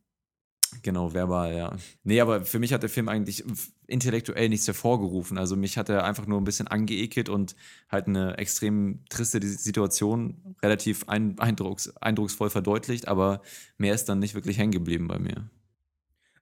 [0.84, 1.76] Genau, verbal, ja.
[2.03, 3.43] Nee, aber für mich hat der Film eigentlich
[3.88, 5.38] intellektuell nichts hervorgerufen.
[5.38, 7.56] Also mich hat er einfach nur ein bisschen angeekelt und
[7.89, 13.41] halt eine extrem triste Situation relativ ein, eindrucks, eindrucksvoll verdeutlicht, aber
[13.77, 15.49] mehr ist dann nicht wirklich hängen geblieben bei mir.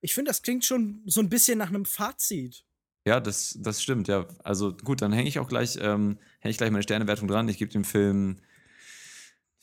[0.02, 2.64] Ich finde, das klingt schon so ein bisschen nach einem Fazit.
[3.06, 4.28] Ja, das, das stimmt, ja.
[4.44, 7.50] Also gut, dann hänge ich auch gleich, ähm, hänge ich gleich meine Sternewertung dran.
[7.50, 8.38] Ich gebe dem Film.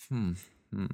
[0.09, 0.37] Hm,
[0.71, 0.89] hm.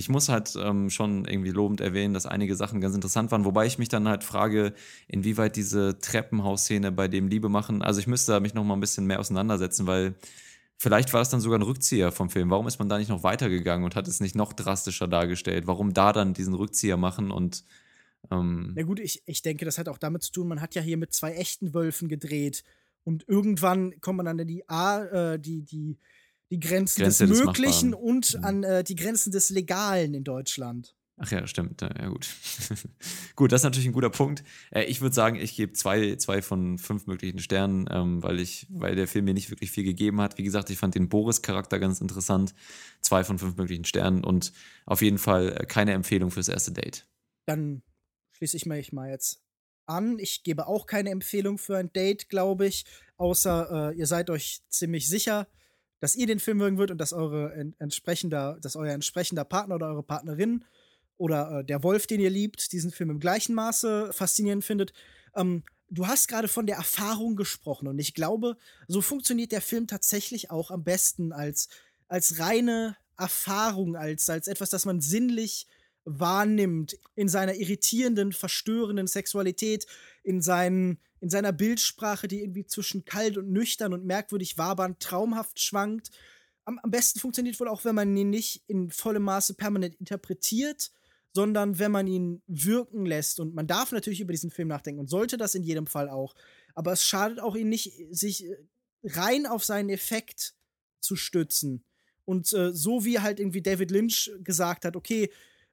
[0.00, 3.66] Ich muss halt ähm, schon irgendwie lobend erwähnen, dass einige Sachen ganz interessant waren, wobei
[3.66, 4.72] ich mich dann halt frage,
[5.08, 7.82] inwieweit diese Treppenhausszene bei dem Liebe machen.
[7.82, 10.14] Also ich müsste mich noch mal ein bisschen mehr auseinandersetzen, weil
[10.78, 12.48] vielleicht war es dann sogar ein Rückzieher vom Film.
[12.48, 15.66] Warum ist man da nicht noch weitergegangen und hat es nicht noch drastischer dargestellt?
[15.66, 17.62] Warum da dann diesen Rückzieher machen und
[18.30, 20.80] ähm, Na gut, ich, ich denke, das hat auch damit zu tun, man hat ja
[20.80, 22.64] hier mit zwei echten Wölfen gedreht.
[23.04, 25.98] Und irgendwann kommt man an die, A, äh, die, die,
[26.50, 28.08] die Grenzen Grenze des des Möglichen Machbaren.
[28.16, 28.44] und Mhm.
[28.44, 30.94] an äh, die Grenzen des Legalen in Deutschland.
[31.22, 31.82] Ach ja, stimmt.
[31.82, 32.26] Ja, gut.
[33.36, 34.42] gut, das ist natürlich ein guter Punkt.
[34.70, 38.66] Äh, ich würde sagen, ich gebe zwei, zwei von fünf möglichen Sternen, ähm, weil, ich,
[38.70, 40.38] weil der Film mir nicht wirklich viel gegeben hat.
[40.38, 42.54] Wie gesagt, ich fand den Boris-Charakter ganz interessant.
[43.02, 44.52] Zwei von fünf möglichen Sternen und
[44.86, 47.06] auf jeden Fall äh, keine Empfehlung fürs erste Date.
[47.44, 47.82] Dann
[48.32, 49.42] schließe ich mich mal jetzt
[49.84, 50.18] an.
[50.18, 52.86] Ich gebe auch keine Empfehlung für ein Date, glaube ich,
[53.18, 55.48] außer äh, ihr seid euch ziemlich sicher,
[56.00, 59.76] dass ihr den Film mögen wird und dass eure en entsprechender, dass euer entsprechender Partner
[59.76, 60.64] oder eure Partnerin
[61.16, 64.92] oder äh, der Wolf, den ihr liebt, diesen Film im gleichen Maße faszinierend findet.
[65.34, 68.56] Ähm, du hast gerade von der Erfahrung gesprochen und ich glaube,
[68.88, 71.68] so funktioniert der Film tatsächlich auch am besten als,
[72.08, 75.66] als reine Erfahrung, als, als etwas, das man sinnlich
[76.04, 79.86] wahrnimmt in seiner irritierenden, verstörenden Sexualität,
[80.22, 85.60] in, seinen, in seiner Bildsprache, die irgendwie zwischen kalt und nüchtern und merkwürdig wabernd traumhaft
[85.60, 86.10] schwankt.
[86.64, 90.90] Am, am besten funktioniert wohl auch, wenn man ihn nicht in vollem Maße permanent interpretiert,
[91.32, 93.38] sondern wenn man ihn wirken lässt.
[93.38, 96.34] Und man darf natürlich über diesen Film nachdenken und sollte das in jedem Fall auch.
[96.74, 98.56] Aber es schadet auch ihn nicht, sich äh,
[99.04, 100.54] rein auf seinen Effekt
[101.00, 101.84] zu stützen.
[102.24, 105.30] Und äh, so wie halt irgendwie David Lynch gesagt hat, okay,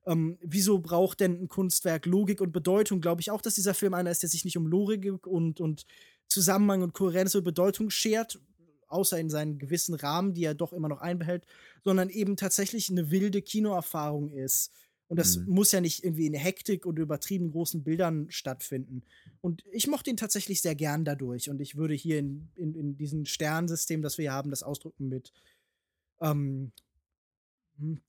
[0.07, 3.01] ähm, wieso braucht denn ein Kunstwerk Logik und Bedeutung?
[3.01, 5.85] Glaube ich auch, dass dieser Film einer ist, der sich nicht um Logik und, und
[6.27, 8.39] Zusammenhang und Kohärenz und Bedeutung schert,
[8.87, 11.45] außer in seinen gewissen Rahmen, die er doch immer noch einbehält,
[11.83, 14.71] sondern eben tatsächlich eine wilde Kinoerfahrung ist.
[15.09, 15.45] Und das Mhm.
[15.53, 19.03] muss ja nicht irgendwie in Hektik und übertrieben großen Bildern stattfinden.
[19.41, 21.49] Und ich mochte ihn tatsächlich sehr gern dadurch.
[21.49, 25.09] Und ich würde hier in, in, in diesem Sternsystem, das wir hier haben, das ausdrücken
[25.09, 25.33] mit
[26.21, 26.71] ähm,
[27.77, 28.01] hm,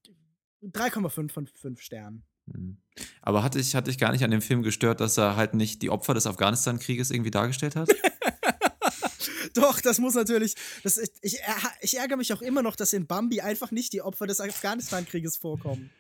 [0.63, 2.25] 3,5 von 5 Sternen.
[2.47, 2.79] Mhm.
[3.23, 5.83] Aber hatte ich, hatte ich gar nicht an dem Film gestört, dass er halt nicht
[5.83, 7.89] die Opfer des Afghanistan-Krieges irgendwie dargestellt hat?
[9.55, 10.55] Doch, das muss natürlich.
[10.83, 11.39] Das, ich, ich,
[11.81, 15.37] ich ärgere mich auch immer noch, dass in Bambi einfach nicht die Opfer des Afghanistan-Krieges
[15.37, 15.91] vorkommen.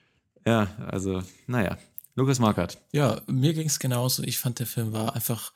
[0.46, 1.78] ja, also, naja.
[2.14, 2.78] Lukas Markert.
[2.90, 4.24] Ja, mir ging es genauso.
[4.24, 5.52] Ich fand, der Film war einfach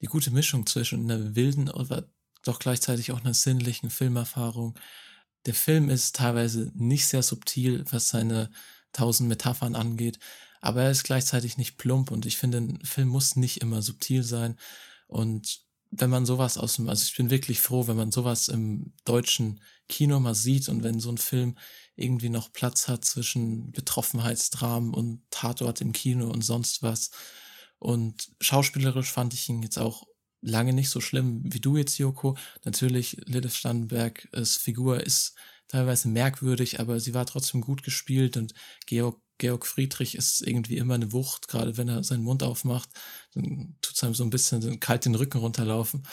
[0.00, 2.08] die gute Mischung zwischen einer wilden, aber
[2.42, 4.78] doch gleichzeitig auch einer sinnlichen Filmerfahrung.
[5.46, 8.50] Der Film ist teilweise nicht sehr subtil, was seine
[8.92, 10.18] tausend Metaphern angeht,
[10.60, 14.22] aber er ist gleichzeitig nicht plump und ich finde, ein Film muss nicht immer subtil
[14.24, 14.58] sein.
[15.06, 15.60] Und
[15.90, 19.60] wenn man sowas aus dem, also ich bin wirklich froh, wenn man sowas im deutschen
[19.88, 21.56] Kino mal sieht und wenn so ein Film
[21.94, 27.10] irgendwie noch Platz hat zwischen Betroffenheitsdramen und Tatort im Kino und sonst was.
[27.78, 30.06] Und schauspielerisch fand ich ihn jetzt auch
[30.46, 32.36] lange nicht so schlimm wie du jetzt, Joko.
[32.64, 35.34] Natürlich, Lilith Stannenbergs Figur ist
[35.68, 38.54] teilweise merkwürdig, aber sie war trotzdem gut gespielt und
[38.86, 42.88] Georg, Georg Friedrich ist irgendwie immer eine Wucht, gerade wenn er seinen Mund aufmacht,
[43.34, 46.06] dann tut es einem so ein bisschen kalt den Rücken runterlaufen.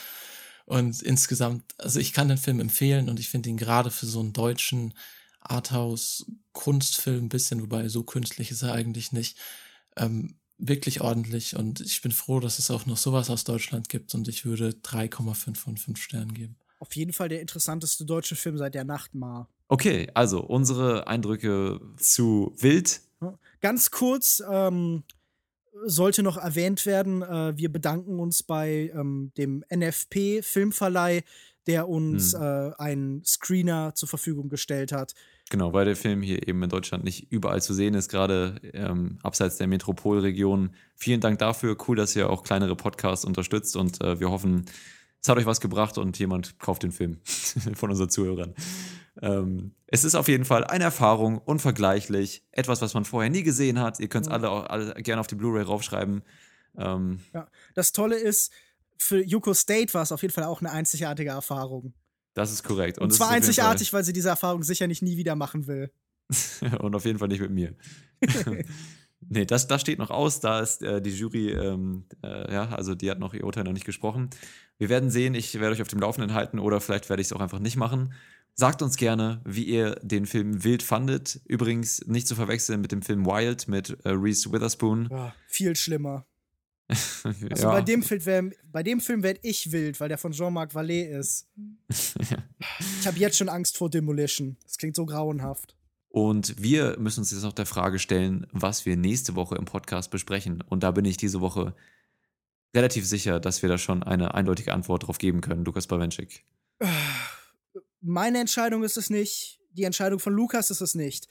[0.65, 4.19] Und insgesamt, also ich kann den Film empfehlen und ich finde ihn gerade für so
[4.19, 4.93] einen deutschen
[5.41, 9.37] Arthouse-Kunstfilm ein bisschen, wobei so künstlich ist er eigentlich nicht,
[9.97, 14.13] ähm, wirklich ordentlich und ich bin froh, dass es auch noch sowas aus Deutschland gibt
[14.15, 16.55] und ich würde 3,5 von 5 Sternen geben.
[16.79, 19.47] Auf jeden Fall der interessanteste deutsche Film seit der Nacht Mar.
[19.67, 23.01] Okay, also unsere Eindrücke zu Wild.
[23.61, 25.03] Ganz kurz ähm,
[25.85, 31.23] sollte noch erwähnt werden, äh, wir bedanken uns bei ähm, dem NFP Filmverleih,
[31.67, 32.41] der uns Hm.
[32.41, 35.13] äh, einen Screener zur Verfügung gestellt hat.
[35.53, 39.19] Genau, weil der Film hier eben in Deutschland nicht überall zu sehen ist, gerade ähm,
[39.21, 40.73] abseits der Metropolregion.
[40.95, 41.77] Vielen Dank dafür.
[41.87, 44.65] Cool, dass ihr auch kleinere Podcasts unterstützt und äh, wir hoffen,
[45.21, 47.19] es hat euch was gebracht und jemand kauft den Film
[47.75, 48.55] von unseren Zuhörern.
[49.21, 53.79] Ähm, es ist auf jeden Fall eine Erfahrung, unvergleichlich, etwas, was man vorher nie gesehen
[53.79, 53.99] hat.
[53.99, 56.23] Ihr könnt es alle, alle gerne auf die Blu-ray raufschreiben.
[56.79, 57.47] Ähm, Ja.
[57.75, 58.51] Das Tolle ist,
[58.97, 61.93] für Yuko State war es auf jeden Fall auch eine einzigartige Erfahrung.
[62.33, 62.99] Das ist korrekt.
[62.99, 65.91] Und, es zwar einzigartig, weil sie diese Erfahrung sicher nicht nie wieder machen will.
[66.79, 67.75] Und auf jeden Fall nicht mit mir.
[69.29, 70.39] nee, das, das steht noch aus.
[70.39, 73.73] Da ist äh, die Jury, ähm, äh, ja, also die hat noch ihr Urteil noch
[73.73, 74.29] nicht gesprochen.
[74.77, 75.35] Wir werden sehen.
[75.35, 77.75] Ich werde euch auf dem Laufenden halten oder vielleicht werde ich es auch einfach nicht
[77.75, 78.13] machen.
[78.55, 81.41] Sagt uns gerne, wie ihr den Film wild fandet.
[81.45, 85.09] Übrigens nicht zu verwechseln mit dem Film Wild mit äh, Reese Witherspoon.
[85.11, 86.25] Ja, viel schlimmer.
[87.23, 87.71] Also ja.
[87.71, 91.05] bei dem Film wär, bei dem Film werd ich wild, weil der von Jean-Marc Vallée
[91.05, 91.47] ist.
[91.87, 94.57] Ich habe jetzt schon Angst vor Demolition.
[94.63, 95.75] Das klingt so grauenhaft.
[96.09, 100.11] Und wir müssen uns jetzt noch der Frage stellen, was wir nächste Woche im Podcast
[100.11, 100.61] besprechen.
[100.61, 101.73] Und da bin ich diese Woche
[102.75, 106.43] relativ sicher, dass wir da schon eine eindeutige Antwort drauf geben können, Lukas Bawenschik.
[108.01, 109.59] Meine Entscheidung ist es nicht.
[109.71, 111.27] Die Entscheidung von Lukas ist es nicht.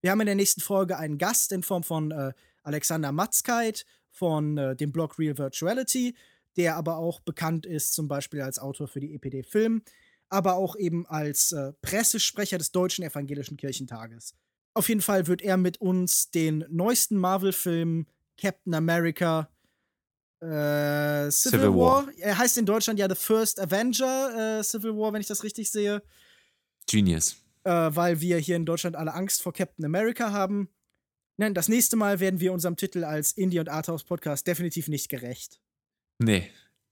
[0.00, 2.32] Wir haben in der nächsten Folge einen Gast in Form von äh,
[2.62, 3.84] Alexander Matzkeit
[4.14, 6.14] von äh, dem Blog Real Virtuality,
[6.56, 9.82] der aber auch bekannt ist, zum Beispiel als Autor für die EPD Film,
[10.28, 14.34] aber auch eben als äh, Pressesprecher des Deutschen Evangelischen Kirchentages.
[14.72, 18.06] Auf jeden Fall wird er mit uns den neuesten Marvel-Film
[18.40, 19.48] Captain America
[20.40, 22.06] äh, Civil, Civil War.
[22.06, 22.08] War.
[22.18, 25.70] Er heißt in Deutschland ja The First Avenger äh, Civil War, wenn ich das richtig
[25.70, 26.02] sehe
[26.88, 27.36] Genius.
[27.64, 30.68] äh, weil wir hier in Deutschland alle Angst vor Captain America haben.
[31.36, 35.60] Nein, das nächste Mal werden wir unserem Titel als Indie- und Arthouse-Podcast definitiv nicht gerecht.
[36.18, 36.48] Nee.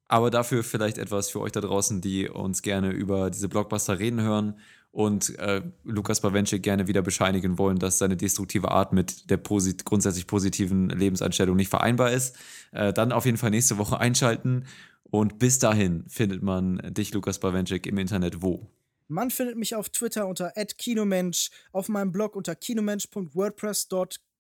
[0.09, 4.21] Aber dafür vielleicht etwas für euch da draußen, die uns gerne über diese Blockbuster reden
[4.21, 4.59] hören
[4.91, 9.87] und äh, Lukas Bawenschik gerne wieder bescheinigen wollen, dass seine destruktive Art mit der posit
[9.87, 12.37] grundsätzlich positiven Lebenseinstellung nicht vereinbar ist.
[12.73, 14.67] Äh, dann auf jeden Fall nächste Woche einschalten.
[15.05, 18.67] Und bis dahin findet man dich, Lukas Bawenschik, im Internet wo?
[19.09, 24.32] Man findet mich auf Twitter unter @kinomensch, auf meinem Blog unter kinomensch.wordpress.com.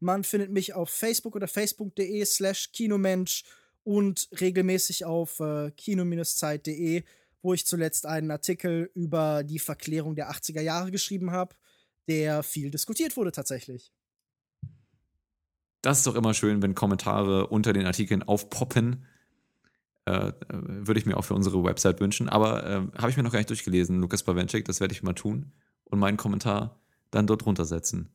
[0.00, 3.44] Man findet mich auf Facebook unter facebook.de slash kinomensch
[3.84, 7.02] und regelmäßig auf äh, kino-zeit.de,
[7.42, 11.54] wo ich zuletzt einen Artikel über die Verklärung der 80er Jahre geschrieben habe,
[12.08, 13.92] der viel diskutiert wurde tatsächlich.
[15.82, 19.06] Das ist doch immer schön, wenn Kommentare unter den Artikeln aufpoppen.
[20.06, 22.28] Äh, äh, würde ich mir auch für unsere Website wünschen.
[22.28, 24.64] Aber äh, habe ich mir noch gar nicht durchgelesen, Lukas Bawenschik.
[24.64, 25.52] Das werde ich mal tun
[25.84, 26.80] und meinen Kommentar
[27.10, 28.10] dann dort runtersetzen.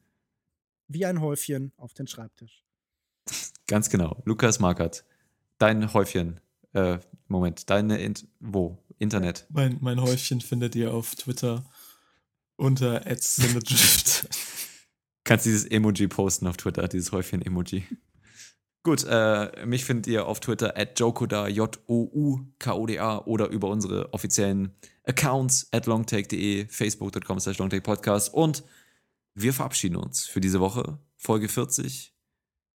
[0.88, 2.64] Wie ein Häufchen auf den Schreibtisch.
[3.68, 4.22] Ganz genau.
[4.26, 5.04] Lukas Markert,
[5.58, 6.40] dein Häufchen.
[6.74, 8.78] Äh, Moment, deine Int wo?
[8.98, 9.46] Internet.
[9.50, 11.66] Mein, mein Häufchen findet ihr auf Twitter
[12.56, 14.28] unter @cinedrift.
[15.24, 17.84] Kannst dieses Emoji posten auf Twitter, dieses Häufchen-Emoji.
[18.84, 25.68] Gut, äh, mich findet ihr auf Twitter at jokoda, J-O-U-K-O-D-A oder über unsere offiziellen Accounts
[25.72, 28.64] at longtake.de, facebook.com slash longtakepodcast und
[29.36, 32.14] wir verabschieden uns für diese Woche, Folge 40.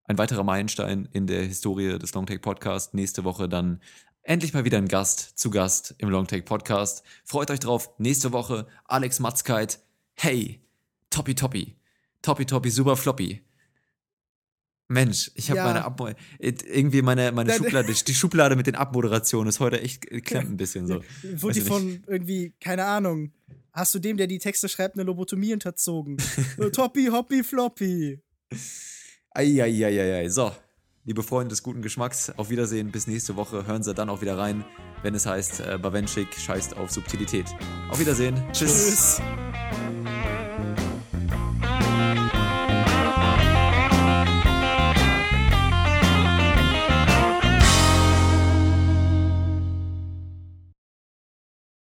[0.04, 2.94] Ein weiterer Meilenstein in der Historie des Longtake Podcast.
[2.94, 3.82] Nächste Woche dann
[4.24, 7.04] endlich mal wieder ein Gast zu Gast im Longtake Podcast.
[7.24, 7.92] Freut euch drauf.
[7.98, 9.80] Nächste Woche Alex Matzkeit.
[10.16, 10.62] Hey,
[11.10, 11.76] Toppi Toppi.
[12.22, 13.42] Toppi Toppi Super Floppy.
[14.90, 15.66] Mensch, ich habe Ja.
[15.66, 16.10] meine Abmo
[16.40, 20.58] irgendwie meine, meine Schublade, die Schublade mit den Abmoderationen ist heute echt äh, klemmt ein
[20.58, 21.02] bisschen so.
[21.36, 23.32] Wurde die von irgendwie, keine Ahnung,
[23.80, 26.18] hast du dem, der die Texte schreibt, eine Lobotomie unterzogen?
[26.74, 28.22] Toppi, Hoppi, Floppy.
[29.32, 30.30] Eieieiei.
[30.30, 30.52] So,
[31.06, 33.66] liebe Freunde des guten Geschmacks, auf Wiedersehen, bis nächste Woche.
[33.66, 34.66] Hören Sie dann auch wieder rein,
[35.02, 37.46] wenn es heißt, äh, Bawenschik scheißt auf Subtilität.
[37.90, 38.36] Auf Wiedersehen.
[38.52, 39.20] Tschüss.
[39.20, 39.22] Tschüss.